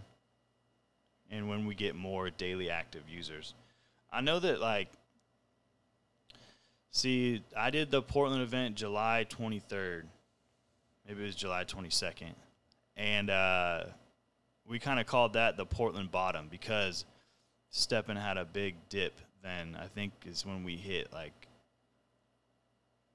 and 1.32 1.50
when 1.50 1.66
we 1.66 1.74
get 1.74 1.96
more 1.96 2.30
daily 2.30 2.70
active 2.70 3.04
users. 3.10 3.54
I 4.12 4.22
know 4.22 4.40
that 4.40 4.60
like. 4.60 4.90
See, 6.94 7.42
I 7.56 7.70
did 7.70 7.90
the 7.90 8.02
Portland 8.02 8.42
event 8.42 8.76
July 8.76 9.26
23rd. 9.30 10.04
Maybe 11.08 11.24
it 11.24 11.26
was 11.26 11.36
July 11.36 11.64
22nd. 11.64 12.34
And 12.98 13.30
uh, 13.30 13.84
we 14.67 14.80
kind 14.80 15.00
of 15.00 15.06
called 15.06 15.34
that 15.34 15.58
the 15.58 15.65
Portland 15.65 16.12
bottom 16.12 16.47
because 16.50 17.06
STEPN 17.74 18.21
had 18.21 18.38
a 18.38 18.45
big 18.45 18.76
dip 18.89 19.19
then. 19.43 19.78
I 19.80 19.88
think 19.88 20.13
is 20.26 20.45
when 20.45 20.63
we 20.63 20.76
hit 20.76 21.12
like 21.13 21.47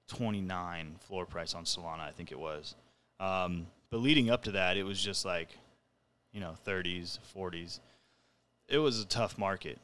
29 0.09 0.97
floor 1.01 1.27
price 1.27 1.55
on 1.55 1.65
Solana, 1.65 2.01
I 2.01 2.11
think 2.11 2.33
it 2.33 2.39
was. 2.39 2.75
Um, 3.21 3.67
but 3.91 3.99
leading 3.99 4.31
up 4.31 4.45
to 4.45 4.53
that, 4.53 4.77
it 4.77 4.85
was 4.85 5.01
just 5.01 5.25
like, 5.25 5.49
you 6.33 6.41
know, 6.41 6.55
30s, 6.67 7.19
40s. 7.37 7.81
It 8.69 8.79
was 8.79 9.01
a 9.01 9.07
tough 9.07 9.39
market. 9.39 9.79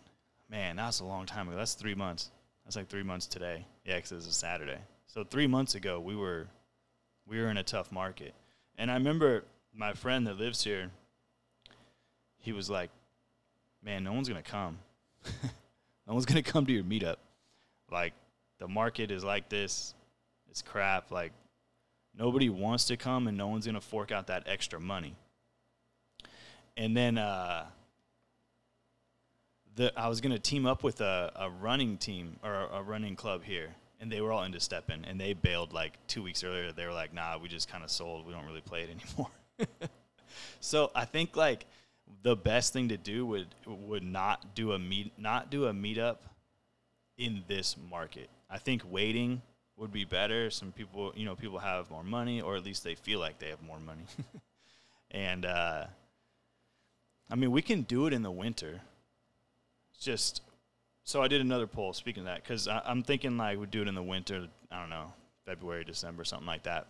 Man, 0.51 0.77
that's 0.77 1.01
a 1.01 1.05
long 1.05 1.27
time 1.27 1.49
ago. 1.49 1.57
That's 1.57 1.75
three 1.75 1.95
months. 1.95 2.31
That's 2.65 2.77
like 2.77 2.89
three 2.89 3.03
months 3.03 3.27
today. 3.27 3.67
Yeah, 3.85 3.97
because 3.97 4.13
it 4.13 4.17
was 4.17 4.27
a 4.27 4.33
Saturday. 4.33 4.79
So 5.07 5.25
three 5.25 5.47
months 5.47 5.75
ago, 5.75 6.01
we 6.01 6.17
were 6.17 6.49
we 7.27 7.41
were 7.41 7.49
in 7.49 7.57
a 7.57 7.63
tough 7.63 7.93
market. 7.93 8.35
And 8.77 8.91
I 8.91 8.95
remember 8.95 9.45
my 9.75 9.93
friend 9.95 10.27
that 10.27 10.39
lives 10.39 10.65
here, 10.65 10.91
he 12.43 12.53
was 12.53 12.69
like, 12.69 12.91
Man, 13.85 14.05
no 14.05 14.13
one's 14.13 14.29
going 14.29 14.41
to 14.41 14.49
come. 14.49 14.79
no 16.07 16.15
one's 16.15 16.25
going 16.25 16.43
to 16.43 16.49
come 16.49 16.67
to 16.67 16.73
your 16.73 16.85
meetup. 16.85 17.17
Like, 17.91 18.13
the 18.61 18.69
market 18.69 19.11
is 19.11 19.25
like 19.25 19.49
this. 19.49 19.95
It's 20.49 20.63
crap. 20.63 21.11
Like, 21.11 21.33
nobody 22.17 22.49
wants 22.49 22.85
to 22.87 22.97
come 22.97 23.27
and 23.27 23.37
no 23.37 23.49
one's 23.49 23.65
going 23.65 23.75
to 23.75 23.81
fork 23.81 24.13
out 24.13 24.29
that 24.29 24.45
extra 24.47 24.79
money. 24.79 25.17
And 26.77 26.97
then, 26.97 27.19
uh, 27.19 27.67
the, 29.75 29.93
I 29.99 30.09
was 30.09 30.21
going 30.21 30.33
to 30.33 30.39
team 30.39 30.65
up 30.65 30.85
with 30.85 31.01
a, 31.01 31.33
a 31.35 31.51
running 31.51 31.97
team 31.97 32.37
or 32.45 32.53
a, 32.53 32.67
a 32.75 32.83
running 32.83 33.17
club 33.17 33.43
here 33.43 33.71
and 34.03 34.11
they 34.11 34.21
were 34.21 34.33
all 34.33 34.43
into 34.43 34.59
STEPN 34.59 35.05
and 35.09 35.19
they 35.19 35.33
bailed 35.33 35.73
like 35.73 35.95
two 36.09 36.23
weeks 36.23 36.43
earlier 36.45 36.73
they 36.73 36.85
were 36.85 36.93
like 36.93 37.15
nah 37.15 37.39
we 37.39 37.49
just 37.49 37.71
kind 37.71 37.83
of 37.85 37.91
sold 37.91 38.27
we 38.27 38.33
don't 38.33 38.45
really 38.45 38.61
play 38.61 38.83
it 38.83 38.91
anymore 38.91 39.31
so 40.61 40.91
i 40.95 41.05
think 41.05 41.37
like 41.37 41.67
the 42.23 42.37
best 42.37 42.73
thing 42.73 42.89
to 42.89 42.97
do 42.97 43.27
would 43.27 43.55
would 43.67 44.03
not 44.03 44.55
do 44.55 44.73
a 44.73 44.79
meet 44.79 45.13
not 45.19 45.51
do 45.51 45.67
a 45.67 45.73
meetup 45.73 46.19
in 47.19 47.43
this 47.49 47.77
market 47.91 48.29
i 48.51 48.59
think 48.59 48.83
waiting 48.91 49.43
would 49.77 49.93
be 49.93 50.05
better 50.05 50.51
some 50.51 50.73
people 50.73 51.13
you 51.17 51.25
know 51.25 51.35
people 51.35 51.59
have 51.59 51.91
more 51.91 52.05
money 52.05 52.41
or 52.41 52.57
at 52.57 52.65
least 52.65 52.85
they 52.85 52.95
feel 52.95 53.19
like 53.19 53.39
they 53.39 53.49
have 53.49 53.63
more 53.63 53.81
money 53.81 54.05
and 55.11 55.45
uh 55.45 55.85
i 57.31 57.35
mean 57.35 57.51
we 57.51 57.63
can 57.63 57.83
do 57.83 58.07
it 58.07 58.13
in 58.13 58.23
the 58.23 58.31
winter 58.31 58.81
it's 59.95 60.05
just 60.05 60.43
so 61.05 61.21
I 61.23 61.29
did 61.29 61.41
another 61.41 61.67
poll. 61.67 61.93
Speaking 61.93 62.23
of 62.23 62.27
that, 62.27 62.43
because 62.43 62.69
I'm 62.69 63.03
thinking 63.03 63.37
like 63.37 63.59
we'd 63.59 63.71
do 63.71 63.83
it 63.83 63.89
in 63.89 63.95
the 63.95 64.03
winter. 64.03 64.47
I 64.71 64.81
don't 64.81 64.91
know, 64.91 65.13
February, 65.45 65.85
December, 65.85 66.25
something 66.25 66.47
like 66.47 66.63
that. 66.65 66.87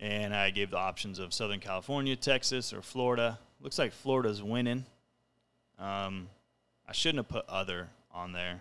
And 0.00 0.34
I 0.34 0.50
gave 0.50 0.70
the 0.70 0.78
options 0.78 1.18
of 1.18 1.34
Southern 1.34 1.60
California, 1.60 2.14
Texas, 2.14 2.72
or 2.72 2.82
Florida. 2.82 3.38
Looks 3.60 3.78
like 3.78 3.92
Florida's 3.92 4.42
winning. 4.42 4.84
Um, 5.78 6.28
I 6.86 6.92
shouldn't 6.92 7.18
have 7.18 7.28
put 7.28 7.48
other 7.48 7.88
on 8.12 8.32
there, 8.32 8.60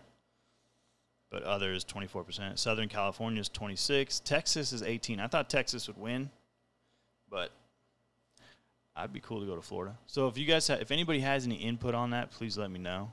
but 1.30 1.44
other 1.44 1.74
is 1.74 1.86
24%. 1.86 2.58
Southern 2.58 2.90
California 2.90 3.40
is 3.40 3.50
26. 3.50 4.20
Texas 4.22 4.74
is 4.74 4.82
18. 4.82 5.20
I 5.20 5.28
thought 5.28 5.50
Texas 5.50 5.88
would 5.88 5.98
win, 5.98 6.30
but 7.30 7.52
I'd 8.96 9.14
be 9.14 9.20
cool 9.20 9.40
to 9.40 9.46
go 9.46 9.56
to 9.56 9.62
Florida. 9.62 9.96
So 10.08 10.28
if 10.28 10.38
you 10.38 10.46
guys, 10.46 10.68
ha- 10.68 10.78
if 10.82 10.92
anybody 10.92 11.20
has 11.20 11.46
any 11.46 11.56
input 11.56 11.94
on 11.94 12.10
that, 12.12 12.32
please 12.32 12.58
let 12.58 12.72
me 12.72 12.80
know. 12.80 13.12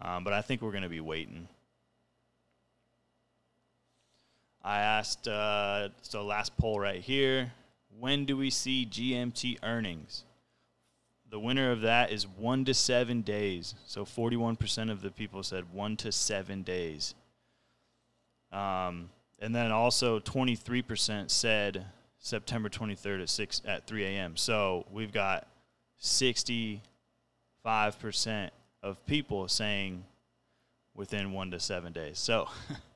Um, 0.00 0.24
but 0.24 0.32
I 0.32 0.40
think 0.40 0.62
we're 0.62 0.70
going 0.70 0.82
to 0.82 0.88
be 0.88 1.00
waiting. 1.00 1.46
I 4.62 4.80
asked, 4.80 5.26
uh, 5.26 5.88
so 6.02 6.24
last 6.24 6.56
poll 6.56 6.78
right 6.78 7.00
here. 7.00 7.52
When 7.98 8.24
do 8.24 8.36
we 8.36 8.50
see 8.50 8.86
GMT 8.86 9.58
earnings? 9.62 10.24
The 11.30 11.38
winner 11.38 11.70
of 11.70 11.82
that 11.82 12.10
is 12.10 12.26
one 12.26 12.64
to 12.64 12.74
seven 12.74 13.22
days. 13.22 13.74
So 13.86 14.04
41% 14.04 14.90
of 14.90 15.00
the 15.00 15.10
people 15.10 15.42
said 15.42 15.72
one 15.72 15.96
to 15.98 16.12
seven 16.12 16.62
days. 16.62 17.14
Um, 18.52 19.10
and 19.38 19.54
then 19.54 19.70
also 19.72 20.18
23% 20.20 21.30
said 21.30 21.86
September 22.18 22.68
23rd 22.68 23.22
at 23.22 23.28
6 23.28 23.62
at 23.64 23.86
3 23.86 24.04
a.m. 24.04 24.36
So 24.36 24.86
we've 24.90 25.12
got 25.12 25.46
65% 26.00 26.80
of 28.82 29.06
people 29.06 29.48
saying 29.48 30.04
within 30.94 31.32
1 31.32 31.50
to 31.52 31.60
7 31.60 31.92
days. 31.92 32.18
So 32.18 32.48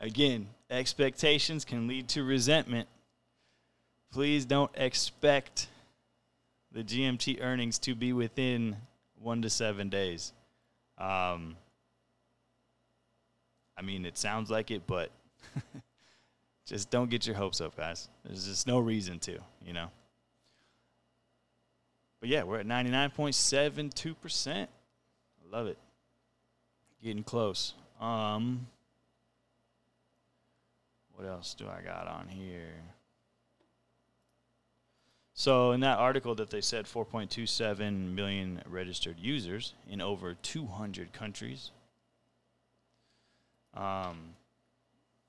again, 0.00 0.48
expectations 0.70 1.64
can 1.64 1.86
lead 1.86 2.08
to 2.08 2.24
resentment. 2.24 2.88
Please 4.12 4.44
don't 4.44 4.70
expect 4.74 5.68
the 6.72 6.82
GMT 6.82 7.42
earnings 7.42 7.78
to 7.80 7.94
be 7.94 8.12
within 8.12 8.76
1 9.22 9.42
to 9.42 9.50
7 9.50 9.88
days. 9.88 10.32
Um, 10.98 11.56
I 13.76 13.82
mean, 13.82 14.06
it 14.06 14.16
sounds 14.16 14.50
like 14.50 14.70
it, 14.70 14.86
but 14.86 15.10
just 16.66 16.90
don't 16.90 17.10
get 17.10 17.26
your 17.26 17.36
hopes 17.36 17.60
up, 17.60 17.76
guys. 17.76 18.08
There's 18.24 18.46
just 18.46 18.66
no 18.66 18.78
reason 18.78 19.18
to, 19.20 19.38
you 19.64 19.72
know. 19.72 19.88
But 22.20 22.30
yeah, 22.30 22.44
we're 22.44 22.60
at 22.60 22.66
99.72%. 22.66 24.56
I 24.56 24.66
love 25.50 25.66
it. 25.66 25.78
Getting 27.02 27.22
close. 27.22 27.74
Um 28.00 28.66
what 31.16 31.26
else 31.26 31.54
do 31.54 31.66
I 31.66 31.80
got 31.82 32.06
on 32.06 32.28
here? 32.28 32.84
So 35.34 35.72
in 35.72 35.80
that 35.80 35.98
article 35.98 36.34
that 36.36 36.50
they 36.50 36.60
said 36.60 36.86
4.27 36.86 38.14
million 38.14 38.62
registered 38.66 39.18
users 39.18 39.74
in 39.90 40.00
over 40.00 40.34
200 40.34 41.12
countries. 41.12 41.70
Um, 43.74 44.34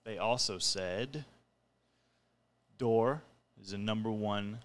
they 0.05 0.17
also 0.17 0.57
said 0.59 1.25
Dooar 2.79 3.19
is 3.61 3.71
the 3.71 3.77
number 3.77 4.11
one 4.11 4.59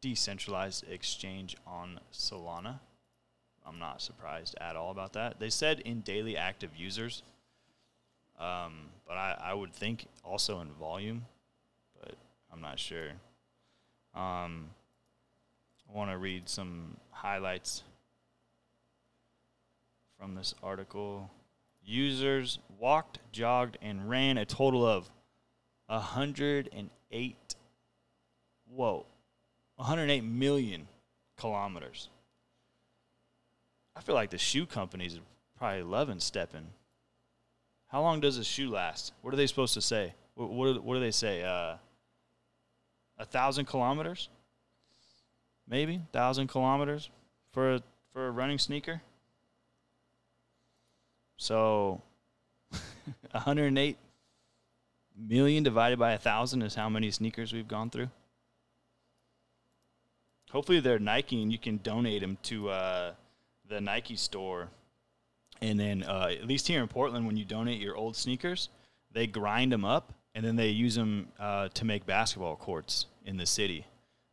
decentralized 0.00 0.84
exchange 0.90 1.56
on 1.66 2.00
Solana. 2.12 2.80
I'm 3.66 3.78
not 3.78 4.02
surprised 4.02 4.54
at 4.60 4.76
all 4.76 4.90
about 4.90 5.14
that. 5.14 5.40
They 5.40 5.50
said 5.50 5.80
in 5.80 6.00
daily 6.00 6.36
active 6.36 6.70
users, 6.76 7.22
um, 8.38 8.90
I, 9.48 9.54
would 9.54 9.72
think 9.72 10.06
also 10.24 10.60
in 10.60 10.68
volume, 10.72 11.24
but 12.00 12.14
I'm 12.52 12.60
not 12.60 12.78
sure. 12.78 13.10
Um, 14.14 14.70
I 15.88 15.96
want 15.96 16.10
to 16.10 16.18
read 16.18 16.48
some 16.48 16.96
highlights 17.10 17.82
from 20.18 20.34
this 20.34 20.54
article 20.62 21.30
users 21.84 22.58
walked, 22.78 23.18
jogged, 23.32 23.78
and 23.80 24.08
ran 24.08 24.36
a 24.36 24.44
total 24.44 24.86
of 24.86 25.08
108, 25.86 27.54
whoa, 28.70 29.06
108 29.76 30.20
million 30.22 30.86
kilometers. 31.38 32.08
I 33.96 34.00
feel 34.00 34.14
like 34.14 34.30
the 34.30 34.38
shoe 34.38 34.66
companies 34.66 35.16
are 35.16 35.20
probably 35.56 35.82
loving 35.82 36.18
STEPN. 36.18 36.64
How 37.88 38.02
long 38.02 38.20
does 38.20 38.36
a 38.36 38.44
shoe 38.44 38.70
last? 38.70 39.12
What 39.22 39.32
are 39.32 39.36
they 39.36 39.46
supposed 39.46 39.74
to 39.74 39.80
say? 39.80 40.14
What, 40.34 40.50
what, 40.50 40.84
what 40.84 40.94
do 40.94 41.00
they 41.00 41.10
say? 41.10 41.42
Uh, 41.42 41.76
a 43.18 43.24
thousand 43.24 43.64
kilometers? 43.64 44.28
Maybe 45.66 46.00
thousand 46.12 46.48
kilometers 46.48 47.10
for 47.52 47.74
a, 47.74 47.82
for 48.12 48.28
a 48.28 48.30
running 48.30 48.58
sneaker. 48.58 49.02
So, 51.36 52.02
108 53.30 53.96
million 55.16 55.62
divided 55.62 55.98
by 55.98 56.12
a 56.12 56.18
thousand 56.18 56.62
is 56.62 56.74
how 56.74 56.88
many 56.88 57.10
sneakers 57.10 57.52
we've 57.52 57.68
gone 57.68 57.90
through. 57.90 58.10
Hopefully, 60.50 60.80
they're 60.80 60.98
Nike 60.98 61.42
and 61.42 61.52
you 61.52 61.58
can 61.58 61.78
donate 61.78 62.20
them 62.20 62.38
to 62.44 62.70
uh, 62.70 63.12
the 63.68 63.80
Nike 63.80 64.16
store. 64.16 64.68
And 65.60 65.78
then, 65.78 66.02
uh, 66.04 66.28
at 66.30 66.46
least 66.46 66.68
here 66.68 66.80
in 66.80 66.88
Portland, 66.88 67.26
when 67.26 67.36
you 67.36 67.44
donate 67.44 67.80
your 67.80 67.96
old 67.96 68.16
sneakers, 68.16 68.68
they 69.12 69.26
grind 69.26 69.72
them 69.72 69.84
up 69.84 70.12
and 70.34 70.44
then 70.44 70.56
they 70.56 70.68
use 70.68 70.94
them 70.94 71.28
uh, 71.38 71.68
to 71.68 71.84
make 71.84 72.06
basketball 72.06 72.56
courts 72.56 73.06
in 73.24 73.36
the 73.36 73.46
city. 73.46 73.84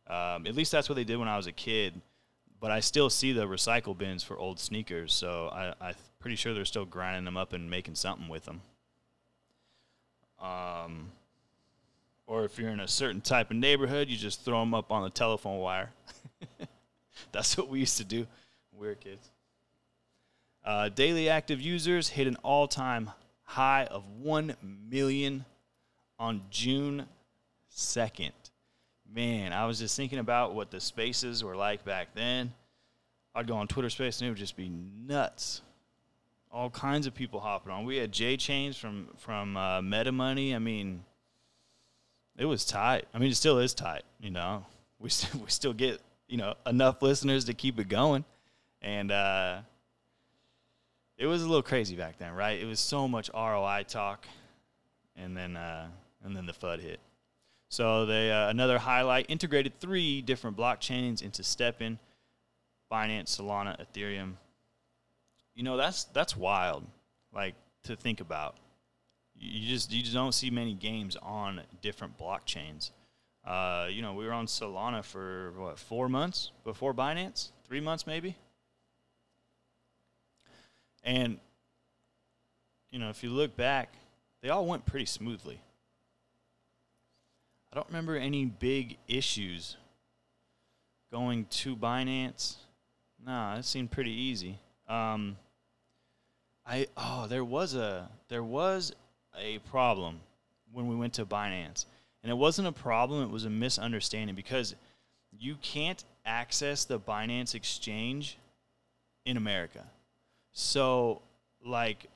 Um, 0.06 0.46
at 0.46 0.54
least 0.54 0.70
that's 0.70 0.88
what 0.88 0.94
they 0.94 1.04
did 1.04 1.16
when 1.16 1.28
I 1.28 1.36
was 1.36 1.46
a 1.46 1.52
kid. 1.52 2.00
But 2.60 2.70
I 2.70 2.80
still 2.80 3.10
see 3.10 3.32
the 3.32 3.46
recycle 3.46 3.96
bins 3.96 4.22
for 4.22 4.38
old 4.38 4.58
sneakers, 4.58 5.12
so 5.12 5.48
I, 5.48 5.74
I'm 5.80 5.94
pretty 6.20 6.36
sure 6.36 6.54
they're 6.54 6.64
still 6.64 6.86
grinding 6.86 7.24
them 7.24 7.36
up 7.36 7.52
and 7.52 7.68
making 7.68 7.96
something 7.96 8.28
with 8.28 8.46
them. 8.46 8.62
Um, 10.40 11.10
or 12.26 12.44
if 12.44 12.58
you're 12.58 12.70
in 12.70 12.80
a 12.80 12.88
certain 12.88 13.20
type 13.20 13.50
of 13.50 13.56
neighborhood, 13.56 14.08
you 14.08 14.16
just 14.16 14.42
throw 14.42 14.60
them 14.60 14.72
up 14.72 14.90
on 14.90 15.02
the 15.02 15.10
telephone 15.10 15.58
wire. 15.58 15.90
That's 17.32 17.58
what 17.58 17.68
we 17.68 17.80
used 17.80 17.98
to 17.98 18.04
do 18.04 18.26
we 18.78 18.88
were 18.88 18.94
kids. 18.94 19.30
Uh, 20.66 20.88
daily 20.88 21.28
active 21.28 21.60
users 21.60 22.08
hit 22.08 22.26
an 22.26 22.36
all 22.42 22.66
time 22.66 23.08
high 23.44 23.84
of 23.84 24.02
1 24.20 24.56
million 24.90 25.44
on 26.18 26.42
June 26.50 27.06
2nd. 27.72 28.32
Man, 29.14 29.52
I 29.52 29.66
was 29.66 29.78
just 29.78 29.96
thinking 29.96 30.18
about 30.18 30.56
what 30.56 30.72
the 30.72 30.80
spaces 30.80 31.44
were 31.44 31.54
like 31.54 31.84
back 31.84 32.08
then. 32.14 32.52
I'd 33.32 33.46
go 33.46 33.54
on 33.54 33.68
Twitter 33.68 33.88
Space 33.90 34.20
and 34.20 34.26
it 34.26 34.30
would 34.30 34.38
just 34.38 34.56
be 34.56 34.68
nuts. 34.68 35.62
All 36.50 36.70
kinds 36.70 37.06
of 37.06 37.14
people 37.14 37.38
hopping 37.38 37.70
on. 37.70 37.84
We 37.84 37.98
had 37.98 38.10
J 38.10 38.36
Chains 38.36 38.76
from 38.76 39.08
from 39.18 39.56
uh, 39.56 39.82
Meta 39.82 40.10
Money. 40.10 40.54
I 40.54 40.58
mean, 40.58 41.04
it 42.38 42.46
was 42.46 42.64
tight. 42.64 43.04
I 43.12 43.18
mean, 43.18 43.30
it 43.30 43.34
still 43.34 43.58
is 43.58 43.74
tight. 43.74 44.02
You 44.20 44.30
know, 44.30 44.64
we 44.98 45.10
still 45.10 45.40
we 45.44 45.50
still 45.50 45.74
get 45.74 46.00
you 46.28 46.38
know 46.38 46.54
enough 46.66 47.02
listeners 47.02 47.44
to 47.44 47.54
keep 47.54 47.78
it 47.78 47.88
going, 47.88 48.24
and 48.80 49.12
uh, 49.12 49.58
it 51.18 51.26
was 51.26 51.42
a 51.42 51.46
little 51.46 51.62
crazy 51.62 51.96
back 51.96 52.18
then, 52.18 52.32
right? 52.34 52.60
It 52.60 52.66
was 52.66 52.80
so 52.80 53.08
much 53.08 53.30
ROI 53.32 53.84
talk, 53.88 54.26
and 55.16 55.36
then 55.36 55.56
uh, 55.56 55.88
and 56.24 56.36
then 56.36 56.46
the 56.46 56.52
FUD 56.52 56.80
hit. 56.80 57.00
So 57.68 58.06
they 58.06 58.30
uh, 58.30 58.48
another 58.48 58.78
highlight 58.78 59.26
integrated 59.28 59.80
three 59.80 60.22
different 60.22 60.56
blockchains 60.56 61.22
into 61.22 61.42
STEPN, 61.42 61.98
Binance, 62.92 63.36
Solana, 63.40 63.76
Ethereum. 63.80 64.34
You 65.54 65.62
know 65.62 65.76
that's 65.76 66.04
that's 66.04 66.36
wild, 66.36 66.84
like 67.34 67.54
to 67.84 67.96
think 67.96 68.20
about. 68.20 68.56
You 69.38 69.68
just 69.68 69.92
you 69.92 70.02
just 70.02 70.14
don't 70.14 70.32
see 70.32 70.50
many 70.50 70.74
games 70.74 71.16
on 71.22 71.62
different 71.82 72.18
blockchains. 72.18 72.90
Uh, 73.44 73.86
you 73.88 74.02
know, 74.02 74.12
we 74.14 74.26
were 74.26 74.32
on 74.32 74.46
Solana 74.46 75.04
for 75.04 75.52
what 75.56 75.78
four 75.78 76.08
months 76.08 76.50
before 76.64 76.92
Binance, 76.92 77.50
three 77.66 77.80
months 77.80 78.06
maybe. 78.06 78.36
And 81.06 81.38
you 82.90 82.98
know, 82.98 83.08
if 83.08 83.22
you 83.22 83.30
look 83.30 83.56
back, 83.56 83.94
they 84.42 84.50
all 84.50 84.66
went 84.66 84.84
pretty 84.84 85.06
smoothly. 85.06 85.60
I 87.72 87.76
don't 87.76 87.86
remember 87.86 88.16
any 88.16 88.44
big 88.44 88.98
issues 89.08 89.76
going 91.12 91.46
to 91.46 91.76
Binance. 91.76 92.56
Nah, 93.24 93.56
it 93.56 93.64
seemed 93.64 93.90
pretty 93.90 94.12
easy. 94.12 94.58
Um, 94.88 95.36
I 96.66 96.88
oh, 96.96 97.26
there 97.28 97.44
was 97.44 97.74
a 97.74 98.10
there 98.28 98.42
was 98.42 98.92
a 99.38 99.58
problem 99.58 100.20
when 100.72 100.88
we 100.88 100.96
went 100.96 101.14
to 101.14 101.26
Binance, 101.26 101.86
and 102.22 102.30
it 102.30 102.36
wasn't 102.36 102.66
a 102.66 102.72
problem; 102.72 103.22
it 103.22 103.30
was 103.30 103.44
a 103.44 103.50
misunderstanding 103.50 104.34
because 104.34 104.74
you 105.38 105.56
can't 105.62 106.04
access 106.24 106.84
the 106.84 106.98
Binance 106.98 107.54
exchange 107.54 108.38
in 109.24 109.36
America. 109.36 109.84
So, 110.58 111.20
like, 111.62 112.06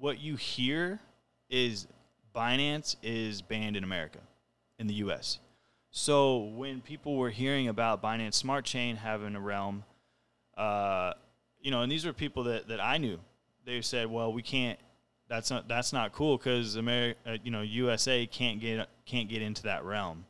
what 0.00 0.18
you 0.18 0.34
hear 0.34 0.98
is 1.48 1.86
Binance 2.34 2.96
is 3.04 3.40
banned 3.40 3.76
in 3.76 3.84
America, 3.84 4.18
in 4.80 4.88
the 4.88 4.94
U.S. 4.94 5.38
So 5.92 6.38
when 6.38 6.80
people 6.80 7.16
were 7.16 7.30
hearing 7.30 7.68
about 7.68 8.02
Binance 8.02 8.34
Smart 8.34 8.64
Chain 8.64 8.96
having 8.96 9.36
a 9.36 9.40
realm, 9.40 9.84
uh, 10.56 11.12
you 11.60 11.70
know, 11.70 11.82
and 11.82 11.92
these 11.92 12.04
were 12.04 12.12
people 12.12 12.42
that, 12.44 12.66
that 12.66 12.80
I 12.80 12.98
knew, 12.98 13.20
they 13.64 13.80
said, 13.80 14.10
well, 14.10 14.32
we 14.32 14.42
can't. 14.42 14.78
That's 15.28 15.52
not 15.52 15.68
that's 15.68 15.92
not 15.92 16.12
cool 16.12 16.36
because 16.36 16.74
America, 16.74 17.16
uh, 17.24 17.36
you 17.44 17.52
know, 17.52 17.62
USA 17.62 18.26
can't 18.26 18.60
get 18.60 18.88
can't 19.06 19.28
get 19.28 19.40
into 19.40 19.62
that 19.62 19.84
realm. 19.84 20.24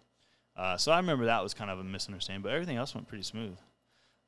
Uh, 0.55 0.77
so 0.77 0.92
I 0.92 0.98
remember 0.98 1.24
that 1.24 1.42
was 1.42 1.55
kind 1.55 1.70
of 1.70 1.79
a 1.79 1.85
misunderstanding, 1.85 2.42
but 2.42 2.53
everything 2.53 2.77
else 2.77 2.94
went 2.94 3.09
pretty 3.09 3.24
smooth. 3.24 3.57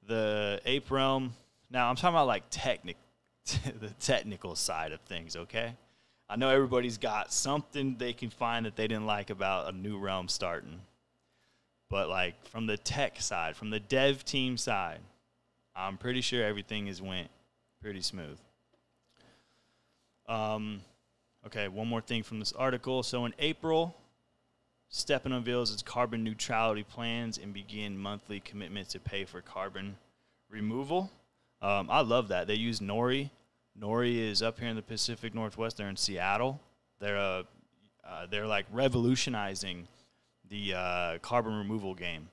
The 0.08 0.58
ape 0.64 0.90
realm. 0.90 1.34
Now 1.70 1.90
I'm 1.90 1.96
talking 1.96 2.14
about 2.14 2.28
like 2.28 2.44
technic, 2.48 2.96
the 3.80 3.90
technical 4.00 4.54
side 4.54 4.92
of 4.92 5.00
things. 5.02 5.36
Okay, 5.36 5.74
I 6.28 6.36
know 6.36 6.48
everybody's 6.48 6.98
got 6.98 7.32
something 7.32 7.96
they 7.98 8.12
can 8.12 8.30
find 8.30 8.66
that 8.66 8.76
they 8.76 8.88
didn't 8.88 9.06
like 9.06 9.30
about 9.30 9.72
a 9.72 9.76
new 9.76 9.98
realm 9.98 10.28
starting. 10.28 10.80
But 11.88 12.08
like 12.08 12.34
from 12.48 12.66
the 12.66 12.76
tech 12.76 13.20
side, 13.20 13.56
from 13.56 13.70
the 13.70 13.78
dev 13.78 14.24
team 14.24 14.56
side, 14.56 14.98
I'm 15.74 15.98
pretty 15.98 16.20
sure 16.20 16.44
everything 16.44 16.88
has 16.88 17.00
went 17.00 17.28
pretty 17.80 18.02
smooth. 18.02 18.38
Um, 20.28 20.80
okay, 21.46 21.68
one 21.68 21.86
more 21.86 22.00
thing 22.00 22.24
from 22.24 22.40
this 22.40 22.52
article. 22.52 23.04
So 23.04 23.24
in 23.24 23.34
April, 23.38 23.96
STEPN 24.92 25.32
unveils 25.32 25.72
its 25.72 25.82
carbon 25.82 26.24
neutrality 26.24 26.82
plans 26.82 27.38
and 27.38 27.52
begin 27.52 27.96
monthly 27.96 28.40
commitments 28.40 28.92
to 28.92 29.00
pay 29.00 29.24
for 29.24 29.40
carbon 29.40 29.96
removal. 30.50 31.10
Um, 31.66 31.88
I 31.90 32.02
love 32.02 32.28
that. 32.28 32.46
They 32.46 32.54
use 32.54 32.78
Nori. 32.78 33.28
Nori 33.76 34.18
is 34.18 34.40
up 34.40 34.60
here 34.60 34.68
in 34.68 34.76
the 34.76 34.82
Pacific 34.82 35.34
Northwest. 35.34 35.76
They're 35.76 35.88
in 35.88 35.96
Seattle. 35.96 36.60
They're 37.00 37.18
uh, 37.18 37.42
uh, 38.08 38.26
they're 38.30 38.46
like 38.46 38.66
revolutionizing 38.70 39.88
the 40.48 40.74
uh, 40.74 41.18
carbon 41.22 41.58
removal 41.58 41.92
game, 41.92 42.28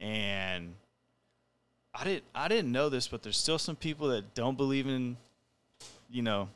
and 0.00 0.74
I 1.94 2.02
didn't 2.02 2.24
I 2.34 2.48
didn't 2.48 2.72
know 2.72 2.88
this, 2.88 3.06
but 3.06 3.22
there's 3.22 3.36
still 3.36 3.58
some 3.58 3.76
people 3.76 4.08
that 4.08 4.34
don't 4.34 4.56
believe 4.56 4.88
in, 4.88 5.16
you 6.10 6.22
know, 6.22 6.48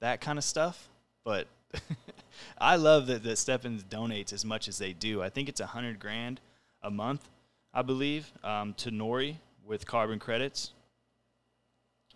that 0.00 0.22
kind 0.22 0.38
of 0.38 0.44
stuff. 0.44 0.88
But 1.22 1.48
I 2.58 2.76
love 2.76 3.08
that 3.08 3.22
that 3.24 3.36
STEPN 3.36 3.84
donates 3.90 4.32
as 4.32 4.46
much 4.46 4.68
as 4.68 4.78
they 4.78 4.94
do. 4.94 5.20
I 5.22 5.28
think 5.28 5.50
it's 5.50 5.60
a 5.60 5.66
hundred 5.66 6.00
grand 6.00 6.40
a 6.82 6.90
month, 6.90 7.28
I 7.74 7.82
believe, 7.82 8.32
um, 8.42 8.72
to 8.78 8.90
Nori 8.90 9.36
with 9.66 9.86
carbon 9.86 10.18
credits. 10.18 10.72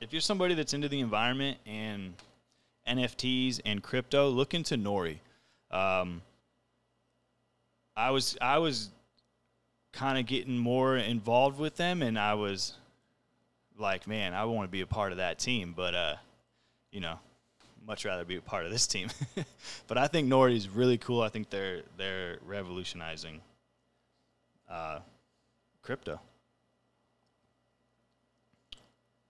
If 0.01 0.13
you're 0.15 0.21
somebody 0.23 0.55
that's 0.55 0.73
into 0.73 0.89
the 0.89 1.01
environment 1.01 1.59
and 1.67 2.15
NFTs 2.89 3.61
and 3.67 3.83
crypto, 3.83 4.31
look 4.31 4.55
into 4.55 4.77
Nori. 4.77 5.19
Um, 5.71 6.23
I 7.95 8.11
was 8.11 8.37
I 8.41 8.59
was 8.59 8.89
kind 9.93 10.19
of 10.19 10.25
getting 10.25 10.57
more 10.57 10.97
involved 10.97 11.59
with 11.59 11.77
them, 11.77 12.01
and 12.01 12.19
I 12.19 12.33
was 12.35 12.73
like, 13.79 14.07
man, 14.07 14.33
I 14.33 14.47
want 14.47 14.69
to 14.69 14.73
be 14.73 14.81
a 14.81 14.87
part 14.87 15.13
of 15.13 15.19
that 15.19 15.39
team, 15.39 15.75
but 15.77 15.95
uh, 15.95 16.17
you 16.91 17.01
know, 17.01 17.19
much 17.87 18.07
rather 18.07 18.25
be 18.25 18.37
a 18.37 18.41
part 18.41 18.65
of 18.65 18.73
this 18.73 18.87
team. 18.87 19.11
but 19.87 19.99
I 19.99 20.07
think 20.07 20.31
Nori 20.31 20.57
is 20.57 20.69
really 20.69 20.97
cool. 20.97 21.21
I 21.21 21.29
think 21.29 21.51
they're 21.51 21.83
they're 21.99 22.39
revolutionizing 22.47 23.43
uh, 24.71 25.01
crypto. 25.83 26.21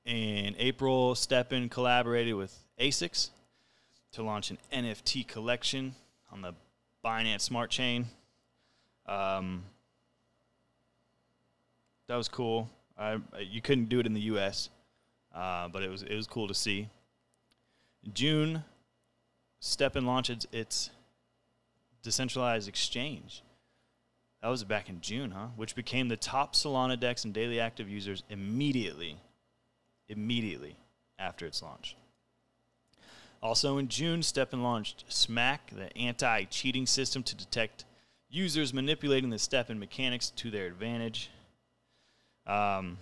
In 0.04 0.54
April, 0.58 1.14
STEPN 1.14 1.70
collaborated 1.70 2.34
with 2.34 2.56
ASICS 2.78 3.30
to 4.12 4.22
launch 4.22 4.50
an 4.50 4.58
NFT 4.72 5.26
collection 5.26 5.94
on 6.32 6.40
the 6.42 6.54
Binance 7.04 7.42
Smart 7.42 7.70
Chain. 7.70 8.06
Um, 9.06 9.64
that 12.06 12.16
was 12.16 12.28
cool. 12.28 12.68
I, 12.98 13.18
you 13.40 13.62
couldn't 13.62 13.88
do 13.88 14.00
it 14.00 14.06
in 14.06 14.14
the 14.14 14.20
U.S., 14.22 14.68
uh, 15.34 15.68
but 15.68 15.82
it 15.82 15.90
was 15.90 16.02
it 16.02 16.14
was 16.14 16.26
cool 16.26 16.48
to 16.48 16.54
see. 16.54 16.88
June, 18.12 18.64
STEPN 19.60 20.04
launched 20.04 20.30
its, 20.30 20.46
its 20.52 20.90
decentralized 22.02 22.68
exchange. 22.68 23.42
That 24.42 24.48
was 24.48 24.64
back 24.64 24.88
in 24.88 25.00
June, 25.00 25.32
huh? 25.32 25.48
Which 25.56 25.74
became 25.74 26.08
the 26.08 26.16
top 26.16 26.54
Solana 26.54 26.98
DEX 26.98 27.24
and 27.24 27.34
daily 27.34 27.60
active 27.60 27.88
users 27.88 28.22
immediately, 28.30 29.18
immediately 30.11 30.77
after 31.18 31.46
its 31.46 31.62
launch. 31.62 31.96
Also 33.42 33.79
in 33.79 33.88
June, 33.88 34.20
STEPN 34.20 34.62
launched 34.62 35.05
SMAC, 35.09 35.59
the 35.73 35.96
anti 35.96 36.44
cheating 36.44 36.87
system 36.87 37.23
to 37.23 37.35
detect 37.35 37.85
users 38.29 38.75
manipulating 38.75 39.31
the 39.31 39.37
STEPN 39.37 39.79
mechanics 39.79 40.31
to 40.31 40.51
their 40.51 40.66
advantage. 40.66 41.31
Um, 42.46 42.99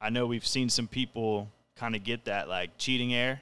I 0.00 0.10
know 0.10 0.26
we've 0.26 0.46
seen 0.46 0.68
some 0.68 0.88
people 0.88 1.48
kind 1.76 1.94
of 1.94 2.02
get 2.02 2.24
that 2.24 2.48
like 2.48 2.76
cheating 2.76 3.14
air, 3.14 3.40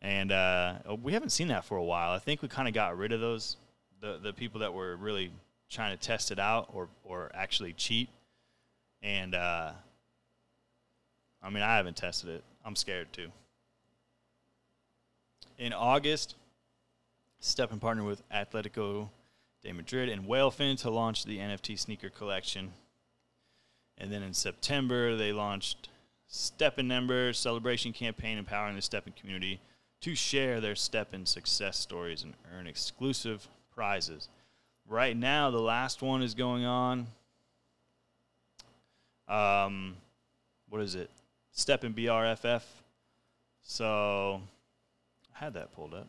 and 0.00 0.32
uh, 0.32 0.74
we 1.02 1.12
haven't 1.12 1.30
seen 1.30 1.48
that 1.48 1.64
for 1.64 1.76
a 1.76 1.84
while. 1.84 2.12
I 2.12 2.18
think 2.18 2.40
we 2.40 2.48
kind 2.48 2.66
of 2.66 2.74
got 2.74 2.96
rid 2.96 3.12
of 3.12 3.20
those 3.20 3.56
the 4.00 4.18
the 4.22 4.32
people 4.32 4.60
that 4.60 4.72
were 4.72 4.96
really 4.96 5.30
trying 5.68 5.96
to 5.96 6.02
test 6.02 6.30
it 6.30 6.38
out 6.38 6.70
or 6.72 6.88
or 7.04 7.30
actually 7.34 7.72
cheat. 7.72 8.08
And 9.02 9.34
uh, 9.34 9.72
I 11.46 11.50
mean, 11.50 11.62
I 11.62 11.76
haven't 11.76 11.96
tested 11.96 12.28
it. 12.28 12.44
I'm 12.64 12.74
scared 12.74 13.12
too. 13.12 13.28
In 15.58 15.72
August, 15.72 16.34
STEPN 17.40 17.80
partnered 17.80 18.04
with 18.04 18.28
Atletico 18.30 19.10
de 19.62 19.72
Madrid 19.72 20.08
and 20.08 20.26
Whalefin 20.26 20.76
to 20.80 20.90
launch 20.90 21.24
the 21.24 21.38
NFT 21.38 21.78
sneaker 21.78 22.10
collection. 22.10 22.72
And 23.96 24.12
then 24.12 24.24
in 24.24 24.34
September, 24.34 25.14
they 25.14 25.32
launched 25.32 25.88
STEPNEMBER 26.26 27.32
Celebration 27.32 27.92
Campaign 27.92 28.38
empowering 28.38 28.74
the 28.74 28.82
STEPN 28.82 29.14
community 29.14 29.60
to 30.00 30.16
share 30.16 30.60
their 30.60 30.74
STEPN 30.74 31.28
success 31.28 31.78
stories 31.78 32.24
and 32.24 32.34
earn 32.52 32.66
exclusive 32.66 33.46
prizes. 33.72 34.28
Right 34.88 35.16
now, 35.16 35.52
the 35.52 35.60
last 35.60 36.02
one 36.02 36.22
is 36.22 36.34
going 36.34 36.64
on. 36.64 37.06
Um, 39.28 39.96
what 40.68 40.82
is 40.82 40.96
it? 40.96 41.08
STEPN 41.56 41.94
BRFF. 41.94 42.62
So, 43.62 44.40
I 45.34 45.44
had 45.44 45.54
that 45.54 45.72
pulled 45.72 45.94
up. 45.94 46.08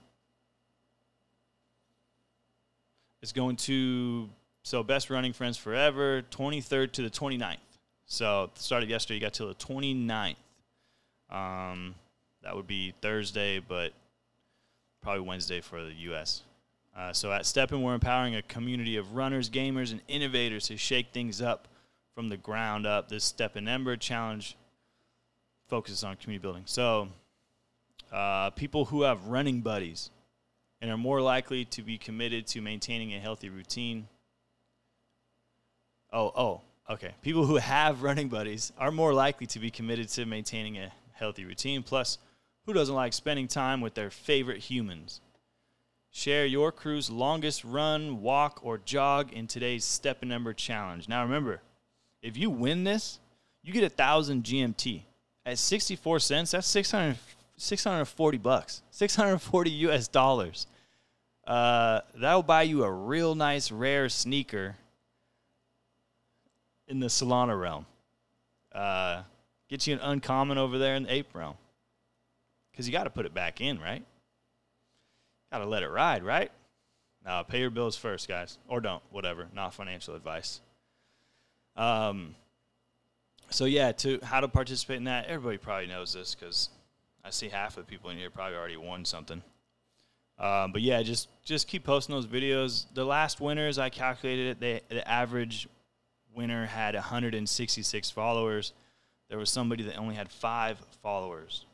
It's 3.21 3.31
going 3.31 3.55
to 3.57 4.29
so 4.63 4.83
best 4.83 5.09
running 5.09 5.33
friends 5.33 5.57
forever, 5.57 6.21
23rd 6.29 6.91
to 6.93 7.01
the 7.01 7.09
29th. 7.09 7.55
So 8.05 8.51
started 8.55 8.89
yesterday, 8.89 9.15
you 9.15 9.21
got 9.21 9.33
till 9.33 9.47
the 9.47 9.55
29th. 9.55 10.35
Um, 11.29 11.95
that 12.43 12.55
would 12.55 12.67
be 12.67 12.93
Thursday, 13.01 13.59
but 13.59 13.93
probably 15.01 15.21
Wednesday 15.21 15.61
for 15.61 15.83
the 15.83 15.93
U.S. 15.93 16.43
Uh, 16.95 17.11
so 17.11 17.31
at 17.31 17.43
STEPN, 17.43 17.81
we're 17.81 17.93
empowering 17.93 18.35
a 18.35 18.41
community 18.41 18.97
of 18.97 19.13
runners, 19.15 19.49
gamers, 19.49 19.91
and 19.91 20.01
innovators 20.07 20.67
to 20.67 20.77
shake 20.77 21.07
things 21.11 21.41
up 21.41 21.67
from 22.15 22.29
the 22.29 22.37
ground 22.37 22.85
up. 22.85 23.09
This 23.09 23.23
STEPNEMBER 23.23 23.97
Challenge 23.97 24.55
focuses 25.67 26.03
on 26.03 26.15
community 26.15 26.41
building. 26.41 26.63
So 26.65 27.09
uh, 28.11 28.51
people 28.51 28.85
who 28.85 29.03
have 29.03 29.25
running 29.25 29.61
buddies, 29.61 30.11
and 30.81 30.91
are 30.91 30.97
more 30.97 31.21
likely 31.21 31.65
to 31.65 31.81
be 31.81 31.97
committed 31.97 32.47
to 32.47 32.61
maintaining 32.61 33.13
a 33.13 33.19
healthy 33.19 33.49
routine. 33.49 34.07
Oh, 36.13 36.31
oh, 36.35 36.61
okay. 36.89 37.13
People 37.21 37.45
who 37.45 37.57
have 37.57 38.03
running 38.03 38.29
buddies 38.29 38.71
are 38.77 38.91
more 38.91 39.13
likely 39.13 39.47
to 39.47 39.59
be 39.59 39.71
committed 39.71 40.09
to 40.09 40.25
maintaining 40.25 40.77
a 40.77 40.91
healthy 41.13 41.45
routine. 41.45 41.83
Plus, 41.83 42.17
who 42.65 42.73
doesn't 42.73 42.95
like 42.95 43.13
spending 43.13 43.47
time 43.47 43.81
with 43.81 43.95
their 43.95 44.09
favorite 44.09 44.59
humans? 44.59 45.21
Share 46.11 46.45
your 46.45 46.71
crew's 46.71 47.09
longest 47.09 47.63
run, 47.63 48.21
walk, 48.21 48.59
or 48.63 48.77
jog 48.77 49.33
in 49.33 49.47
today's 49.47 49.83
STEPNEMBER 49.83 50.55
challenge. 50.55 51.07
Now, 51.07 51.23
remember, 51.23 51.61
if 52.21 52.37
you 52.37 52.49
win 52.49 52.83
this, 52.83 53.19
you 53.63 53.73
get 53.73 53.83
a 53.83 53.89
thousand 53.89 54.43
GMT 54.43 55.03
at 55.47 55.57
64 55.57 56.19
cents. 56.19 56.51
That's 56.51 56.67
600, 56.67 57.17
640 57.55 58.37
bucks, 58.37 58.81
640 58.91 59.69
US 59.71 60.07
dollars. 60.07 60.67
Uh, 61.45 62.01
that'll 62.15 62.43
buy 62.43 62.63
you 62.63 62.83
a 62.83 62.91
real 62.91 63.33
nice 63.33 63.71
rare 63.71 64.09
sneaker 64.09 64.75
in 66.89 66.99
the 66.99 67.07
Solana 67.07 67.59
realm. 67.59 67.85
Uh, 68.73 69.23
get 69.69 69.87
you 69.87 69.93
an 69.93 70.01
uncommon 70.01 70.57
over 70.57 70.77
there 70.77 70.95
in 70.95 71.03
the 71.03 71.13
ape 71.13 71.33
realm. 71.33 71.55
Because 72.71 72.85
you 72.85 72.91
got 72.91 73.05
to 73.05 73.09
put 73.09 73.25
it 73.25 73.33
back 73.33 73.61
in, 73.61 73.79
right? 73.79 74.03
Got 75.51 75.59
to 75.59 75.65
let 75.65 75.83
it 75.83 75.89
ride, 75.89 76.23
right? 76.23 76.51
Now, 77.25 77.41
pay 77.43 77.61
your 77.61 77.69
bills 77.69 77.95
first, 77.95 78.27
guys. 78.27 78.57
Or 78.67 78.81
don't, 78.81 79.01
whatever. 79.09 79.47
Not 79.53 79.73
financial 79.73 80.15
advice. 80.15 80.59
Um, 81.77 82.35
so, 83.49 83.65
yeah, 83.65 83.91
to 83.93 84.19
how 84.23 84.39
to 84.39 84.47
participate 84.47 84.97
in 84.97 85.05
that, 85.05 85.27
everybody 85.27 85.57
probably 85.57 85.87
knows 85.87 86.13
this 86.13 86.35
because 86.35 86.69
I 87.23 87.29
see 87.29 87.49
half 87.49 87.77
of 87.77 87.85
the 87.85 87.89
people 87.89 88.09
in 88.09 88.17
here 88.17 88.29
probably 88.29 88.57
already 88.57 88.77
won 88.77 89.05
something. 89.05 89.41
Um, 90.39 90.71
but 90.71 90.81
yeah, 90.81 91.01
just 91.01 91.29
just 91.43 91.67
keep 91.67 91.83
posting 91.83 92.13
those 92.13 92.27
videos. 92.27 92.85
The 92.93 93.03
last 93.03 93.41
winners, 93.41 93.79
I 93.79 93.89
calculated 93.89 94.47
it. 94.47 94.59
They, 94.59 94.81
the 94.89 95.07
average 95.07 95.67
winner 96.35 96.65
had 96.65 96.93
166 96.93 98.11
followers. 98.11 98.73
There 99.29 99.37
was 99.37 99.49
somebody 99.49 99.83
that 99.83 99.97
only 99.97 100.15
had 100.15 100.29
five 100.29 100.77
followers, 101.01 101.65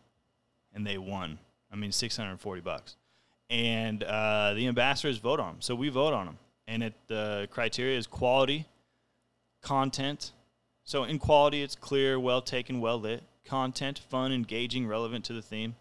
and 0.73 0.87
they 0.87 0.97
won. 0.97 1.37
I 1.71 1.75
mean, 1.75 1.91
640 1.91 2.61
bucks. 2.61 2.95
And 3.49 4.03
uh, 4.03 4.53
the 4.55 4.67
ambassadors 4.67 5.17
vote 5.17 5.39
on 5.39 5.53
them, 5.53 5.61
so 5.61 5.75
we 5.75 5.89
vote 5.89 6.13
on 6.13 6.25
them. 6.25 6.37
And 6.67 6.83
it, 6.83 6.93
the 7.07 7.47
criteria 7.51 7.97
is 7.97 8.07
quality, 8.07 8.65
content. 9.61 10.31
So 10.83 11.03
in 11.03 11.19
quality, 11.19 11.61
it's 11.61 11.75
clear, 11.75 12.19
well 12.19 12.41
taken, 12.41 12.79
well 12.81 12.99
lit. 12.99 13.23
Content, 13.45 13.99
fun, 13.99 14.31
engaging, 14.31 14.87
relevant 14.87 15.25
to 15.25 15.33
the 15.33 15.41
theme, 15.41 15.75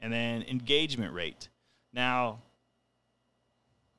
and 0.00 0.12
then 0.12 0.42
engagement 0.42 1.12
rate. 1.12 1.48
Now, 1.92 2.38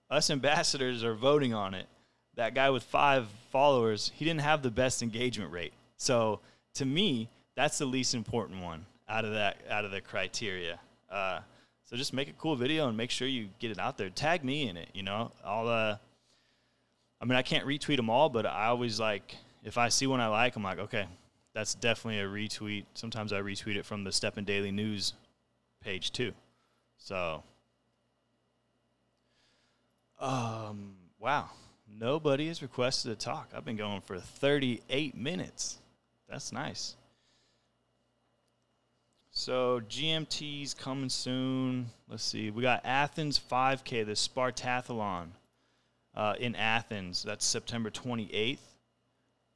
us 0.09 0.29
ambassadors 0.29 1.03
are 1.03 1.15
voting 1.15 1.53
on 1.53 1.73
it. 1.73 1.87
That 2.35 2.53
guy 2.53 2.69
with 2.69 2.83
five 2.83 3.27
followers, 3.51 4.11
he 4.15 4.25
didn't 4.25 4.41
have 4.41 4.61
the 4.61 4.71
best 4.71 5.01
engagement 5.01 5.51
rate. 5.51 5.73
So 5.97 6.39
to 6.75 6.85
me, 6.85 7.29
that's 7.55 7.77
the 7.77 7.85
least 7.85 8.13
important 8.13 8.61
one 8.61 8.85
out 9.07 9.25
of 9.25 9.33
that 9.33 9.57
out 9.69 9.85
of 9.85 9.91
the 9.91 10.01
criteria. 10.01 10.79
Uh, 11.09 11.39
so 11.83 11.95
just 11.97 12.13
make 12.13 12.29
a 12.29 12.33
cool 12.33 12.55
video 12.55 12.87
and 12.87 12.95
make 12.95 13.11
sure 13.11 13.27
you 13.27 13.49
get 13.59 13.71
it 13.71 13.79
out 13.79 13.97
there. 13.97 14.09
Tag 14.09 14.43
me 14.43 14.67
in 14.67 14.77
it. 14.77 14.89
You 14.93 15.03
know, 15.03 15.31
I'll. 15.45 15.67
Uh, 15.67 15.97
I 17.19 17.25
mean, 17.25 17.35
I 17.35 17.43
can't 17.43 17.67
retweet 17.67 17.97
them 17.97 18.09
all, 18.09 18.29
but 18.29 18.45
I 18.45 18.67
always 18.67 18.99
like 18.99 19.35
if 19.63 19.77
I 19.77 19.89
see 19.89 20.07
one 20.07 20.19
I 20.19 20.27
like, 20.27 20.55
I'm 20.55 20.63
like, 20.63 20.79
okay, 20.79 21.05
that's 21.53 21.73
definitely 21.75 22.19
a 22.19 22.27
retweet. 22.27 22.85
Sometimes 22.93 23.33
I 23.33 23.41
retweet 23.41 23.75
it 23.75 23.85
from 23.85 24.03
the 24.03 24.09
STEPN 24.09 24.45
Daily 24.45 24.71
News 24.71 25.13
page 25.83 26.11
too. 26.11 26.31
So 26.97 27.43
um, 30.21 30.93
wow. 31.19 31.49
Nobody 31.99 32.47
has 32.47 32.61
requested 32.61 33.11
to 33.11 33.25
talk. 33.25 33.49
I've 33.55 33.65
been 33.65 33.75
going 33.75 34.01
for 34.01 34.17
38 34.17 35.15
minutes. 35.17 35.79
That's 36.29 36.53
nice. 36.53 36.95
So 39.31 39.81
GMT's 39.89 40.73
coming 40.73 41.09
soon. 41.09 41.89
Let's 42.07 42.23
see. 42.23 42.49
We 42.51 42.61
got 42.61 42.81
Athens 42.85 43.39
5K, 43.39 44.05
the 44.05 44.13
Spartathlon 44.13 45.27
uh, 46.15 46.35
in 46.39 46.55
Athens. 46.55 47.23
That's 47.23 47.45
September 47.45 47.89
28th. 47.89 48.59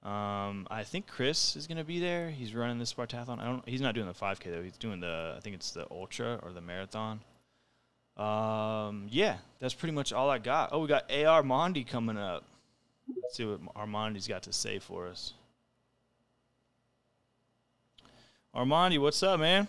Um, 0.05 0.67
I 0.69 0.83
think 0.83 1.07
Chris 1.07 1.55
is 1.55 1.65
going 1.65 1.79
to 1.79 1.83
be 1.83 1.99
there. 1.99 2.29
He's 2.29 2.53
running 2.53 2.77
the 2.77 2.85
Spartathlon. 2.85 3.39
I 3.39 3.45
don't. 3.45 3.67
He's 3.67 3.81
not 3.81 3.95
doing 3.95 4.05
the 4.05 4.13
5K 4.13 4.43
though. 4.51 4.61
He's 4.61 4.77
doing 4.77 4.99
the. 4.99 5.33
I 5.35 5.39
think 5.39 5.55
it's 5.55 5.71
the 5.71 5.87
ultra 5.89 6.39
or 6.43 6.51
the 6.53 6.61
marathon. 6.61 7.21
Um, 8.15 9.07
yeah, 9.09 9.37
that's 9.59 9.73
pretty 9.73 9.93
much 9.93 10.13
all 10.13 10.29
I 10.29 10.37
got. 10.37 10.69
Oh, 10.71 10.79
we 10.79 10.87
got 10.87 11.09
Armandi 11.09 11.87
coming 11.87 12.17
up. 12.17 12.43
Let's 13.07 13.35
see 13.35 13.45
what 13.45 13.61
Armandi's 13.75 14.27
got 14.27 14.43
to 14.43 14.53
say 14.53 14.77
for 14.77 15.07
us. 15.07 15.33
Armandi, 18.55 18.99
what's 18.99 19.21
up, 19.23 19.39
man? 19.39 19.67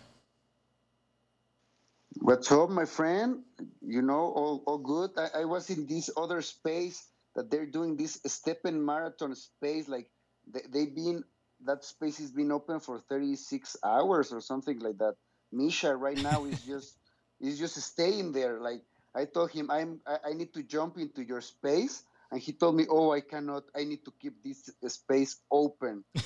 What's 2.20 2.52
up, 2.52 2.68
my 2.70 2.84
friend? 2.84 3.42
You 3.80 4.02
know, 4.02 4.20
all, 4.20 4.62
all 4.66 4.78
good. 4.78 5.10
I, 5.16 5.40
I 5.40 5.44
was 5.44 5.70
in 5.70 5.86
this 5.86 6.10
other 6.16 6.42
space 6.42 7.06
that 7.34 7.50
they're 7.50 7.66
doing 7.66 7.96
this 7.96 8.18
STEPN 8.18 8.74
marathon 8.74 9.34
space. 9.34 9.88
Like 9.88 10.08
they, 10.52 10.60
they've 10.68 10.94
been, 10.94 11.24
that 11.64 11.84
space 11.84 12.18
has 12.18 12.30
been 12.30 12.52
open 12.52 12.80
for 12.80 13.00
36 13.08 13.76
hours 13.84 14.32
or 14.32 14.40
something 14.40 14.78
like 14.80 14.98
that. 14.98 15.14
Misha 15.52 15.94
right 15.94 16.18
now 16.18 16.44
is 16.44 16.62
just 16.66 16.98
is 17.40 17.58
just 17.58 17.80
staying 17.80 18.32
there. 18.32 18.60
Like 18.60 18.82
I 19.14 19.24
told 19.24 19.50
him, 19.50 19.70
I'm 19.70 20.00
I, 20.06 20.30
I 20.30 20.32
need 20.32 20.52
to 20.54 20.62
jump 20.62 20.98
into 20.98 21.24
your 21.24 21.40
space, 21.40 22.02
and 22.30 22.40
he 22.40 22.52
told 22.52 22.76
me, 22.76 22.86
"Oh, 22.88 23.12
I 23.12 23.20
cannot. 23.20 23.64
I 23.74 23.84
need 23.84 24.04
to 24.04 24.12
keep 24.20 24.42
this 24.42 24.70
space 24.88 25.36
open." 25.50 26.04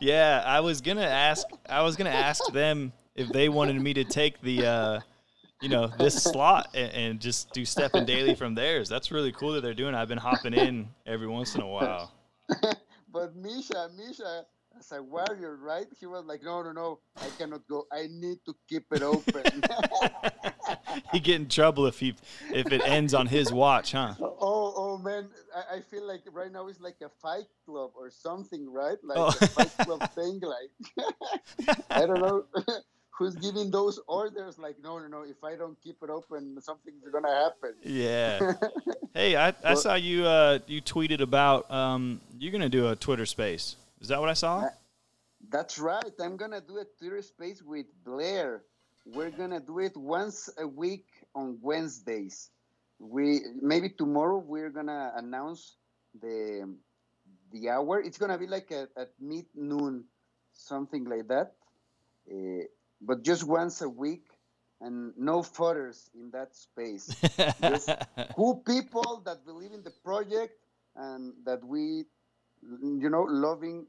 yeah, 0.00 0.42
I 0.44 0.60
was 0.60 0.80
gonna 0.80 1.02
ask. 1.02 1.46
I 1.68 1.82
was 1.82 1.96
gonna 1.96 2.10
ask 2.10 2.52
them 2.52 2.92
if 3.14 3.32
they 3.32 3.48
wanted 3.48 3.80
me 3.80 3.94
to 3.94 4.04
take 4.04 4.40
the, 4.42 4.66
uh, 4.66 5.00
you 5.62 5.68
know, 5.68 5.86
this 5.98 6.22
slot 6.22 6.68
and, 6.74 6.92
and, 6.92 7.20
just 7.20 7.52
do 7.52 7.62
STEPN 7.62 8.06
Daily 8.06 8.34
from 8.34 8.54
theirs. 8.54 8.88
That's 8.88 9.10
really 9.10 9.32
cool 9.32 9.52
that 9.52 9.62
they're 9.62 9.74
doing. 9.74 9.94
I've 9.94 10.08
been 10.08 10.18
hopping 10.18 10.52
in 10.52 10.88
every 11.06 11.26
once 11.26 11.54
in 11.54 11.62
a 11.62 11.66
while. 11.66 12.12
but 13.12 13.34
Misha, 13.34 13.88
Misha, 13.96 14.44
as 14.78 14.92
a 14.92 15.02
warrior, 15.02 15.56
right? 15.56 15.86
He 15.98 16.06
was 16.06 16.24
like, 16.26 16.42
no, 16.42 16.62
no, 16.62 16.72
no, 16.72 16.98
I 17.16 17.28
cannot 17.38 17.66
go. 17.68 17.86
I 17.90 18.06
need 18.10 18.38
to 18.46 18.54
keep 18.68 18.84
it 18.92 19.02
open. 19.02 19.42
he 21.12 21.20
get 21.20 21.36
in 21.36 21.48
trouble 21.48 21.86
if 21.86 21.98
he 21.98 22.14
if 22.52 22.70
it 22.72 22.82
ends 22.84 23.14
on 23.14 23.26
his 23.26 23.52
watch, 23.52 23.92
huh? 23.92 24.14
Oh, 24.20 24.74
oh 24.76 24.98
man, 24.98 25.28
I, 25.54 25.76
I 25.76 25.80
feel 25.80 26.06
like 26.06 26.22
right 26.32 26.52
now 26.52 26.68
it's 26.68 26.80
like 26.80 26.96
a 27.02 27.08
fight 27.08 27.46
club 27.64 27.92
or 27.94 28.10
something, 28.10 28.70
right? 28.70 28.98
Like 29.02 29.18
oh. 29.18 29.28
a 29.28 29.32
fight 29.32 29.72
club 29.78 30.10
thing, 30.12 30.40
like 30.40 31.76
I 31.90 32.06
don't 32.06 32.20
know. 32.20 32.44
Who's 33.18 33.34
giving 33.34 33.70
those 33.70 33.98
orders? 34.06 34.58
Like, 34.58 34.76
no, 34.82 34.98
no, 34.98 35.08
no. 35.08 35.22
If 35.22 35.42
I 35.42 35.56
don't 35.56 35.80
keep 35.82 35.96
it 36.02 36.10
open, 36.10 36.60
something's 36.60 37.08
gonna 37.10 37.34
happen. 37.34 37.72
Yeah. 37.82 38.52
hey, 39.14 39.36
I, 39.36 39.48
I 39.48 39.54
well, 39.64 39.76
saw 39.76 39.94
you. 39.94 40.26
Uh, 40.26 40.58
you 40.66 40.82
tweeted 40.82 41.20
about 41.20 41.70
um, 41.70 42.20
you're 42.38 42.52
gonna 42.52 42.68
do 42.68 42.88
a 42.88 42.96
Twitter 42.96 43.24
Space. 43.24 43.76
Is 44.02 44.08
that 44.08 44.20
what 44.20 44.28
I 44.28 44.34
saw? 44.34 44.58
Uh, 44.58 44.68
that's 45.48 45.78
right. 45.78 46.12
I'm 46.20 46.36
gonna 46.36 46.60
do 46.60 46.76
a 46.78 46.84
Twitter 46.98 47.22
space 47.22 47.62
with 47.62 47.86
Blair. 48.04 48.64
We're 49.06 49.30
gonna 49.30 49.60
do 49.60 49.78
it 49.78 49.96
once 49.96 50.50
a 50.58 50.66
week 50.66 51.06
on 51.34 51.58
Wednesdays. 51.62 52.50
We 52.98 53.40
maybe 53.62 53.88
tomorrow 53.88 54.38
we're 54.38 54.70
gonna 54.70 55.12
announce 55.16 55.76
the 56.20 56.68
the 57.52 57.70
hour. 57.70 58.00
It's 58.00 58.18
gonna 58.18 58.38
be 58.38 58.46
like 58.46 58.70
at, 58.72 58.90
at 58.96 59.10
mid 59.20 59.46
noon, 59.54 60.04
something 60.52 61.04
like 61.04 61.28
that. 61.28 61.52
Uh, 62.30 62.64
but 63.00 63.22
just 63.22 63.44
once 63.44 63.80
a 63.82 63.88
week, 63.88 64.24
and 64.80 65.12
no 65.16 65.42
photos 65.42 66.10
in 66.14 66.30
that 66.32 66.54
space. 66.54 67.06
just 67.62 67.90
cool 68.34 68.56
people 68.66 69.22
that 69.24 69.44
believe 69.46 69.72
in 69.72 69.82
the 69.82 69.92
project 70.04 70.52
and 70.96 71.32
that 71.44 71.64
we 71.64 72.04
you 72.62 73.10
know, 73.10 73.22
loving 73.22 73.86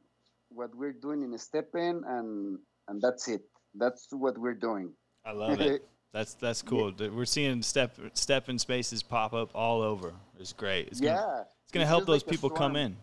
what 0.50 0.74
we're 0.76 0.94
doing 0.94 1.24
in 1.24 1.32
STEPN, 1.32 2.02
and 2.08 2.60
and 2.88 3.02
that's 3.02 3.28
it. 3.28 3.42
That's 3.76 4.08
what 4.12 4.38
we're 4.38 4.54
doing. 4.54 4.94
I 5.26 5.32
love 5.32 5.62
it. 5.62 5.84
That's 6.14 6.36
that's 6.36 6.62
cool. 6.62 6.94
Yeah. 6.98 7.10
We're 7.10 7.26
seeing 7.26 7.62
step 7.62 7.98
STEPN 8.16 8.62
spaces 8.62 9.04
pop 9.04 9.34
up 9.34 9.52
all 9.54 9.82
over. 9.82 10.14
It's 10.40 10.54
great. 10.54 10.88
It's 10.88 11.02
gonna, 11.02 11.14
yeah, 11.14 11.42
it's 11.64 11.72
gonna 11.74 11.86
help 11.86 12.06
those 12.08 12.24
like 12.24 12.32
people 12.32 12.50
come 12.50 12.78
in. 12.78 12.96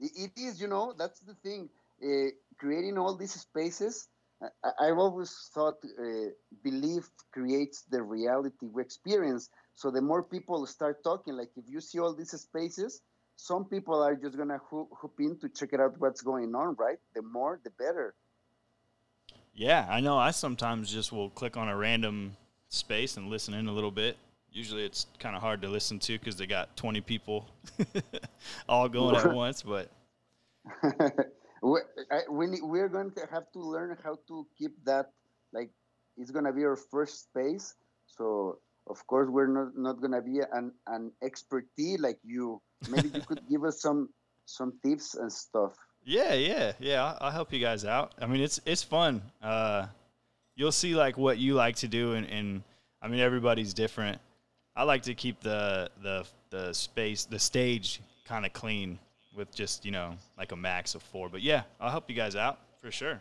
It 0.00 0.32
is, 0.36 0.60
you 0.60 0.66
know, 0.66 0.92
that's 0.98 1.20
the 1.20 1.34
thing. 1.34 1.70
Uh, 2.02 2.30
creating 2.58 2.98
all 2.98 3.16
these 3.16 3.32
spaces, 3.32 4.08
I, 4.40 4.86
have 4.86 4.98
always 4.98 5.50
thought 5.52 5.76
uh, 5.84 6.30
belief 6.62 7.08
creates 7.32 7.82
the 7.90 8.02
reality 8.02 8.66
we 8.72 8.82
experience. 8.82 9.50
So 9.74 9.90
the 9.90 10.00
more 10.00 10.22
people 10.22 10.64
start 10.66 11.02
talking, 11.02 11.34
like 11.36 11.50
if 11.56 11.64
you 11.68 11.80
see 11.80 11.98
all 11.98 12.14
these 12.14 12.30
spaces, 12.30 13.00
some 13.36 13.64
people 13.64 14.00
are 14.02 14.14
just 14.14 14.36
gonna 14.36 14.60
hoop, 14.70 14.88
hoop 15.00 15.14
in 15.18 15.38
to 15.40 15.48
check 15.48 15.70
it 15.72 15.80
out 15.80 15.98
what's 15.98 16.20
going 16.20 16.54
on, 16.54 16.76
right? 16.78 16.98
The 17.14 17.22
more, 17.22 17.60
the 17.64 17.70
better. 17.70 18.14
Yeah, 19.54 19.86
I 19.90 20.00
know. 20.00 20.16
I 20.16 20.30
sometimes 20.30 20.92
just 20.92 21.10
will 21.10 21.30
click 21.30 21.56
on 21.56 21.68
a 21.68 21.76
random 21.76 22.36
space 22.68 23.16
and 23.16 23.28
listen 23.28 23.54
in 23.54 23.66
a 23.66 23.72
little 23.72 23.90
bit. 23.90 24.16
Usually 24.52 24.84
it's 24.84 25.06
kind 25.18 25.34
of 25.34 25.42
hard 25.42 25.62
to 25.62 25.68
listen 25.68 25.98
to 26.00 26.18
because 26.18 26.36
they 26.36 26.46
got 26.46 26.76
20 26.76 27.00
people 27.00 27.48
all 28.68 28.88
going 28.88 29.16
at 29.16 29.32
once, 29.32 29.62
but 29.62 29.90
we, 31.62 31.80
I, 32.10 32.20
we 32.30 32.60
we're 32.62 32.88
going 32.88 33.10
to 33.12 33.26
have 33.30 33.50
to 33.52 33.60
learn 33.60 33.96
how 34.02 34.18
to 34.28 34.46
keep 34.56 34.72
that 34.84 35.06
like 35.52 35.70
it's 36.16 36.30
going 36.30 36.44
to 36.44 36.52
be 36.52 36.64
our 36.64 36.76
first 36.76 37.24
space. 37.24 37.74
So 38.06 38.58
of 38.88 39.06
course 39.06 39.28
we're 39.30 39.46
not, 39.46 39.76
not 39.76 40.00
going 40.00 40.12
to 40.12 40.22
be 40.22 40.40
an, 40.52 40.72
an 40.86 41.12
expertise 41.22 42.00
like 42.00 42.18
you. 42.24 42.60
Maybe 42.88 43.08
you 43.08 43.22
could 43.22 43.40
give 43.50 43.64
us 43.64 43.80
some 43.80 44.08
some 44.46 44.72
tips 44.84 45.14
and 45.14 45.32
stuff. 45.32 45.74
Yeah, 46.04 46.32
yeah, 46.34 46.72
yeah. 46.78 47.04
I'll, 47.04 47.18
I'll 47.20 47.30
help 47.30 47.52
you 47.52 47.60
guys 47.60 47.84
out. 47.84 48.14
I 48.20 48.26
mean, 48.26 48.40
it's 48.40 48.60
it's 48.64 48.82
fun. 48.82 49.22
Uh, 49.42 49.86
you'll 50.56 50.72
see 50.72 50.94
like 50.94 51.18
what 51.18 51.38
you 51.38 51.54
like 51.54 51.76
to 51.76 51.88
do, 51.88 52.14
and, 52.14 52.26
and 52.26 52.62
I 53.02 53.08
mean 53.08 53.20
everybody's 53.20 53.74
different. 53.74 54.18
I 54.74 54.84
like 54.84 55.02
to 55.02 55.14
keep 55.14 55.40
the 55.40 55.90
the 56.02 56.24
the 56.50 56.72
space, 56.72 57.24
the 57.24 57.38
stage 57.38 58.00
kind 58.24 58.46
of 58.46 58.52
clean 58.52 58.98
with 59.38 59.54
just 59.54 59.86
you 59.86 59.90
know 59.90 60.14
like 60.36 60.52
a 60.52 60.56
max 60.56 60.94
of 60.94 61.02
four. 61.02 61.30
But 61.30 61.40
yeah, 61.40 61.62
I'll 61.80 61.90
help 61.90 62.10
you 62.10 62.16
guys 62.16 62.36
out 62.36 62.58
for 62.82 62.90
sure. 62.90 63.20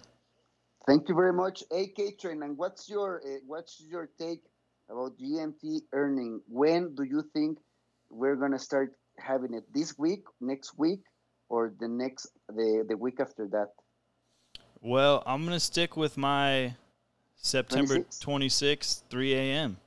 Thank 0.86 1.08
you 1.08 1.16
very 1.16 1.34
much, 1.34 1.64
AK 1.72 2.20
Train. 2.20 2.44
And 2.44 2.58
what's 2.58 2.90
your 2.90 3.22
uh, 3.24 3.40
what's 3.46 3.82
your 3.90 4.10
take 4.20 4.42
about 4.90 5.18
GMT 5.18 5.82
earning? 5.94 6.42
When 6.48 6.96
do 6.96 7.04
you 7.04 7.24
think 7.34 7.60
we're 8.10 8.36
gonna 8.36 8.60
start 8.60 8.98
having 9.20 9.54
it? 9.54 9.64
This 9.74 9.98
week, 9.98 10.24
next 10.42 10.78
week, 10.78 11.02
or 11.48 11.74
the 11.80 11.88
next 11.88 12.28
the 12.50 12.86
the 12.90 12.98
week 12.98 13.20
after 13.22 13.48
that? 13.52 13.70
Well, 14.82 15.24
I'm 15.26 15.44
gonna 15.46 15.60
stick 15.60 15.96
with 15.96 16.18
my 16.18 16.76
September 17.36 18.00
26th, 18.00 18.24
26th 18.24 19.02
3 19.10 19.34
a.m. 19.34 19.78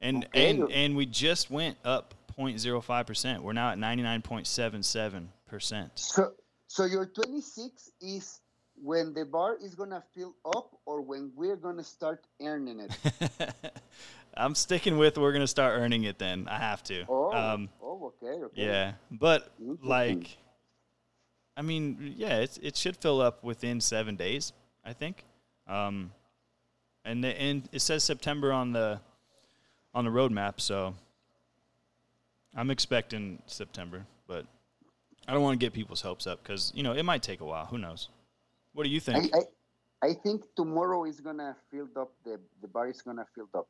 And 0.00 0.24
okay. 0.24 0.50
and 0.50 0.72
and 0.72 0.96
we 0.96 1.06
just 1.06 1.50
went 1.50 1.76
up 1.84 2.14
0.05 2.38 3.06
percent. 3.06 3.42
We're 3.42 3.52
now 3.52 3.70
at 3.70 3.78
99.77 3.78 5.26
percent. 5.48 5.90
So 5.94 6.32
so 6.68 6.84
your 6.84 7.06
26 7.06 7.90
is 8.00 8.40
when 8.82 9.14
the 9.14 9.24
bar 9.24 9.56
is 9.60 9.74
gonna 9.74 10.02
fill 10.14 10.34
up 10.44 10.78
or 10.86 11.00
when 11.00 11.32
we're 11.34 11.56
gonna 11.56 11.84
start 11.84 12.26
earning 12.42 12.80
it? 12.80 13.52
I'm 14.36 14.54
sticking 14.54 14.98
with 14.98 15.18
we're 15.18 15.32
gonna 15.32 15.46
start 15.46 15.80
earning 15.80 16.04
it. 16.04 16.18
Then 16.18 16.46
I 16.48 16.58
have 16.58 16.82
to. 16.84 17.04
Oh, 17.08 17.32
um, 17.32 17.68
oh 17.82 18.12
okay, 18.22 18.44
okay. 18.44 18.62
Yeah, 18.62 18.92
but 19.10 19.52
like, 19.82 20.36
I 21.56 21.62
mean, 21.62 22.14
yeah, 22.16 22.38
it's, 22.38 22.58
it 22.58 22.76
should 22.76 22.96
fill 22.96 23.20
up 23.20 23.42
within 23.42 23.80
seven 23.80 24.14
days, 24.16 24.52
I 24.84 24.92
think. 24.92 25.24
Um, 25.66 26.12
and 27.04 27.24
the, 27.24 27.28
and 27.28 27.68
it 27.72 27.80
says 27.80 28.04
September 28.04 28.52
on 28.52 28.72
the 28.72 29.00
on 29.94 30.04
the 30.04 30.10
roadmap, 30.10 30.60
so 30.60 30.94
I'm 32.54 32.70
expecting 32.70 33.42
September, 33.46 34.06
I 35.28 35.32
don't 35.34 35.42
want 35.42 35.60
to 35.60 35.64
get 35.64 35.74
people's 35.74 36.00
hopes 36.00 36.26
up 36.26 36.42
because 36.42 36.72
you 36.74 36.82
know 36.82 36.92
it 36.92 37.04
might 37.04 37.22
take 37.22 37.40
a 37.40 37.44
while. 37.44 37.66
Who 37.66 37.76
knows? 37.76 38.08
What 38.72 38.84
do 38.84 38.88
you 38.88 38.98
think? 38.98 39.30
I, 39.34 39.38
I, 39.38 40.10
I 40.10 40.14
think 40.14 40.44
tomorrow 40.56 41.04
is 41.04 41.20
gonna 41.20 41.54
fill 41.70 41.88
up. 42.00 42.12
The 42.24 42.40
the 42.62 42.68
bar 42.68 42.88
is 42.88 43.02
gonna 43.02 43.26
fill 43.34 43.48
up. 43.54 43.68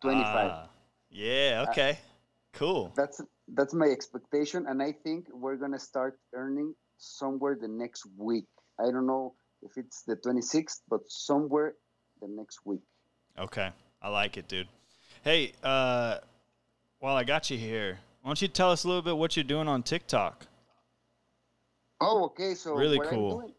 Twenty 0.00 0.24
five. 0.24 0.50
Uh, 0.50 0.66
yeah. 1.08 1.66
Okay. 1.68 1.90
Uh, 1.90 1.94
cool. 2.52 2.92
That's 2.96 3.20
that's 3.54 3.72
my 3.72 3.86
expectation, 3.86 4.66
and 4.66 4.82
I 4.82 4.90
think 4.90 5.28
we're 5.32 5.56
gonna 5.56 5.78
start 5.78 6.18
earning 6.34 6.74
somewhere 6.98 7.56
the 7.60 7.68
next 7.68 8.04
week. 8.18 8.46
I 8.80 8.90
don't 8.90 9.06
know 9.06 9.34
if 9.62 9.76
it's 9.76 10.02
the 10.02 10.16
26th, 10.16 10.80
but 10.88 11.00
somewhere 11.06 11.74
the 12.20 12.28
next 12.28 12.60
week. 12.64 12.80
Okay, 13.38 13.70
I 14.00 14.08
like 14.08 14.36
it, 14.36 14.48
dude. 14.48 14.68
Hey, 15.22 15.52
uh, 15.62 16.18
while 16.98 17.16
I 17.16 17.24
got 17.24 17.50
you 17.50 17.58
here, 17.58 17.98
why 18.22 18.28
don't 18.28 18.42
you 18.42 18.48
tell 18.48 18.70
us 18.70 18.84
a 18.84 18.88
little 18.88 19.02
bit 19.02 19.16
what 19.16 19.36
you're 19.36 19.44
doing 19.44 19.68
on 19.68 19.82
TikTok? 19.82 20.46
Oh, 22.02 22.24
okay. 22.26 22.54
So 22.54 22.74
really 22.74 22.98
cool 22.98 23.54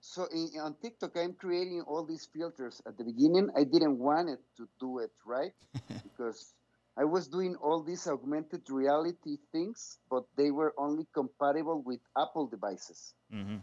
so 0.00 0.26
in, 0.32 0.50
on 0.60 0.74
TikTok, 0.80 1.16
I'm 1.16 1.34
creating 1.34 1.82
all 1.86 2.04
these 2.04 2.26
filters. 2.26 2.80
At 2.86 2.96
the 2.96 3.04
beginning, 3.04 3.50
I 3.56 3.64
didn't 3.64 3.98
want 3.98 4.30
it 4.30 4.40
to 4.56 4.68
do 4.80 4.98
it 4.98 5.12
right 5.26 5.52
because 6.02 6.54
I 6.96 7.04
was 7.04 7.28
doing 7.28 7.54
all 7.56 7.82
these 7.82 8.06
augmented 8.06 8.68
reality 8.70 9.36
things, 9.52 9.98
but 10.10 10.24
they 10.36 10.50
were 10.50 10.74
only 10.78 11.06
compatible 11.14 11.82
with 11.82 12.00
Apple 12.16 12.46
devices. 12.46 13.14
Mm-hmm. 13.32 13.58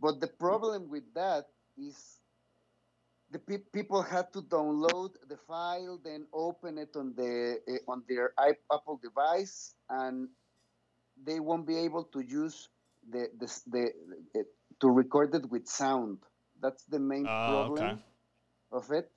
But 0.00 0.20
the 0.20 0.28
problem 0.28 0.88
with 0.90 1.14
that 1.14 1.46
is 1.76 2.20
the 3.30 3.38
pe- 3.38 3.70
people 3.72 4.02
had 4.02 4.32
to 4.32 4.42
download 4.42 5.14
the 5.28 5.36
file, 5.36 5.98
then 6.02 6.26
open 6.32 6.78
it 6.78 6.96
on 6.96 7.14
the 7.16 7.60
uh, 7.68 7.90
on 7.90 8.02
their 8.08 8.32
Apple 8.72 8.98
device, 9.02 9.74
and 9.88 10.28
they 11.24 11.40
won't 11.40 11.66
be 11.66 11.76
able 11.76 12.04
to 12.04 12.20
use 12.20 12.68
the 13.10 13.28
the, 13.38 13.46
the, 13.66 13.92
the 14.34 14.44
to 14.80 14.88
record 14.88 15.34
it 15.34 15.50
with 15.50 15.66
sound. 15.66 16.18
That's 16.60 16.84
the 16.84 16.98
main 16.98 17.26
uh, 17.26 17.48
problem 17.48 17.84
okay. 17.84 17.98
of 18.72 18.90
it. 18.90 19.10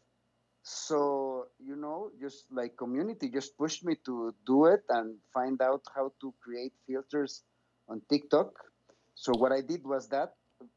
So, 0.63 1.47
you 1.59 1.75
know, 1.75 2.11
just 2.21 2.45
like 2.51 2.77
community 2.77 3.29
just 3.29 3.57
pushed 3.57 3.83
me 3.83 3.95
to 4.05 4.33
do 4.45 4.65
it 4.65 4.83
and 4.89 5.17
find 5.33 5.59
out 5.61 5.81
how 5.95 6.13
to 6.21 6.33
create 6.41 6.73
filters 6.87 7.43
on 7.89 8.01
TikTok. 8.09 8.53
So 9.15 9.33
what 9.37 9.51
I 9.51 9.61
did 9.61 9.83
was 9.83 10.07
that 10.09 10.33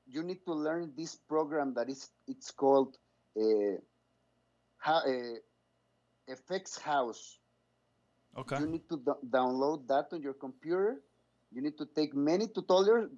you 0.06 0.22
need 0.22 0.40
to 0.46 0.54
learn 0.54 0.92
this 0.96 1.16
program 1.28 1.74
that 1.74 1.90
is 1.90 2.08
it's 2.26 2.50
called 2.50 2.96
uh, 3.36 3.76
uh, 4.86 5.00
Effect 6.28 6.80
House. 6.80 7.38
Okay. 8.36 8.58
You 8.60 8.66
need 8.66 8.88
to 8.88 8.96
download 9.28 9.86
that 9.88 10.06
on 10.12 10.22
your 10.22 10.34
computer. 10.34 11.02
You 11.54 11.62
need 11.62 11.78
to 11.78 11.86
take 11.86 12.14
many 12.14 12.46
tutorials 12.46 13.08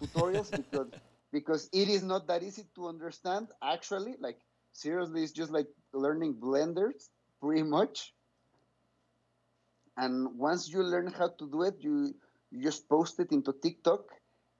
tutorials 0.00 0.50
because 0.60 0.88
because 1.32 1.68
it 1.72 1.88
is 1.88 2.02
not 2.02 2.26
that 2.26 2.42
easy 2.42 2.64
to 2.74 2.88
understand 2.88 3.48
actually 3.62 4.14
like 4.20 4.38
seriously 4.72 5.22
it's 5.22 5.32
just 5.32 5.50
like 5.50 5.66
learning 5.92 6.34
blenders 6.34 7.08
pretty 7.40 7.62
much 7.62 8.12
and 9.96 10.38
once 10.38 10.68
you 10.68 10.82
learn 10.82 11.06
how 11.06 11.28
to 11.28 11.46
do 11.50 11.62
it 11.62 11.76
you, 11.80 12.14
you 12.50 12.62
just 12.62 12.88
post 12.88 13.18
it 13.20 13.32
into 13.32 13.52
tiktok 13.62 14.04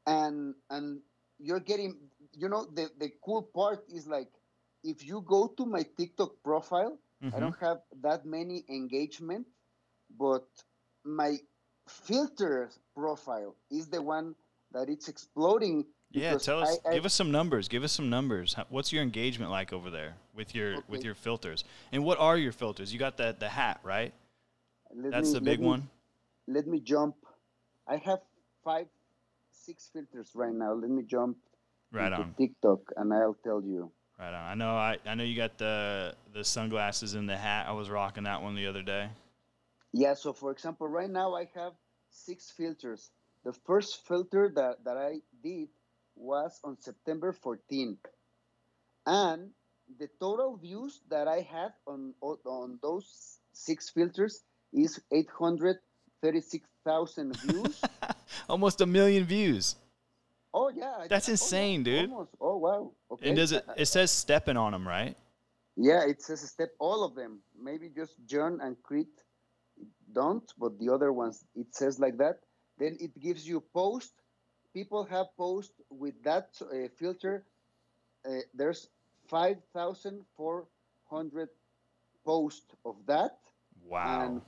and 0.07 0.55
and 0.71 1.01
you're 1.39 1.61
getting 1.61 1.97
you 2.33 2.49
know 2.49 2.67
the, 2.75 2.89
the 2.99 3.11
cool 3.25 3.43
part 3.43 3.85
is 3.93 4.07
like 4.07 4.29
if 4.85 5.05
you 5.05 5.25
go 5.27 5.47
to 5.57 5.67
my 5.67 5.85
tiktok 5.97 6.33
profile 6.43 6.99
mm-hmm. 7.23 7.37
i 7.37 7.41
don't 7.41 7.59
have 7.61 7.79
that 8.03 8.25
many 8.25 8.65
engagement 8.69 9.47
but 10.19 10.47
my 11.05 11.39
filter 11.89 12.71
profile 12.95 13.55
is 13.71 13.89
the 13.89 14.03
one 14.03 14.35
that 14.73 14.89
it's 14.89 15.09
exploding 15.09 15.85
yeah, 16.13 16.37
tell 16.37 16.61
us. 16.61 16.79
I, 16.85 16.91
I, 16.91 16.95
give 16.95 17.07
us 17.07 17.15
some 17.15 17.31
numbers. 17.31 17.69
Give 17.69 17.85
us 17.85 17.93
some 17.93 18.11
numbers. 18.11 18.55
What's 18.69 18.93
your 18.93 19.03
engagement 19.03 19.51
like 19.51 19.73
over 19.73 19.91
there 19.91 20.15
with 20.35 20.55
your 20.55 20.75
okay. 20.75 20.83
with 20.89 21.05
your 21.05 21.15
filters? 21.15 21.65
And 21.91 22.05
what 22.05 22.19
are 22.19 22.37
your 22.37 22.53
filters? 22.53 22.93
You 22.93 22.99
got 22.99 23.17
the 23.17 23.35
the 23.39 23.49
hat, 23.49 23.81
right? 23.83 24.13
Let 24.95 25.11
That's 25.11 25.29
me, 25.29 25.35
the 25.35 25.41
big 25.41 25.61
me, 25.61 25.67
one. 25.67 25.89
Let 26.47 26.67
me 26.67 26.81
jump. 26.81 27.17
I 27.89 27.97
have 27.97 28.21
five, 28.63 28.87
six 29.53 29.91
filters 29.93 30.31
right 30.35 30.53
now. 30.53 30.75
Let 30.75 30.91
me 30.91 31.03
jump. 31.03 31.39
Right 31.91 32.13
on 32.13 32.35
TikTok, 32.39 32.81
and 32.97 33.13
I'll 33.13 33.37
tell 33.45 33.63
you. 33.63 33.91
Right 34.19 34.29
on. 34.29 34.35
I 34.35 34.55
know. 34.55 34.75
I, 34.75 34.99
I 35.07 35.15
know 35.15 35.25
you 35.25 35.37
got 35.37 35.57
the 35.57 36.15
the 36.35 36.45
sunglasses 36.45 37.15
and 37.15 37.29
the 37.29 37.37
hat. 37.37 37.67
I 37.69 37.73
was 37.73 37.89
rocking 37.89 38.25
that 38.25 38.43
one 38.43 38.55
the 38.55 38.67
other 38.67 38.83
day. 38.83 39.09
Yeah. 39.93 40.15
So 40.15 40.33
for 40.33 40.51
example, 40.51 40.89
right 40.89 41.11
now 41.11 41.35
I 41.35 41.49
have 41.55 41.73
six 42.11 42.51
filters. 42.51 43.11
The 43.45 43.53
first 43.53 44.07
filter 44.07 44.51
that, 44.55 44.85
that 44.85 44.97
I 44.97 45.21
did 45.43 45.69
was 46.15 46.61
on 46.65 46.81
September 46.81 47.35
14th. 47.45 47.99
And 49.07 49.51
the 49.99 50.09
total 50.21 50.57
views 50.57 51.01
that 51.11 51.27
I 51.27 51.41
had 51.41 51.73
on, 51.87 52.15
on 52.23 52.79
those 52.83 53.39
six 53.53 53.91
filters 53.91 54.45
is 54.73 55.01
836,000 55.13 57.37
views. 57.41 57.83
Almost 58.49 58.81
a 58.81 58.87
million 58.87 59.25
views. 59.25 59.75
Oh 60.55 60.69
yeah, 60.69 61.07
that's 61.09 61.31
oh, 61.31 61.33
insane, 61.33 61.81
almost, 61.81 61.85
dude. 61.85 62.11
Almost. 62.11 62.31
Oh 62.39 62.59
wow. 62.59 62.93
Okay. 63.11 63.29
And 63.29 63.37
does 63.37 63.53
it? 63.53 63.65
It 63.75 63.87
says 63.87 64.11
STEPN 64.11 64.59
on 64.59 64.73
them, 64.73 64.87
right? 64.87 65.17
Yeah, 65.77 66.05
it 66.07 66.21
says 66.21 66.43
step 66.43 66.75
all 66.79 67.05
of 67.05 67.15
them. 67.15 67.41
Maybe 67.59 67.89
just 67.89 68.17
John 68.27 68.61
and 68.61 68.77
Crete 68.83 69.22
don't, 70.13 70.45
but 70.59 70.79
the 70.79 70.89
other 70.93 71.13
ones 71.13 71.45
it 71.55 71.75
says 71.75 71.99
like 71.99 72.17
that. 72.19 72.41
Then 72.79 72.97
it 73.01 73.19
gives 73.21 73.47
you 73.47 73.63
post, 73.75 74.13
people 74.73 75.05
have 75.05 75.27
post 75.37 75.73
with 75.91 76.15
that 76.25 76.49
uh, 76.61 76.89
filter. 76.99 77.45
Uh, 78.27 78.41
there's 78.55 78.89
5,400 79.29 81.49
posts 82.25 82.75
of 82.85 82.97
that. 83.07 83.39
Wow. 83.85 84.23
And 84.23 84.43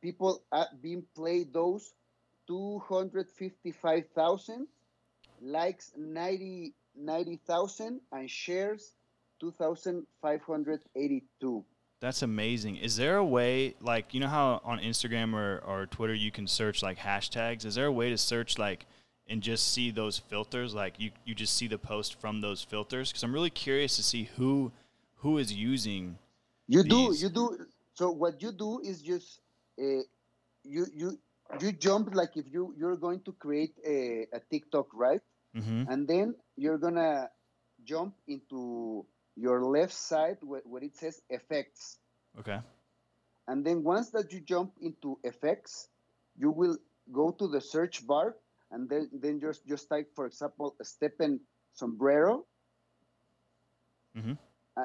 people 0.00 0.42
have 0.52 0.80
been 0.82 1.04
played 1.14 1.52
those 1.52 1.92
255,000, 2.46 4.66
likes 5.40 5.92
90 5.96 6.74
90,000, 6.94 8.00
and 8.12 8.30
shares 8.30 8.94
2,582. 9.40 11.64
That's 12.00 12.22
amazing. 12.22 12.76
Is 12.76 12.96
there 12.96 13.18
a 13.18 13.24
way, 13.24 13.74
like, 13.80 14.14
you 14.14 14.20
know 14.20 14.28
how 14.28 14.62
on 14.64 14.78
Instagram 14.80 15.34
or, 15.34 15.62
or 15.66 15.86
Twitter 15.86 16.14
you 16.14 16.30
can 16.30 16.46
search 16.46 16.82
like 16.82 16.98
hashtags? 16.98 17.66
Is 17.66 17.74
there 17.74 17.86
a 17.86 17.92
way 17.92 18.08
to 18.08 18.16
search 18.16 18.58
like 18.58 18.86
and 19.28 19.42
just 19.42 19.72
see 19.72 19.90
those 19.90 20.18
filters? 20.18 20.74
Like, 20.74 20.94
you, 20.98 21.10
you 21.26 21.34
just 21.34 21.54
see 21.54 21.68
the 21.68 21.76
post 21.76 22.18
from 22.18 22.40
those 22.40 22.62
filters? 22.62 23.10
Because 23.10 23.22
I'm 23.22 23.34
really 23.34 23.50
curious 23.50 23.96
to 23.96 24.02
see 24.02 24.30
who 24.36 24.72
who 25.16 25.36
is 25.36 25.52
using. 25.52 26.16
You 26.68 26.82
do, 26.82 27.14
you 27.14 27.28
do. 27.28 27.58
So 27.92 28.10
what 28.10 28.40
you 28.40 28.52
do 28.52 28.80
is 28.80 29.02
just 29.02 29.40
uh, 29.78 30.00
you 30.64 30.86
you 30.94 31.18
you 31.60 31.72
jump 31.72 32.14
like 32.14 32.36
if 32.36 32.46
you 32.50 32.74
you're 32.78 32.96
going 32.96 33.20
to 33.24 33.32
create 33.32 33.74
a, 33.86 34.26
a 34.32 34.40
TikTok, 34.50 34.86
right? 34.94 35.20
Mm-hmm. 35.54 35.92
And 35.92 36.08
then 36.08 36.34
you're 36.56 36.78
gonna 36.78 37.28
jump 37.84 38.14
into 38.26 39.04
your 39.36 39.64
left 39.64 39.92
side 39.92 40.38
where, 40.42 40.62
where 40.64 40.82
it 40.82 40.96
says 40.96 41.20
effects. 41.30 41.98
Okay. 42.38 42.58
And 43.48 43.64
then 43.64 43.82
once 43.82 44.10
that 44.10 44.32
you 44.32 44.40
jump 44.40 44.72
into 44.80 45.18
effects, 45.24 45.88
you 46.36 46.50
will 46.50 46.76
go 47.12 47.30
to 47.32 47.48
the 47.48 47.60
search 47.60 48.06
bar 48.06 48.36
and 48.70 48.88
then, 48.88 49.08
then 49.12 49.40
just, 49.40 49.66
just 49.66 49.88
type, 49.88 50.08
for 50.14 50.26
example, 50.26 50.76
STEPN 50.82 51.40
sombrero. 51.72 52.46
Mhm. 54.16 54.38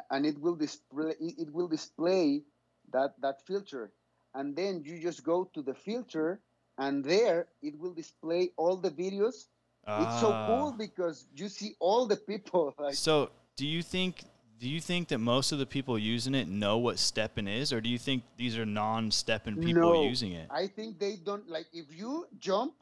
And 0.09 0.25
it 0.25 0.37
will 0.39 0.55
display 0.55 1.15
it 1.19 1.51
will 1.53 1.67
display 1.67 2.43
that 2.91 3.19
that 3.21 3.45
filter. 3.45 3.91
And 4.33 4.55
then 4.55 4.83
you 4.83 4.99
just 4.99 5.23
go 5.23 5.45
to 5.53 5.61
the 5.61 5.73
filter 5.73 6.41
and 6.77 7.03
there 7.03 7.47
it 7.61 7.77
will 7.79 7.93
display 7.93 8.51
all 8.57 8.75
the 8.77 8.91
videos. 8.91 9.47
It's 9.87 10.19
so 10.19 10.29
cool 10.47 10.69
Ah. 10.73 10.77
because 10.77 11.27
you 11.35 11.47
see 11.47 11.75
all 11.79 12.07
the 12.07 12.17
people 12.17 12.73
like 12.79 12.95
So, 12.95 13.29
do 13.55 13.65
you 13.67 13.81
think 13.83 14.23
do 14.59 14.69
you 14.69 14.79
think 14.79 15.09
that 15.09 15.19
most 15.19 15.51
of 15.51 15.59
the 15.59 15.65
people 15.65 15.97
using 15.99 16.33
it 16.35 16.47
know 16.47 16.77
what 16.77 16.95
STEPN 16.97 17.47
is, 17.49 17.73
or 17.73 17.81
do 17.81 17.89
you 17.89 17.97
think 17.97 18.23
these 18.37 18.57
are 18.57 18.65
non-STEPN 18.65 19.61
people 19.61 19.81
No, 19.93 20.03
using 20.03 20.31
it? 20.31 20.47
I 20.49 20.67
think 20.67 20.99
they 20.99 21.17
don't 21.17 21.47
like 21.49 21.67
if 21.73 21.85
you 21.95 22.27
jump 22.39 22.73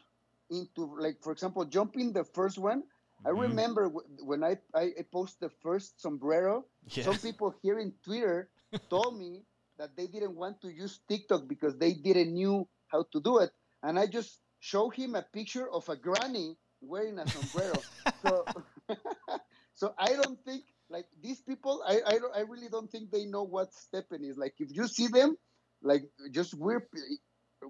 into 0.51 0.85
like 0.99 1.17
for 1.21 1.31
example 1.31 1.65
jumping 1.65 2.13
the 2.13 2.23
first 2.23 2.57
one. 2.57 2.83
I 3.25 3.29
Mhm. 3.29 3.41
remember 3.41 3.83
w- 3.89 4.07
when 4.21 4.43
I, 4.43 4.59
I 4.75 4.91
I 4.99 5.03
post 5.11 5.39
the 5.39 5.49
first 5.49 5.99
sombrero. 6.01 6.65
Yeah. 6.89 7.05
Some 7.05 7.17
people 7.17 7.55
here 7.63 7.79
in 7.79 7.93
Twitter 8.03 8.49
told 8.89 9.17
me 9.17 9.45
that 9.77 9.95
they 9.95 10.07
didn't 10.07 10.35
want 10.35 10.61
to 10.61 10.69
use 10.69 10.99
TikTok 11.07 11.47
because 11.47 11.77
they 11.77 11.93
didn't 11.93 12.33
knew 12.33 12.67
how 12.91 13.03
to 13.13 13.19
do 13.21 13.39
it, 13.39 13.51
and 13.81 13.97
I 13.97 14.05
just 14.05 14.41
show 14.59 14.89
him 14.89 15.15
a 15.15 15.23
picture 15.23 15.67
of 15.71 15.87
a 15.89 15.95
granny 15.95 16.57
wearing 16.81 17.17
a 17.17 17.25
sombrero. 17.27 17.81
so 18.21 18.45
so 19.73 19.93
I 19.97 20.13
don't 20.19 20.37
think 20.45 20.63
like 20.93 21.07
these 21.21 21.41
people. 21.41 21.83
I 21.85 21.95
I, 22.05 22.19
I 22.37 22.41
really 22.41 22.69
don't 22.69 22.89
think 22.89 23.11
they 23.11 23.25
know 23.25 23.43
what 23.43 23.71
STEPN 23.71 24.29
is. 24.29 24.37
Like 24.37 24.53
if 24.59 24.69
you 24.71 24.87
see 24.87 25.07
them, 25.07 25.35
like 25.81 26.03
just 26.31 26.53
weird, 26.53 26.83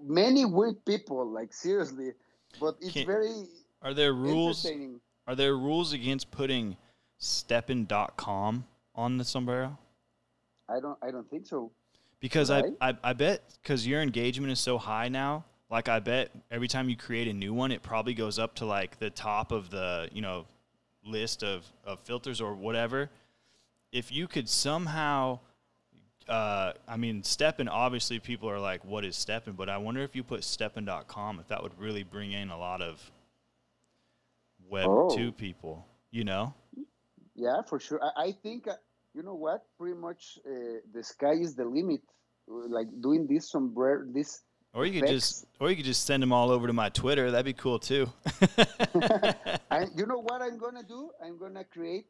many 0.02 0.44
weird 0.44 0.84
people. 0.84 1.26
Like 1.26 1.52
seriously, 1.52 2.12
but 2.60 2.76
it's 2.80 2.92
Can- 2.92 3.06
very 3.06 3.46
Are 3.82 3.94
there 3.94 4.12
rules? 4.12 4.64
Are 5.26 5.34
there 5.34 5.56
rules 5.56 5.94
against 5.94 6.30
putting 6.30 6.76
STEPN.com 7.18 8.66
on 8.94 9.16
the 9.16 9.24
sombrero? 9.24 9.78
I 10.68 10.80
don't 10.80 10.98
I 11.02 11.10
don't 11.10 11.28
think 11.28 11.46
so. 11.46 11.72
Because 12.20 12.50
Right. 12.50 12.64
I, 12.80 12.90
I 12.90 12.98
I 13.02 13.12
bet 13.14 13.42
because 13.62 13.86
your 13.86 14.02
engagement 14.02 14.52
is 14.52 14.60
so 14.60 14.78
high 14.78 15.08
now. 15.08 15.44
Like 15.70 15.88
I 15.88 15.98
bet 15.98 16.30
every 16.50 16.68
time 16.68 16.88
you 16.88 16.96
create 16.96 17.26
a 17.26 17.32
new 17.32 17.54
one, 17.54 17.72
it 17.72 17.82
probably 17.82 18.14
goes 18.14 18.38
up 18.38 18.54
to 18.56 18.66
like 18.66 18.98
the 18.98 19.10
top 19.10 19.50
of 19.50 19.70
the 19.70 20.08
you 20.12 20.20
know 20.20 20.46
list 21.04 21.42
of, 21.42 21.64
of 21.84 22.00
filters 22.00 22.40
or 22.40 22.54
whatever. 22.54 23.10
If 23.92 24.10
you 24.10 24.26
could 24.26 24.48
somehow, 24.48 25.38
uh, 26.28 26.72
I 26.88 26.96
mean, 26.96 27.22
STEPN. 27.22 27.68
Obviously, 27.70 28.18
people 28.18 28.48
are 28.50 28.58
like, 28.58 28.84
"What 28.84 29.04
is 29.04 29.14
STEPN?" 29.16 29.56
But 29.56 29.68
I 29.68 29.78
wonder 29.78 30.02
if 30.02 30.16
you 30.16 30.22
put 30.24 30.40
STEPN.com, 30.40 31.38
if 31.40 31.48
that 31.48 31.62
would 31.62 31.78
really 31.78 32.02
bring 32.02 32.32
in 32.32 32.50
a 32.50 32.58
lot 32.58 32.82
of 32.82 33.10
Web 34.68 34.86
Oh. 34.88 35.14
two 35.14 35.30
people. 35.30 35.86
You 36.10 36.24
know? 36.24 36.54
Yeah, 37.34 37.62
for 37.68 37.78
sure. 37.80 38.00
I, 38.02 38.26
I 38.28 38.32
think 38.32 38.66
uh, 38.68 38.74
you 39.14 39.22
know 39.22 39.34
what? 39.34 39.64
Pretty 39.78 39.96
much 39.98 40.38
uh, 40.46 40.78
the 40.92 41.02
sky 41.02 41.34
is 41.34 41.54
the 41.54 41.64
limit. 41.64 42.00
Like 42.46 42.88
doing 43.00 43.26
this 43.26 43.50
sombrero, 43.50 44.04
this. 44.12 44.42
Or 44.74 44.84
you 44.84 45.00
could 45.00 45.08
just, 45.08 45.46
or 45.60 45.70
you 45.70 45.76
could 45.76 45.84
just 45.84 46.04
send 46.04 46.20
them 46.20 46.32
all 46.32 46.50
over 46.50 46.66
to 46.66 46.72
my 46.72 46.88
Twitter. 46.88 47.30
That'd 47.30 47.46
be 47.46 47.52
cool 47.52 47.78
too. 47.78 48.12
I, 49.70 49.86
you 49.96 50.04
know 50.04 50.18
what 50.18 50.42
I'm 50.42 50.58
gonna 50.58 50.82
do? 50.82 51.10
I'm 51.24 51.38
gonna 51.38 51.62
create. 51.62 52.06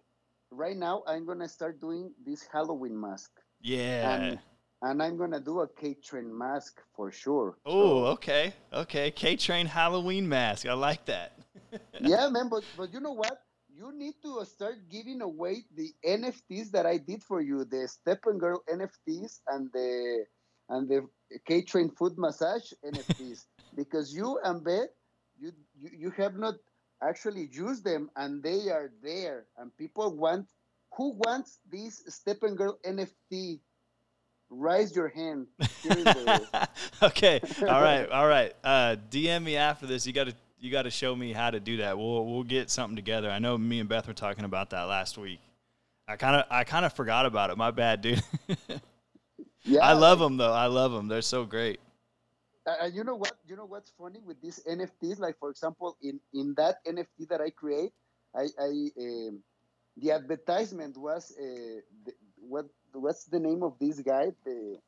Right 0.51 0.77
now, 0.77 1.03
I'm 1.07 1.27
gonna 1.27 1.49
start 1.49 1.79
doing 1.81 2.13
this 2.25 2.47
Halloween 2.51 2.99
mask, 2.99 3.31
yeah. 3.61 4.15
and 4.15 4.39
and 4.81 5.03
I'm 5.03 5.19
gonna 5.19 5.41
do 5.41 5.61
a 5.61 5.69
K 5.69 5.95
train 6.03 6.37
mask 6.37 6.81
for 6.97 7.13
sure. 7.13 7.59
Oh, 7.67 8.05
okay, 8.17 8.55
okay. 8.73 9.11
K 9.11 9.37
Train 9.37 9.67
Halloween 9.67 10.27
mask. 10.27 10.67
I 10.67 10.73
like 10.73 11.05
that. 11.05 11.39
yeah, 12.01 12.29
man. 12.31 12.49
But 12.49 12.65
but 12.79 12.95
you 12.95 13.01
know 13.01 13.13
what? 13.13 13.43
You 13.69 13.93
need 13.93 14.15
to 14.23 14.43
start 14.47 14.77
giving 14.91 15.21
away 15.21 15.65
the 15.77 15.91
NFTs 16.07 16.71
that 16.71 16.87
I 16.87 16.97
did 16.97 17.23
for 17.23 17.43
you, 17.43 17.65
the 17.65 17.89
STEPN 17.89 18.39
Girl 18.39 18.63
NFTs 18.73 19.41
and 19.49 19.69
the 19.73 20.25
and 20.69 20.89
the 20.89 21.07
K 21.47 21.63
Train 21.63 21.91
Foot 21.91 22.15
Massage 22.17 22.73
NFTs, 22.85 23.45
because 23.77 24.15
you 24.15 24.39
and 24.45 24.65
Beth, 24.65 24.89
you, 25.39 25.53
you 25.81 25.91
you 25.97 26.11
have 26.11 26.37
not 26.37 26.55
actually 27.03 27.49
used 27.53 27.85
them, 27.85 28.11
and 28.17 28.43
they 28.43 28.69
are 28.71 28.91
there, 29.03 29.47
and 29.59 29.77
people 29.77 30.17
want. 30.17 30.47
Who 30.97 31.11
wants 31.27 31.59
this 31.73 32.05
STEPN 32.09 32.57
Girl 32.57 32.79
NFT? 32.87 33.59
Raise 34.49 34.95
your 34.95 35.09
hand. 35.09 35.49
Okay. 37.03 37.41
All 37.63 37.83
right. 37.83 38.09
All 38.09 38.29
right. 38.29 38.55
Uh, 38.63 38.97
DM 39.11 39.43
me 39.43 39.57
after 39.57 39.87
this. 39.87 40.07
You 40.07 40.13
got 40.13 40.29
to 40.29 40.35
you 40.61 40.71
got 40.71 40.83
to 40.83 40.91
show 40.91 41.15
me 41.15 41.33
how 41.33 41.51
to 41.51 41.61
do 41.61 41.79
that. 41.79 41.99
We'll 41.99 42.25
we'll 42.25 42.45
get 42.45 42.71
something 42.71 42.97
together. 42.97 43.31
I 43.31 43.39
know 43.39 43.59
me 43.59 43.81
and 43.81 43.89
Beth 43.89 44.07
were 44.07 44.15
talking 44.15 44.45
about 44.45 44.71
that 44.71 44.85
last 44.85 45.19
week. 45.19 45.41
I 46.09 46.17
kind 46.17 46.37
of 46.37 46.47
I 46.51 46.65
kind 46.65 46.87
of 46.87 46.93
forgot 46.95 47.27
about 47.27 47.51
it. 47.51 47.59
My 47.59 47.71
bad, 47.71 48.01
dude. 48.01 48.23
yeah, 49.65 49.81
I 49.83 49.93
love 49.93 50.19
them 50.19 50.37
though. 50.37 50.53
I 50.53 50.67
love 50.67 50.93
them. 50.93 51.09
They're 51.09 51.23
so 51.23 51.45
great. 51.45 51.81
Uh, 52.67 52.87
you 52.93 53.05
know 53.05 53.17
what? 53.17 53.35
You 53.47 53.57
know 53.57 53.67
what's 53.67 53.91
funny 53.99 54.21
with 54.25 54.41
these 54.41 54.61
NFTs? 54.67 55.19
Like 55.19 55.39
for 55.39 55.51
example, 55.51 55.97
in 56.03 56.21
in 56.33 56.55
that 56.57 56.85
NFT 56.87 57.27
that 57.27 57.41
I 57.41 57.51
create, 57.51 57.93
I, 58.35 58.47
I 58.59 58.71
um, 58.99 59.43
the 59.97 60.13
advertisement 60.13 60.97
was 60.97 61.33
uh, 61.39 61.81
the, 62.05 62.13
what 62.37 62.67
what's 62.93 63.25
the 63.27 63.41
name 63.41 63.63
of 63.63 63.79
this 63.79 64.01
guy? 64.01 64.33
The 64.45 64.79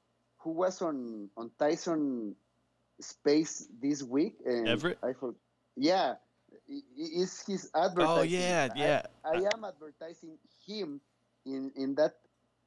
who 0.41 0.51
was 0.53 0.81
on 0.83 1.31
on 1.37 1.51
Tyson 1.59 2.35
Space 3.01 3.69
this 3.81 4.03
week? 4.03 4.37
And 4.45 4.69
Everett? 4.69 4.99
I 5.03 5.13
yeah, 5.77 6.15
is 6.97 7.43
his 7.47 7.71
advertising? 7.75 8.19
Oh 8.19 8.23
yeah, 8.23 8.69
I- 8.71 8.75
yeah. 8.75 9.03
I 9.25 9.37
am 9.55 9.65
advertising 9.65 10.39
him 10.67 11.01
in 11.45 11.73
in 11.77 11.95
that 11.97 12.15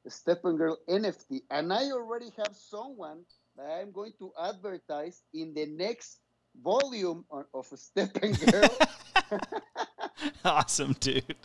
STEPN 0.08 0.56
Girl 0.56 0.78
NFT, 0.88 1.42
and 1.50 1.72
I 1.72 1.90
already 1.90 2.32
have 2.36 2.56
someone 2.56 3.24
that 3.56 3.66
I'm 3.80 3.92
going 3.92 4.12
to 4.18 4.32
advertise 4.40 5.22
in 5.34 5.52
the 5.54 5.66
next 5.66 6.20
volume 6.62 7.24
of, 7.30 7.66
STEPN 7.68 8.32
Girl. 8.50 9.40
awesome, 10.44 10.96
dude. 11.00 11.36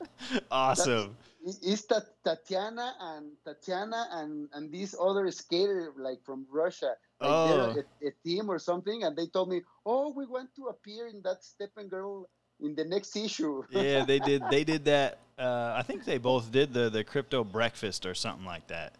Awesome. 0.49 1.17
Is 1.61 1.85
that 1.93 2.09
Tatiana 2.25 2.95
and 2.99 3.37
Tatiana 3.45 4.07
and 4.17 4.49
and 4.53 4.73
this 4.73 4.95
other 4.97 5.29
skater 5.29 5.93
like 5.95 6.23
from 6.25 6.47
Russia? 6.49 6.97
Like 7.21 7.29
Oh. 7.29 7.75
a, 8.01 8.07
a 8.07 8.11
team 8.25 8.49
or 8.49 8.57
something, 8.57 9.03
and 9.03 9.15
they 9.15 9.27
told 9.27 9.49
me, 9.49 9.61
"Oh, 9.85 10.09
we 10.11 10.25
want 10.25 10.55
to 10.57 10.67
appear 10.73 11.05
in 11.07 11.21
that 11.21 11.43
STEPN 11.45 11.87
Girl 11.89 12.27
in 12.59 12.75
the 12.75 12.85
next 12.85 13.15
issue." 13.15 13.63
yeah, 13.69 14.03
they 14.03 14.19
did. 14.19 14.49
They 14.49 14.63
did 14.63 14.85
that. 14.85 15.19
Uh, 15.37 15.73
I 15.75 15.83
think 15.83 16.05
they 16.05 16.17
both 16.17 16.51
did 16.51 16.73
the 16.73 16.89
the 16.89 17.03
crypto 17.03 17.43
breakfast 17.43 18.05
or 18.05 18.13
something 18.13 18.45
like 18.45 18.67
that. 18.67 18.93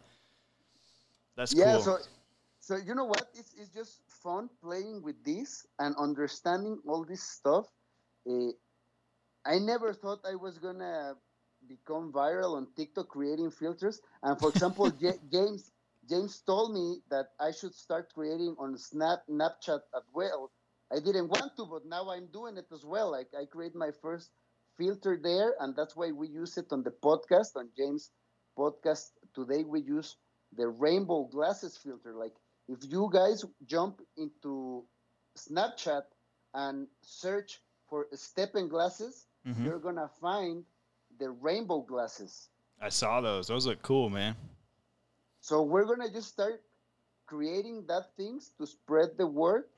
That's 1.36 1.54
yeah 1.54 1.78
cool. 1.78 1.84
so 1.86 1.98
so 2.60 2.76
you 2.76 2.96
know 2.96 3.06
what 3.06 3.28
it's, 3.34 3.54
it's 3.58 3.70
just 3.70 4.02
fun 4.08 4.50
playing 4.62 5.02
with 5.04 5.24
this 5.24 5.66
and 5.80 5.96
understanding 5.98 6.80
all 6.88 7.04
this 7.06 7.24
stuff 7.24 7.66
uh, 8.30 8.52
i 9.46 9.58
never 9.60 9.94
thought 9.94 10.20
i 10.26 10.36
was 10.36 10.58
gonna 10.58 11.16
become 11.68 12.12
viral 12.12 12.56
on 12.56 12.68
tiktok 12.76 13.08
creating 13.10 13.52
filters 13.52 14.02
and 14.24 14.40
for 14.40 14.50
example 14.50 14.90
J- 15.02 15.20
james 15.32 15.72
james 16.10 16.42
told 16.42 16.74
me 16.74 17.00
that 17.10 17.28
i 17.40 17.52
should 17.52 17.74
start 17.74 18.12
creating 18.14 18.56
on 18.60 18.78
snap 18.78 19.20
snapchat 19.30 19.82
as 19.96 20.04
well 20.14 20.52
i 20.92 21.00
didn't 21.00 21.28
want 21.30 21.52
to 21.58 21.66
but 21.66 21.86
now 21.86 22.10
i'm 22.10 22.28
doing 22.28 22.58
it 22.58 22.68
as 22.74 22.86
well 22.86 23.12
like 23.12 23.28
i 23.40 23.46
create 23.46 23.76
my 23.76 23.92
first 24.02 24.32
filter 24.78 25.18
there 25.22 25.56
and 25.62 25.76
that's 25.76 25.96
why 25.96 26.12
we 26.12 26.28
use 26.28 26.58
it 26.58 26.68
on 26.72 26.84
the 26.84 26.92
podcast 26.92 27.56
on 27.56 27.70
james 27.78 28.12
podcast 28.58 29.12
today 29.34 29.64
we 29.64 29.82
use 29.82 30.18
the 30.58 30.68
rainbow 30.68 31.26
glasses 31.26 31.76
filter. 31.76 32.14
Like 32.14 32.34
if 32.70 32.80
you 32.90 33.10
guys 33.12 33.44
jump 33.66 34.02
into 34.16 34.86
Snapchat 35.38 36.04
and 36.54 36.88
search 37.02 37.60
for 37.90 38.08
STEPN 38.14 38.70
glasses, 38.70 39.28
Mhm. 39.46 39.66
you're 39.66 39.80
gonna 39.80 40.08
find 40.22 40.66
the 41.20 41.30
rainbow 41.30 41.82
glasses. 41.82 42.50
I 42.80 42.90
saw 42.90 43.20
those. 43.20 43.48
Those 43.48 43.66
look 43.68 43.82
cool, 43.82 44.10
man. 44.10 44.36
So 45.42 45.62
we're 45.62 45.86
gonna 45.86 46.10
just 46.10 46.30
start 46.30 46.64
creating 47.26 47.86
that 47.88 48.16
things 48.16 48.52
to 48.58 48.66
spread 48.66 49.18
the 49.18 49.28
word 49.28 49.70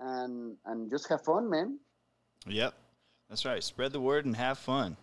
and 0.00 0.56
and 0.66 0.90
just 0.90 1.08
have 1.08 1.22
fun, 1.24 1.48
man. 1.48 1.78
Yep, 2.46 2.74
that's 3.28 3.44
right. 3.44 3.62
Spread 3.62 3.92
the 3.92 4.00
word 4.00 4.24
and 4.24 4.34
have 4.36 4.58
fun. 4.58 4.96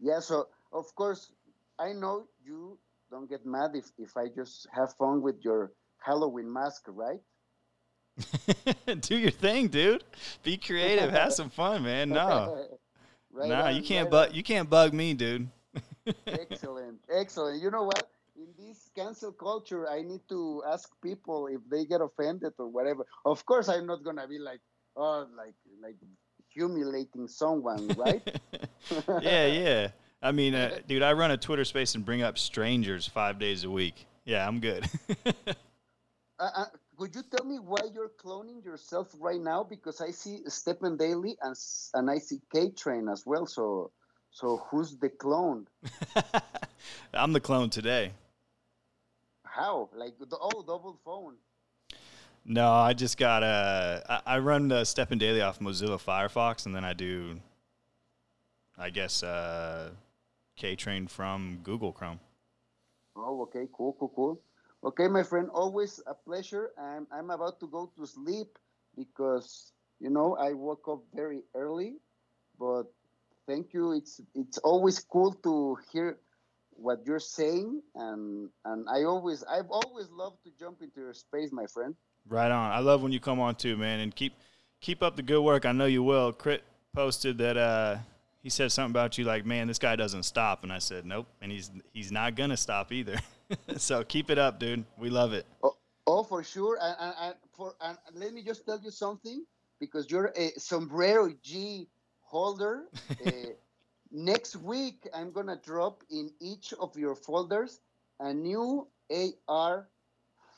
Yeah. 0.00 0.20
So 0.20 0.48
of 0.72 0.92
course, 0.94 1.32
I 1.78 1.92
know 1.92 2.24
you 2.44 2.78
don't 3.10 3.28
get 3.28 3.44
mad 3.46 3.70
if 3.74 3.86
if 3.98 4.16
I 4.16 4.28
just 4.28 4.66
have 4.74 4.94
fun 4.94 5.20
with 5.22 5.44
your 5.44 5.72
Halloween 5.98 6.52
mask, 6.52 6.84
right? 6.88 7.20
Do 9.00 9.16
your 9.16 9.30
thing, 9.30 9.68
dude. 9.68 10.04
Be 10.42 10.56
creative. 10.56 11.10
have 11.10 11.32
some 11.40 11.50
fun, 11.50 11.82
man. 11.84 12.10
No, 12.10 12.66
right 13.32 13.48
no, 13.48 13.62
on, 13.62 13.76
you 13.76 13.82
can't 13.82 14.06
right 14.06 14.10
bug. 14.10 14.28
on. 14.30 14.34
You 14.34 14.42
can't 14.42 14.68
bug 14.68 14.92
me, 14.92 15.14
dude. 15.14 15.48
Excellent, 16.26 16.98
excellent. 17.14 17.62
You 17.62 17.70
know 17.70 17.84
what? 17.84 18.10
In 18.42 18.66
this 18.66 18.90
cancel 18.96 19.30
culture, 19.30 19.88
I 19.88 20.02
need 20.02 20.22
to 20.30 20.64
ask 20.66 20.90
people 21.00 21.46
if 21.46 21.60
they 21.70 21.84
get 21.84 22.00
offended 22.00 22.54
or 22.58 22.66
whatever. 22.66 23.06
Of 23.24 23.46
course, 23.46 23.68
I'm 23.68 23.86
not 23.86 24.02
gonna 24.02 24.26
be 24.26 24.40
like, 24.40 24.60
oh, 24.96 25.28
like, 25.36 25.54
like 25.80 25.94
humiliating 26.48 27.28
someone, 27.28 27.86
right? 27.96 28.22
yeah, 29.22 29.46
yeah. 29.46 29.88
I 30.20 30.32
mean, 30.32 30.56
uh, 30.56 30.78
dude, 30.88 31.04
I 31.04 31.12
run 31.12 31.30
a 31.30 31.36
Twitter 31.36 31.64
space 31.64 31.94
and 31.94 32.04
bring 32.04 32.22
up 32.22 32.36
strangers 32.36 33.06
five 33.06 33.38
days 33.38 33.62
a 33.62 33.70
week. 33.70 34.06
Yeah, 34.24 34.46
I'm 34.46 34.58
good. 34.60 34.88
Uh, 36.40 36.50
uh, 36.56 36.64
could 36.96 37.14
you 37.14 37.22
tell 37.36 37.46
me 37.46 37.60
why 37.60 37.78
you're 37.94 38.10
cloning 38.20 38.64
yourself 38.64 39.14
right 39.20 39.40
now? 39.40 39.62
Because 39.62 40.00
I 40.00 40.10
see 40.10 40.40
STEPN 40.48 40.98
Daily 40.98 41.36
and 41.40 41.54
and 41.94 42.10
I 42.10 42.18
see 42.18 42.40
K 42.52 42.70
Train 42.70 43.08
as 43.08 43.22
well. 43.24 43.46
So, 43.46 43.92
so 44.32 44.56
who's 44.68 44.96
the 44.96 45.08
clone? 45.08 45.68
I'm 47.14 47.32
the 47.32 47.38
clone 47.38 47.70
today. 47.70 48.10
How? 49.54 49.90
Like, 49.94 50.18
the, 50.18 50.38
oh, 50.40 50.62
double 50.62 50.98
phone. 51.04 51.34
No, 52.44 52.72
I 52.72 52.92
just 52.92 53.18
got 53.18 53.42
a. 53.42 54.02
I 54.08 54.34
I 54.34 54.38
run 54.38 54.68
the 54.68 54.82
STEPN 54.82 55.18
Daily 55.18 55.40
off 55.42 55.60
Mozilla 55.60 56.00
Firefox, 56.00 56.66
and 56.66 56.74
then 56.74 56.84
I 56.84 56.92
do, 56.92 57.38
I 58.76 58.90
guess, 58.90 59.22
uh, 59.22 59.90
K 60.56 60.74
Train 60.74 61.06
from 61.06 61.60
Google 61.62 61.92
Chrome. 61.92 62.18
Oh, 63.14 63.42
okay, 63.42 63.68
cool, 63.72 63.94
cool, 63.98 64.12
cool. 64.16 64.40
Okay, 64.82 65.06
my 65.06 65.22
friend, 65.22 65.48
always 65.54 66.00
a 66.06 66.14
pleasure. 66.14 66.72
I'm 66.76 67.06
I'm 67.12 67.30
about 67.30 67.60
to 67.60 67.68
go 67.68 67.92
to 67.96 68.06
sleep 68.06 68.58
because 68.96 69.72
you 70.00 70.10
know 70.10 70.36
I 70.36 70.52
woke 70.52 70.88
up 70.88 71.04
very 71.14 71.42
early, 71.54 71.98
but 72.58 72.90
thank 73.46 73.72
you. 73.72 73.92
It's 73.92 74.20
it's 74.34 74.58
always 74.58 74.98
cool 74.98 75.32
to 75.46 75.76
hear 75.92 76.18
what 76.76 77.00
you're 77.06 77.20
saying, 77.20 77.82
and 77.94 78.48
and 78.64 78.86
I 78.88 79.04
always 79.04 79.44
I've 79.44 79.70
always 79.70 80.08
loved 80.10 80.42
to 80.44 80.50
jump 80.58 80.82
into 80.82 81.00
your 81.00 81.14
space, 81.14 81.50
my 81.52 81.66
friend. 81.66 81.94
Right 82.28 82.50
on. 82.50 82.70
I 82.70 82.78
love 82.78 83.02
when 83.02 83.12
you 83.12 83.20
come 83.20 83.40
on 83.40 83.54
too, 83.54 83.76
man, 83.76 84.00
and 84.00 84.14
keep 84.14 84.34
keep 84.80 85.02
up 85.02 85.16
the 85.16 85.22
good 85.22 85.42
work. 85.42 85.66
I 85.66 85.72
know 85.72 85.86
you 85.86 86.02
will. 86.02 86.32
Crit 86.32 86.62
posted 86.94 87.38
that 87.38 87.56
uh, 87.56 87.96
he 88.42 88.50
said 88.50 88.70
something 88.72 88.90
about 88.90 89.16
you 89.18 89.24
like, 89.24 89.46
man, 89.46 89.68
this 89.68 89.78
guy 89.78 89.96
doesn't 89.96 90.24
stop, 90.24 90.62
and 90.62 90.72
I 90.72 90.78
said, 90.78 91.06
nope, 91.06 91.26
and 91.40 91.50
he's 91.50 91.70
he's 91.92 92.12
not 92.12 92.34
gonna 92.34 92.56
stop 92.56 92.92
either. 92.92 93.18
so 93.76 94.04
keep 94.04 94.30
it 94.30 94.38
up, 94.38 94.58
dude. 94.58 94.84
We 94.98 95.10
love 95.10 95.32
it. 95.32 95.46
Oh, 95.62 95.76
oh 96.06 96.22
for 96.24 96.42
sure. 96.42 96.78
And, 96.80 96.96
and, 97.00 97.14
and 97.20 97.34
for 97.56 97.74
and 97.80 97.96
let 98.14 98.32
me 98.32 98.42
just 98.42 98.66
tell 98.66 98.80
you 98.82 98.90
something 98.90 99.44
because 99.80 100.10
you're 100.10 100.32
a 100.36 100.50
sombrero 100.58 101.32
G 101.42 101.88
holder. 102.20 102.84
uh, 103.10 103.30
next 104.12 104.56
week, 104.56 105.08
I'm 105.14 105.32
gonna 105.32 105.58
drop 105.64 106.04
in 106.10 106.30
each 106.40 106.72
of 106.78 106.96
your 106.96 107.16
folders 107.16 107.80
a 108.20 108.32
new 108.32 108.86
AR 109.48 109.88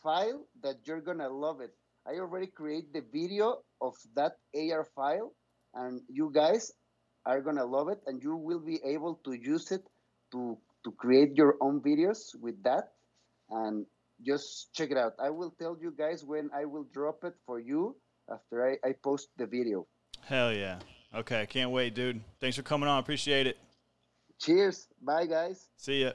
file 0.02 0.44
that 0.62 0.86
you're 0.86 1.00
gonna 1.00 1.28
love 1.28 1.60
it. 1.60 1.72
I 2.06 2.18
already 2.18 2.48
create 2.48 2.92
the 2.92 3.00
video 3.00 3.62
of 3.80 3.96
that 4.14 4.36
AR 4.54 4.84
file, 4.84 5.32
and 5.72 6.02
you 6.08 6.30
guys 6.34 6.72
are 7.24 7.40
gonna 7.40 7.64
love 7.64 7.88
it, 7.88 8.02
and 8.06 8.22
you 8.22 8.36
will 8.36 8.60
be 8.60 8.80
able 8.84 9.14
to 9.24 9.32
use 9.32 9.72
it 9.72 9.86
to 10.32 10.58
to 10.84 10.92
create 10.92 11.36
your 11.36 11.56
own 11.62 11.80
videos 11.80 12.36
with 12.40 12.62
that 12.62 12.92
and 13.48 13.86
just 14.20 14.72
check 14.74 14.90
it 14.90 14.98
out. 14.98 15.14
I 15.18 15.30
will 15.30 15.50
tell 15.58 15.76
you 15.80 15.90
guys 15.96 16.24
when 16.24 16.50
I 16.54 16.66
will 16.66 16.84
drop 16.92 17.24
it 17.24 17.34
for 17.46 17.58
you 17.58 17.96
after 18.30 18.68
I, 18.68 18.76
I 18.86 18.92
post 18.92 19.28
the 19.36 19.46
video. 19.46 19.86
Hell 20.20 20.52
yeah. 20.52 20.78
Okay, 21.14 21.46
can't 21.46 21.70
wait, 21.70 21.94
dude. 21.94 22.20
Thanks 22.40 22.56
for 22.56 22.62
coming 22.62 22.88
on. 22.88 22.98
Appreciate 22.98 23.46
it. 23.46 23.56
Cheers. 24.40 24.88
Bye, 25.00 25.26
guys. 25.26 25.68
See 25.76 26.02
ya. 26.02 26.12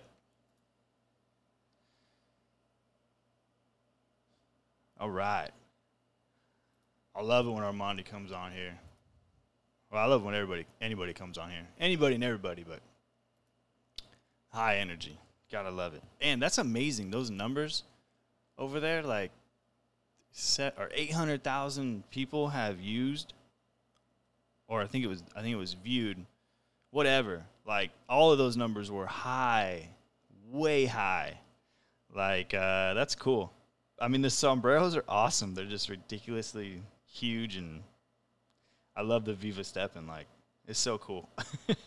All 5.00 5.10
right. 5.10 5.50
I 7.16 7.22
love 7.22 7.48
it 7.48 7.52
when 7.52 7.64
Armandi 7.64 8.04
comes 8.06 8.34
on 8.34 8.52
here. 8.52 8.78
Well, 9.92 10.04
I 10.04 10.06
love 10.06 10.24
when 10.24 10.36
everybody, 10.36 10.66
anybody 10.82 11.14
comes 11.14 11.38
on 11.38 11.50
here. 11.50 11.66
Anybody 11.80 12.16
and 12.16 12.24
everybody, 12.24 12.66
but 12.68 12.80
high 14.50 14.78
energy. 14.78 15.18
Gotta 15.52 15.72
love 15.72 15.94
it. 15.94 16.04
And 16.22 16.42
that's 16.42 16.58
amazing. 16.58 17.10
Those 17.10 17.32
numbers 17.32 17.84
over 18.58 18.80
there, 18.80 19.02
like, 19.02 19.32
set 20.32 20.76
or 20.78 20.90
eight 20.94 21.14
hundred 21.14 21.44
thousand 21.44 22.08
people 22.12 22.50
have 22.50 22.80
used, 22.80 23.34
or 24.70 24.82
I 24.82 24.88
think 24.88 25.04
it 25.04 25.08
was, 25.08 25.22
I 25.36 25.42
think 25.42 25.54
it 25.54 25.58
was 25.58 25.74
viewed, 25.74 26.26
whatever. 26.92 27.44
Like 27.68 27.92
all 28.08 28.32
of 28.32 28.38
those 28.38 28.56
numbers 28.56 28.90
were 28.90 29.06
high, 29.06 29.90
way 30.50 30.86
high. 30.86 31.40
Like 32.16 32.54
uh, 32.54 32.94
that's 32.94 33.16
cool. 33.16 33.52
I 34.02 34.08
mean, 34.08 34.22
the 34.22 34.30
sombreros 34.30 34.96
are 34.96 35.04
awesome. 35.10 35.54
They're 35.54 35.66
just 35.66 35.90
ridiculously 35.90 36.82
huge, 37.06 37.58
and 37.58 37.84
I 38.96 39.02
love 39.02 39.26
the 39.26 39.34
Viva 39.34 39.62
STEPN. 39.62 40.08
Like, 40.08 40.28
it's 40.68 40.80
so 40.80 40.98
cool. 40.98 41.30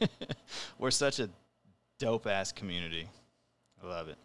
We're 0.78 0.90
such 0.90 1.20
a 1.20 1.30
dope 1.98 2.26
ass 2.26 2.52
community. 2.52 3.08
I 3.82 3.86
love 3.86 4.08
it. 4.08 4.18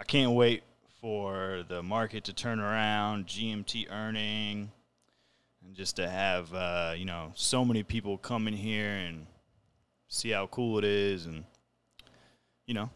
I 0.00 0.04
can't 0.04 0.32
wait 0.32 0.62
for 1.00 1.64
the 1.68 1.82
market 1.82 2.24
to 2.24 2.32
turn 2.32 2.58
around, 2.58 3.26
GMT 3.26 3.90
earning, 3.90 4.70
and 5.66 5.74
just 5.74 5.96
to 5.96 6.08
have 6.08 6.52
uh, 6.54 6.94
you 6.96 7.04
know 7.04 7.32
so 7.34 7.64
many 7.64 7.82
people 7.82 8.16
come 8.16 8.46
in 8.48 8.54
here 8.54 8.88
and 8.88 9.26
see 10.08 10.30
how 10.30 10.46
cool 10.46 10.78
it 10.78 10.84
is, 10.84 11.26
and 11.26 11.44
you 12.66 12.74
know 12.74 12.90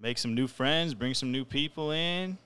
make 0.00 0.18
some 0.18 0.34
new 0.34 0.46
friends, 0.46 0.94
bring 0.94 1.14
some 1.14 1.32
new 1.32 1.44
people 1.44 1.90
in. 1.90 2.38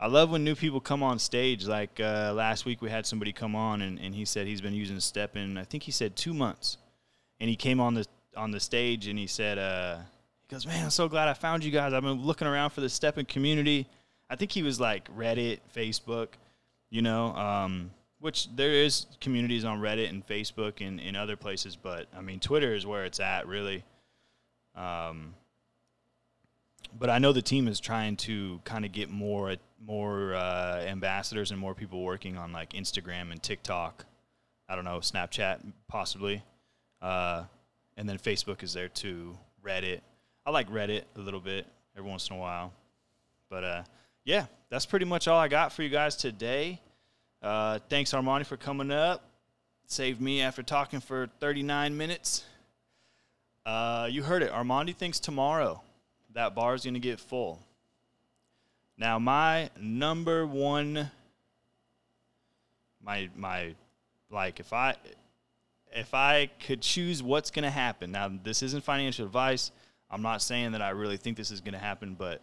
I 0.00 0.06
love 0.06 0.30
when 0.30 0.44
new 0.44 0.54
people 0.54 0.80
come 0.80 1.02
on 1.02 1.18
stage. 1.18 1.66
Like 1.66 2.00
uh, 2.00 2.32
last 2.34 2.64
week, 2.64 2.80
we 2.80 2.88
had 2.88 3.04
somebody 3.04 3.32
come 3.32 3.54
on, 3.54 3.82
and, 3.82 3.98
and 3.98 4.14
he 4.14 4.24
said 4.24 4.46
he's 4.46 4.60
been 4.60 4.74
using 4.74 4.96
STEPN, 4.96 5.58
I 5.58 5.64
think 5.64 5.82
he 5.82 5.90
said 5.90 6.14
two 6.16 6.32
months, 6.32 6.78
and 7.40 7.50
he 7.50 7.56
came 7.56 7.80
on 7.80 7.94
the 7.94 8.06
on 8.36 8.50
the 8.50 8.60
stage 8.60 9.08
and 9.08 9.18
he 9.18 9.26
said, 9.26 9.58
uh, 9.58 9.96
he 10.46 10.54
goes, 10.54 10.64
man, 10.64 10.84
I'm 10.84 10.90
so 10.90 11.08
glad 11.08 11.28
I 11.28 11.34
found 11.34 11.64
you 11.64 11.70
guys. 11.70 11.92
I've 11.92 12.02
been 12.02 12.22
looking 12.22 12.46
around 12.46 12.70
for 12.70 12.80
the 12.80 12.86
STEPN 12.86 13.26
community. 13.26 13.86
I 14.30 14.36
think 14.36 14.52
he 14.52 14.62
was 14.62 14.78
like 14.78 15.14
Reddit, 15.16 15.58
Facebook, 15.74 16.28
you 16.90 17.02
know, 17.02 17.34
um, 17.34 17.90
which 18.20 18.54
there 18.54 18.72
is 18.72 19.06
communities 19.20 19.64
on 19.64 19.80
Reddit 19.80 20.08
and 20.08 20.26
Facebook 20.26 20.86
and 20.86 20.98
in 21.00 21.14
other 21.14 21.36
places, 21.36 21.76
but 21.76 22.06
I 22.16 22.20
mean, 22.20 22.40
Twitter 22.40 22.74
is 22.74 22.84
where 22.84 23.04
it's 23.04 23.20
at, 23.20 23.46
really. 23.46 23.84
Um, 24.74 25.34
but 26.98 27.10
I 27.10 27.18
know 27.18 27.32
the 27.32 27.42
team 27.42 27.68
is 27.68 27.80
trying 27.80 28.16
to 28.18 28.60
kind 28.64 28.84
of 28.84 28.92
get 28.92 29.10
more 29.10 29.56
more 29.84 30.34
uh, 30.34 30.80
ambassadors 30.80 31.50
and 31.50 31.60
more 31.60 31.74
people 31.74 32.02
working 32.02 32.36
on 32.36 32.52
like 32.52 32.72
Instagram 32.72 33.30
and 33.30 33.42
TikTok. 33.42 34.04
I 34.68 34.74
don't 34.74 34.84
know 34.84 34.98
Snapchat 34.98 35.60
possibly, 35.86 36.42
uh, 37.00 37.44
and 37.96 38.08
then 38.08 38.18
Facebook 38.18 38.62
is 38.62 38.72
there 38.72 38.88
too. 38.88 39.36
Reddit. 39.64 40.00
I 40.46 40.50
like 40.50 40.70
Reddit 40.70 41.02
a 41.16 41.20
little 41.20 41.40
bit 41.40 41.66
every 41.96 42.08
once 42.08 42.28
in 42.30 42.36
a 42.36 42.38
while, 42.38 42.72
but 43.50 43.64
uh, 43.64 43.82
yeah, 44.24 44.46
that's 44.70 44.86
pretty 44.86 45.04
much 45.04 45.28
all 45.28 45.38
I 45.38 45.48
got 45.48 45.72
for 45.72 45.82
you 45.82 45.88
guys 45.88 46.16
today. 46.16 46.80
Uh, 47.42 47.78
thanks 47.88 48.12
Armandi 48.12 48.44
for 48.44 48.56
coming 48.56 48.90
up. 48.90 49.22
Saved 49.86 50.20
me 50.20 50.42
after 50.42 50.62
talking 50.62 51.00
for 51.00 51.28
39 51.40 51.96
minutes. 51.96 52.44
Uh, 53.64 54.08
you 54.10 54.22
heard 54.22 54.42
it. 54.42 54.52
Armandi 54.52 54.94
thinks 54.94 55.20
tomorrow 55.20 55.80
that 56.34 56.54
bar 56.54 56.74
is 56.74 56.84
going 56.84 56.94
to 56.94 57.00
get 57.00 57.20
full. 57.20 57.60
Now, 58.96 59.18
my 59.18 59.70
number 59.80 60.46
one, 60.46 61.10
my 63.02 63.28
my, 63.36 63.74
like 64.30 64.58
if 64.58 64.72
I 64.72 64.96
if 65.94 66.12
I 66.14 66.50
could 66.66 66.82
choose 66.82 67.22
what's 67.22 67.50
going 67.50 67.62
to 67.62 67.70
happen. 67.70 68.12
Now, 68.12 68.30
this 68.42 68.62
isn't 68.62 68.84
financial 68.84 69.24
advice. 69.24 69.70
I'm 70.10 70.22
not 70.22 70.42
saying 70.42 70.72
that 70.72 70.82
I 70.82 70.90
really 70.90 71.16
think 71.16 71.36
this 71.36 71.50
is 71.50 71.60
going 71.60 71.74
to 71.74 71.78
happen, 71.78 72.14
but 72.18 72.42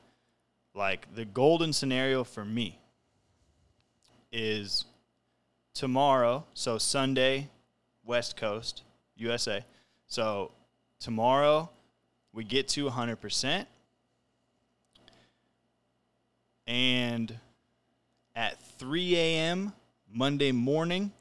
like 0.74 1.14
the 1.14 1.26
golden 1.26 1.74
scenario 1.74 2.24
for 2.24 2.46
me 2.46 2.80
is 4.36 4.86
tomorrow, 5.74 6.46
so 6.54 6.78
Sunday, 6.78 7.50
West 8.04 8.36
Coast, 8.36 8.84
USA. 9.16 9.64
So 10.08 10.52
tomorrow 11.00 11.70
we 12.34 12.44
get 12.44 12.68
to 12.70 12.90
100%. 12.90 13.66
and 16.68 17.38
at 18.36 18.60
3 18.78 19.16
a.m. 19.16 19.74
Monday 20.12 20.52
morning, 20.52 21.12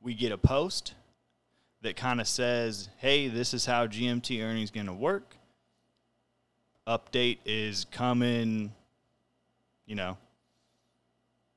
we 0.00 0.14
get 0.14 0.32
a 0.32 0.38
post 0.38 0.94
that 1.82 1.96
kind 1.96 2.20
of 2.20 2.28
says, 2.28 2.88
"Hey, 2.98 3.28
this 3.28 3.54
is 3.54 3.66
how 3.66 3.86
GMT 3.86 4.42
earnings 4.42 4.70
going 4.70 4.86
to 4.86 4.92
work. 4.92 5.36
Update 6.86 7.38
is 7.44 7.86
coming, 7.90 8.72
you 9.86 9.94
know, 9.94 10.18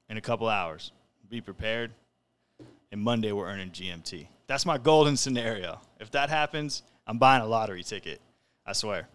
in 0.09 0.17
a 0.17 0.21
couple 0.21 0.47
hours. 0.47 0.91
Be 1.29 1.41
prepared." 1.41 1.91
And 2.91 3.01
Monday 3.01 3.31
we're 3.31 3.47
earning 3.47 3.71
GMT. 3.71 4.27
That's 4.47 4.65
my 4.65 4.77
golden 4.77 5.17
scenario. 5.17 5.81
If 5.99 6.11
that 6.11 6.29
happens, 6.29 6.83
I'm 7.07 7.17
buying 7.17 7.41
a 7.41 7.47
lottery 7.47 7.83
ticket. 7.83 8.21
I 8.65 8.73
swear. 8.73 9.07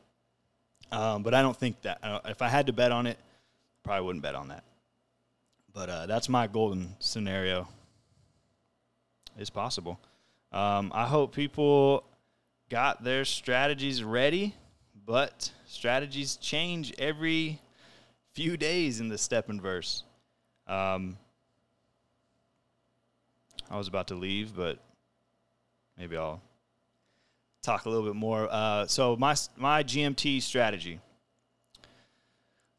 Um, 0.90 1.22
but 1.22 1.34
I 1.34 1.42
don't 1.42 1.56
think 1.56 1.82
that 1.82 2.00
if 2.24 2.42
I 2.42 2.48
had 2.48 2.66
to 2.66 2.72
bet 2.72 2.92
on 2.92 3.06
it, 3.06 3.18
probably 3.82 4.06
wouldn't 4.06 4.22
bet 4.22 4.34
on 4.34 4.48
that. 4.48 4.64
But 5.72 5.90
uh, 5.90 6.06
that's 6.06 6.28
my 6.28 6.46
golden 6.46 6.96
scenario. 6.98 7.68
It's 9.38 9.50
possible. 9.50 10.00
Um, 10.50 10.90
I 10.94 11.06
hope 11.06 11.34
people 11.34 12.04
got 12.70 13.04
their 13.04 13.24
strategies 13.24 14.02
ready, 14.02 14.54
but 15.06 15.52
strategies 15.66 16.36
change 16.36 16.92
every 16.98 17.60
few 18.32 18.56
days 18.56 19.00
in 19.00 19.08
the 19.08 19.16
STEPNverse. 19.16 20.02
Um, 20.68 21.16
I 23.70 23.76
was 23.76 23.88
about 23.88 24.08
to 24.08 24.14
leave, 24.14 24.54
but 24.54 24.78
maybe 25.96 26.16
I'll 26.16 26.40
talk 27.62 27.86
a 27.86 27.88
little 27.88 28.06
bit 28.06 28.16
more. 28.16 28.48
Uh, 28.50 28.86
so 28.86 29.16
my 29.16 29.34
my 29.56 29.82
GMT 29.82 30.42
strategy. 30.42 31.00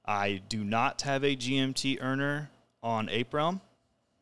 I 0.06 0.42
do 0.50 0.64
not 0.64 1.04
have 1.04 1.24
a 1.24 1.36
GMT 1.36 2.00
earner 2.02 2.50
on 2.82 3.10
Ape 3.10 3.32
Realm. 3.32 3.62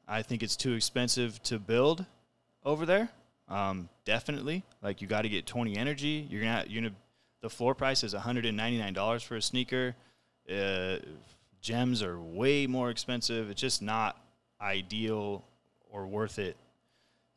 I 0.06 0.22
think 0.22 0.44
it's 0.44 0.58
too 0.58 0.74
expensive 0.74 1.42
to 1.44 1.60
build 1.60 2.06
over 2.66 2.86
there. 2.86 3.10
Um, 3.48 3.88
definitely, 4.04 4.64
like 4.82 5.02
you 5.02 5.08
got 5.08 5.22
to 5.22 5.30
get 5.30 5.46
20 5.46 5.78
energy. 5.78 6.28
You're 6.30 6.42
gonna 6.42 6.66
you're 6.68 6.82
gonna 6.82 6.96
the 7.42 7.50
floor 7.50 7.74
price 7.74 8.04
is 8.04 8.14
199 8.14 8.94
dollars 8.94 9.24
for 9.24 9.36
a 9.38 9.42
sneaker. 9.42 9.96
Uh, 10.50 10.98
gems 11.62 12.02
are 12.04 12.20
way 12.20 12.68
more 12.68 12.90
expensive. 12.90 13.50
It's 13.50 13.62
just 13.62 13.82
not 13.82 14.22
ideal 14.62 15.44
or 15.92 16.08
worth 16.08 16.40
it 16.40 16.58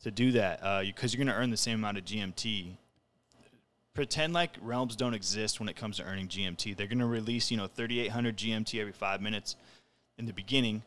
to 0.02 0.10
do 0.10 0.32
that 0.32 0.60
because 0.84 1.12
uh, 1.12 1.16
you're 1.16 1.24
going 1.24 1.34
to 1.34 1.40
earn 1.40 1.50
the 1.50 1.56
same 1.56 1.78
amount 1.78 1.98
of 1.98 2.04
GMT. 2.04 2.76
Pretend 3.92 4.32
like 4.32 4.56
realms 4.62 4.96
don't 4.96 5.14
exist 5.14 5.60
when 5.60 5.68
it 5.68 5.76
comes 5.76 5.96
to 5.98 6.04
earning 6.04 6.28
GMT. 6.28 6.76
They're 6.76 6.86
going 6.86 6.98
to 7.00 7.06
release, 7.06 7.50
you 7.50 7.56
know, 7.56 7.66
3,800 7.66 8.36
GMT 8.36 8.80
every 8.80 8.92
five 8.92 9.20
minutes 9.20 9.56
in 10.16 10.26
the 10.26 10.32
beginning, 10.32 10.82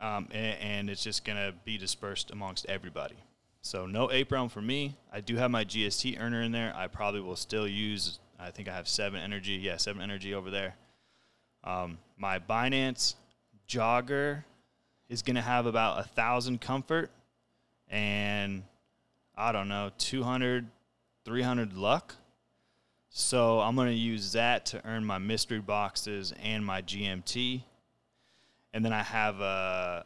um, 0.00 0.28
and, 0.32 0.58
and, 0.60 0.90
it's 0.90 1.02
just 1.02 1.24
going 1.24 1.38
to 1.38 1.54
be 1.64 1.78
dispersed 1.78 2.32
amongst 2.32 2.66
everybody. 2.66 3.14
So 3.62 3.86
no 3.86 4.10
ape 4.10 4.32
realm 4.32 4.48
for 4.48 4.60
me. 4.60 4.96
I 5.12 5.20
do 5.20 5.36
have 5.36 5.50
my 5.50 5.64
GST 5.64 6.20
earner 6.20 6.42
in 6.42 6.50
there. 6.52 6.74
I 6.76 6.88
probably 6.88 7.20
will 7.20 7.36
still 7.36 7.68
use. 7.68 8.18
I 8.38 8.50
think 8.50 8.68
I 8.68 8.74
have 8.74 8.88
seven 8.88 9.20
energy. 9.20 9.52
Yeah, 9.52 9.76
seven 9.76 10.02
energy 10.02 10.34
over 10.34 10.50
there. 10.50 10.74
Um, 11.64 11.98
my 12.18 12.38
Binance 12.38 13.14
jogger 13.68 14.44
is 15.08 15.22
going 15.22 15.36
to 15.36 15.42
have 15.42 15.66
about 15.66 15.98
a 15.98 16.02
thousand 16.02 16.60
comfort 16.60 17.10
and 17.88 18.62
I 19.36 19.52
don't 19.52 19.68
know, 19.68 19.90
200, 19.98 20.66
300 21.24 21.72
luck. 21.72 22.14
So 23.08 23.60
I'm 23.60 23.76
going 23.76 23.88
to 23.88 23.94
use 23.94 24.32
that 24.32 24.66
to 24.66 24.84
earn 24.84 25.04
my 25.04 25.18
mystery 25.18 25.60
boxes 25.60 26.32
and 26.42 26.64
my 26.64 26.82
GMT. 26.82 27.62
And 28.72 28.84
then 28.84 28.92
I 28.92 29.02
have 29.02 29.40
a, 29.40 30.04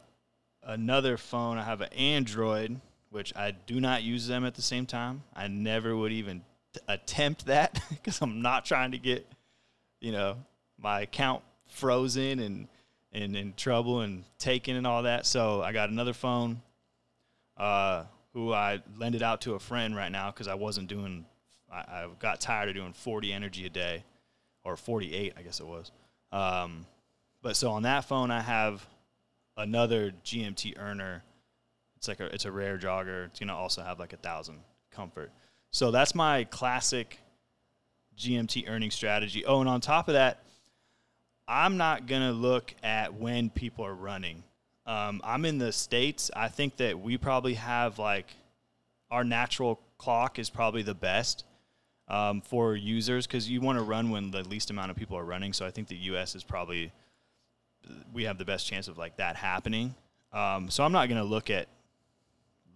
another 0.63 1.17
phone. 1.17 1.57
I 1.57 1.63
have 1.63 1.81
an 1.81 1.91
Android, 1.93 2.79
which 3.09 3.35
I 3.35 3.51
do 3.51 3.79
not 3.79 4.03
use 4.03 4.27
them 4.27 4.45
at 4.45 4.55
the 4.55 4.61
same 4.61 4.85
time. 4.85 5.23
I 5.35 5.47
never 5.47 5.95
would 5.95 6.11
even 6.11 6.41
t- 6.73 6.81
attempt 6.87 7.47
that 7.47 7.81
because 7.89 8.21
I'm 8.21 8.41
not 8.41 8.65
trying 8.65 8.91
to 8.91 8.99
get, 8.99 9.25
you 9.99 10.11
know, 10.11 10.37
my 10.77 11.01
account 11.01 11.43
frozen 11.69 12.39
and, 12.39 12.67
and 13.11 13.35
in 13.35 13.53
trouble 13.53 14.01
and 14.01 14.23
taken 14.37 14.75
and 14.75 14.85
all 14.85 15.03
that. 15.03 15.25
So 15.25 15.61
I 15.61 15.71
got 15.71 15.89
another 15.89 16.13
phone 16.13 16.61
uh, 17.57 18.03
who 18.33 18.53
I 18.53 18.81
lended 18.97 19.23
out 19.23 19.41
to 19.41 19.55
a 19.55 19.59
friend 19.59 19.95
right 19.95 20.11
now 20.11 20.31
because 20.31 20.47
I 20.47 20.55
wasn't 20.55 20.87
doing. 20.87 21.25
I, 21.71 21.77
I, 21.77 22.07
got 22.19 22.39
tired 22.39 22.69
of 22.69 22.75
doing 22.75 22.93
40 22.93 23.31
energy 23.31 23.67
a 23.67 23.69
day, 23.69 24.03
or 24.63 24.75
48, 24.75 25.33
I 25.37 25.41
guess 25.43 25.59
it 25.59 25.67
was. 25.67 25.91
Um, 26.31 26.87
but 27.43 27.55
so 27.55 27.71
on 27.71 27.83
that 27.83 28.05
phone, 28.05 28.31
I 28.31 28.41
have 28.41 28.85
another 29.55 30.11
GMT 30.25 30.79
earner. 30.79 31.23
It's 31.97 32.07
like 32.07 32.19
a 32.19 32.25
it's 32.33 32.45
a 32.45 32.51
rare 32.51 32.77
jogger. 32.77 33.25
It's 33.25 33.39
gonna 33.39 33.55
also 33.55 33.81
have 33.83 33.99
like 33.99 34.13
a 34.13 34.17
thousand 34.17 34.59
comfort. 34.91 35.31
So 35.71 35.91
that's 35.91 36.15
my 36.15 36.45
classic 36.45 37.19
GMT 38.17 38.69
earning 38.69 38.91
strategy. 38.91 39.45
Oh, 39.45 39.59
and 39.59 39.69
on 39.69 39.81
top 39.81 40.07
of 40.07 40.13
that, 40.13 40.43
I'm 41.49 41.77
not 41.77 42.07
gonna 42.07 42.31
look 42.31 42.73
at 42.83 43.13
when 43.13 43.49
people 43.49 43.85
are 43.85 43.95
running. 43.95 44.43
Um, 44.85 45.21
I'm 45.23 45.43
in 45.45 45.57
the 45.57 45.71
states. 45.71 46.31
I 46.35 46.47
think 46.47 46.77
that 46.77 46.99
we 46.99 47.17
probably 47.17 47.55
have 47.55 47.99
like 47.99 48.27
our 49.11 49.23
natural 49.23 49.79
clock 49.97 50.39
is 50.39 50.49
probably 50.49 50.83
the 50.83 50.93
best 50.93 51.43
um, 52.07 52.41
for 52.41 52.75
users 52.75 53.27
because 53.27 53.49
you 53.49 53.61
want 53.61 53.77
to 53.77 53.83
run 53.83 54.09
when 54.09 54.31
the 54.31 54.43
least 54.47 54.69
amount 54.69 54.91
of 54.91 54.97
people 54.97 55.17
are 55.17 55.23
running. 55.23 55.53
So 55.53 55.65
I 55.65 55.71
think 55.71 55.87
the 55.87 55.95
U.S. 55.95 56.35
is 56.35 56.43
probably 56.43 56.91
we 58.13 58.23
have 58.23 58.37
the 58.37 58.45
best 58.45 58.67
chance 58.67 58.87
of 58.87 58.97
like 58.97 59.17
that 59.17 59.35
happening. 59.35 59.95
Um, 60.33 60.69
so 60.69 60.83
I'm 60.83 60.91
not 60.91 61.07
going 61.07 61.21
to 61.21 61.27
look 61.27 61.49
at 61.49 61.67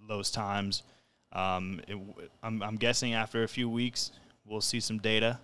those 0.07 0.32
times. 0.32 0.84
Um, 1.32 1.82
it, 1.88 1.97
I'm, 2.41 2.61
I'm, 2.61 2.76
guessing 2.76 3.13
after 3.13 3.43
a 3.43 3.47
few 3.47 3.67
weeks 3.69 4.11
we'll 4.45 4.61
see 4.61 4.80
some 4.80 4.99
data, 4.99 5.39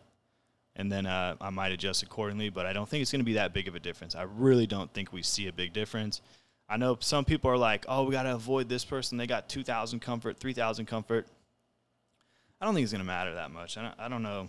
and 0.80 0.90
then 0.90 1.06
uh, 1.06 1.36
I 1.42 1.50
might 1.50 1.74
adjust 1.74 2.04
accordingly. 2.04 2.50
But 2.50 2.66
I 2.66 2.72
don't 2.72 2.88
think 2.88 3.02
it's 3.02 3.12
going 3.12 3.20
to 3.20 3.26
be 3.26 3.34
that 3.34 3.54
big 3.54 3.68
of 3.68 3.76
a 3.76 3.82
difference. 3.82 4.16
I 4.16 4.22
really 4.24 4.66
don't 4.66 4.92
think 4.94 5.12
we 5.12 5.22
see 5.22 5.48
a 5.48 5.54
big 5.54 5.74
difference. 5.74 6.22
I 6.70 6.78
know 6.78 6.98
some 7.02 7.26
people 7.26 7.52
are 7.52 7.58
like, 7.58 7.86
oh, 7.90 8.04
we 8.04 8.14
got 8.14 8.24
to 8.24 8.34
avoid 8.34 8.70
this 8.70 8.86
person. 8.86 9.18
They 9.18 9.28
got 9.28 9.50
2,000 9.50 10.00
comfort, 10.00 10.40
3,000 10.40 10.86
comfort. 10.86 11.28
I 12.62 12.66
don't 12.66 12.74
think 12.74 12.84
it's 12.84 12.94
going 12.94 13.02
to 13.02 13.08
matter 13.08 13.34
that 13.34 13.52
much. 13.52 13.78
I 13.78 13.82
don't, 13.82 13.94
I 14.00 14.08
don't 14.08 14.24
know. 14.24 14.48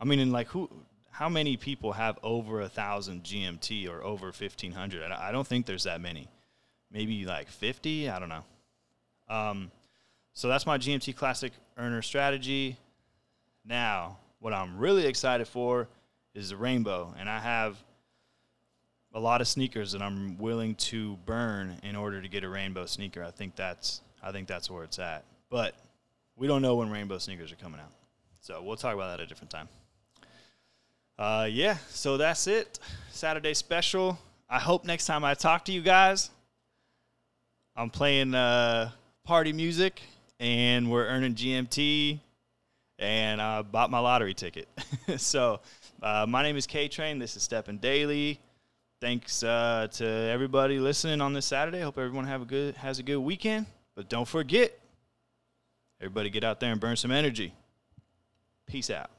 I 0.00 0.04
mean, 0.04 0.18
in 0.18 0.32
like 0.32 0.48
who, 0.48 0.68
how 1.12 1.28
many 1.28 1.56
people 1.56 1.92
have 1.92 2.18
over 2.24 2.60
a 2.60 2.68
thousand 2.68 3.22
GMT 3.22 3.88
or 3.88 4.02
over 4.02 4.26
1,500? 4.26 5.12
I 5.12 5.30
don't 5.30 5.46
think 5.46 5.64
there's 5.64 5.84
that 5.84 6.00
many. 6.00 6.26
Maybe 6.90 7.24
like 7.24 7.48
50. 7.48 8.10
I 8.10 8.18
don't 8.18 8.28
know. 8.28 8.44
Um, 9.28 9.70
so 10.32 10.48
that's 10.48 10.66
my 10.66 10.76
GMT 10.76 11.14
Classic 11.14 11.52
earner 11.76 12.02
strategy. 12.02 12.78
Now, 13.64 14.18
what 14.44 14.52
I'm 14.52 14.76
really 14.76 15.06
excited 15.06 15.48
for 15.48 15.88
is 16.34 16.50
the 16.50 16.56
rainbow, 16.58 17.14
and 17.18 17.30
I 17.30 17.38
have 17.38 17.78
a 19.14 19.18
lot 19.18 19.40
of 19.40 19.48
sneakers 19.48 19.92
that 19.92 20.02
I'm 20.02 20.36
willing 20.36 20.74
to 20.74 21.16
burn 21.24 21.78
in 21.82 21.96
order 21.96 22.20
to 22.20 22.28
get 22.28 22.44
a 22.44 22.48
rainbow 22.50 22.84
sneaker. 22.84 23.24
I 23.24 23.30
think 23.30 23.56
that's 23.56 24.02
I 24.22 24.32
think 24.32 24.46
that's 24.46 24.70
where 24.70 24.84
it's 24.84 24.98
at. 24.98 25.24
But 25.48 25.74
we 26.36 26.46
don't 26.46 26.60
know 26.60 26.76
when 26.76 26.90
rainbow 26.90 27.16
sneakers 27.16 27.52
are 27.52 27.56
coming 27.56 27.80
out. 27.80 27.90
So 28.42 28.62
we'll 28.62 28.76
talk 28.76 28.92
about 28.92 29.16
that 29.16 29.20
at 29.20 29.24
a 29.24 29.26
different 29.26 29.50
time. 29.50 29.68
Uh, 31.18 31.48
yeah, 31.50 31.78
so 31.88 32.18
that's 32.18 32.46
it. 32.46 32.78
Saturday 33.12 33.54
special. 33.54 34.18
I 34.50 34.58
hope 34.58 34.84
next 34.84 35.06
time 35.06 35.24
I 35.24 35.32
talk 35.32 35.64
to 35.64 35.72
you 35.72 35.80
guys, 35.80 36.28
I'm 37.74 37.88
playing 37.88 38.34
uh, 38.34 38.90
party 39.24 39.54
music 39.54 40.02
and 40.38 40.90
we're 40.90 41.06
earning 41.06 41.34
GMT 41.34 42.18
and 42.98 43.40
I 43.40 43.62
bought 43.62 43.90
my 43.90 43.98
lottery 43.98 44.34
ticket. 44.34 44.68
so 45.16 45.60
uh, 46.02 46.26
my 46.28 46.42
name 46.42 46.56
is 46.56 46.66
K 46.66 46.88
Train. 46.88 47.18
This 47.18 47.36
is 47.36 47.46
STEPN 47.46 47.80
Daily 47.80 48.40
thanks 49.04 49.42
uh, 49.42 49.86
to 49.92 50.06
everybody 50.06 50.78
listening 50.78 51.20
on 51.20 51.34
this 51.34 51.44
Saturday. 51.44 51.82
Hope 51.82 51.98
everyone 51.98 52.24
have 52.24 52.40
a 52.40 52.46
good 52.46 52.74
has 52.76 52.98
a 52.98 53.02
good 53.02 53.18
weekend. 53.18 53.66
But 53.94 54.08
don't 54.08 54.26
forget, 54.26 54.72
everybody 56.00 56.30
get 56.30 56.42
out 56.42 56.58
there 56.58 56.72
and 56.72 56.80
burn 56.80 56.96
some 56.96 57.10
energy. 57.10 57.52
Peace 58.66 58.88
out. 58.88 59.10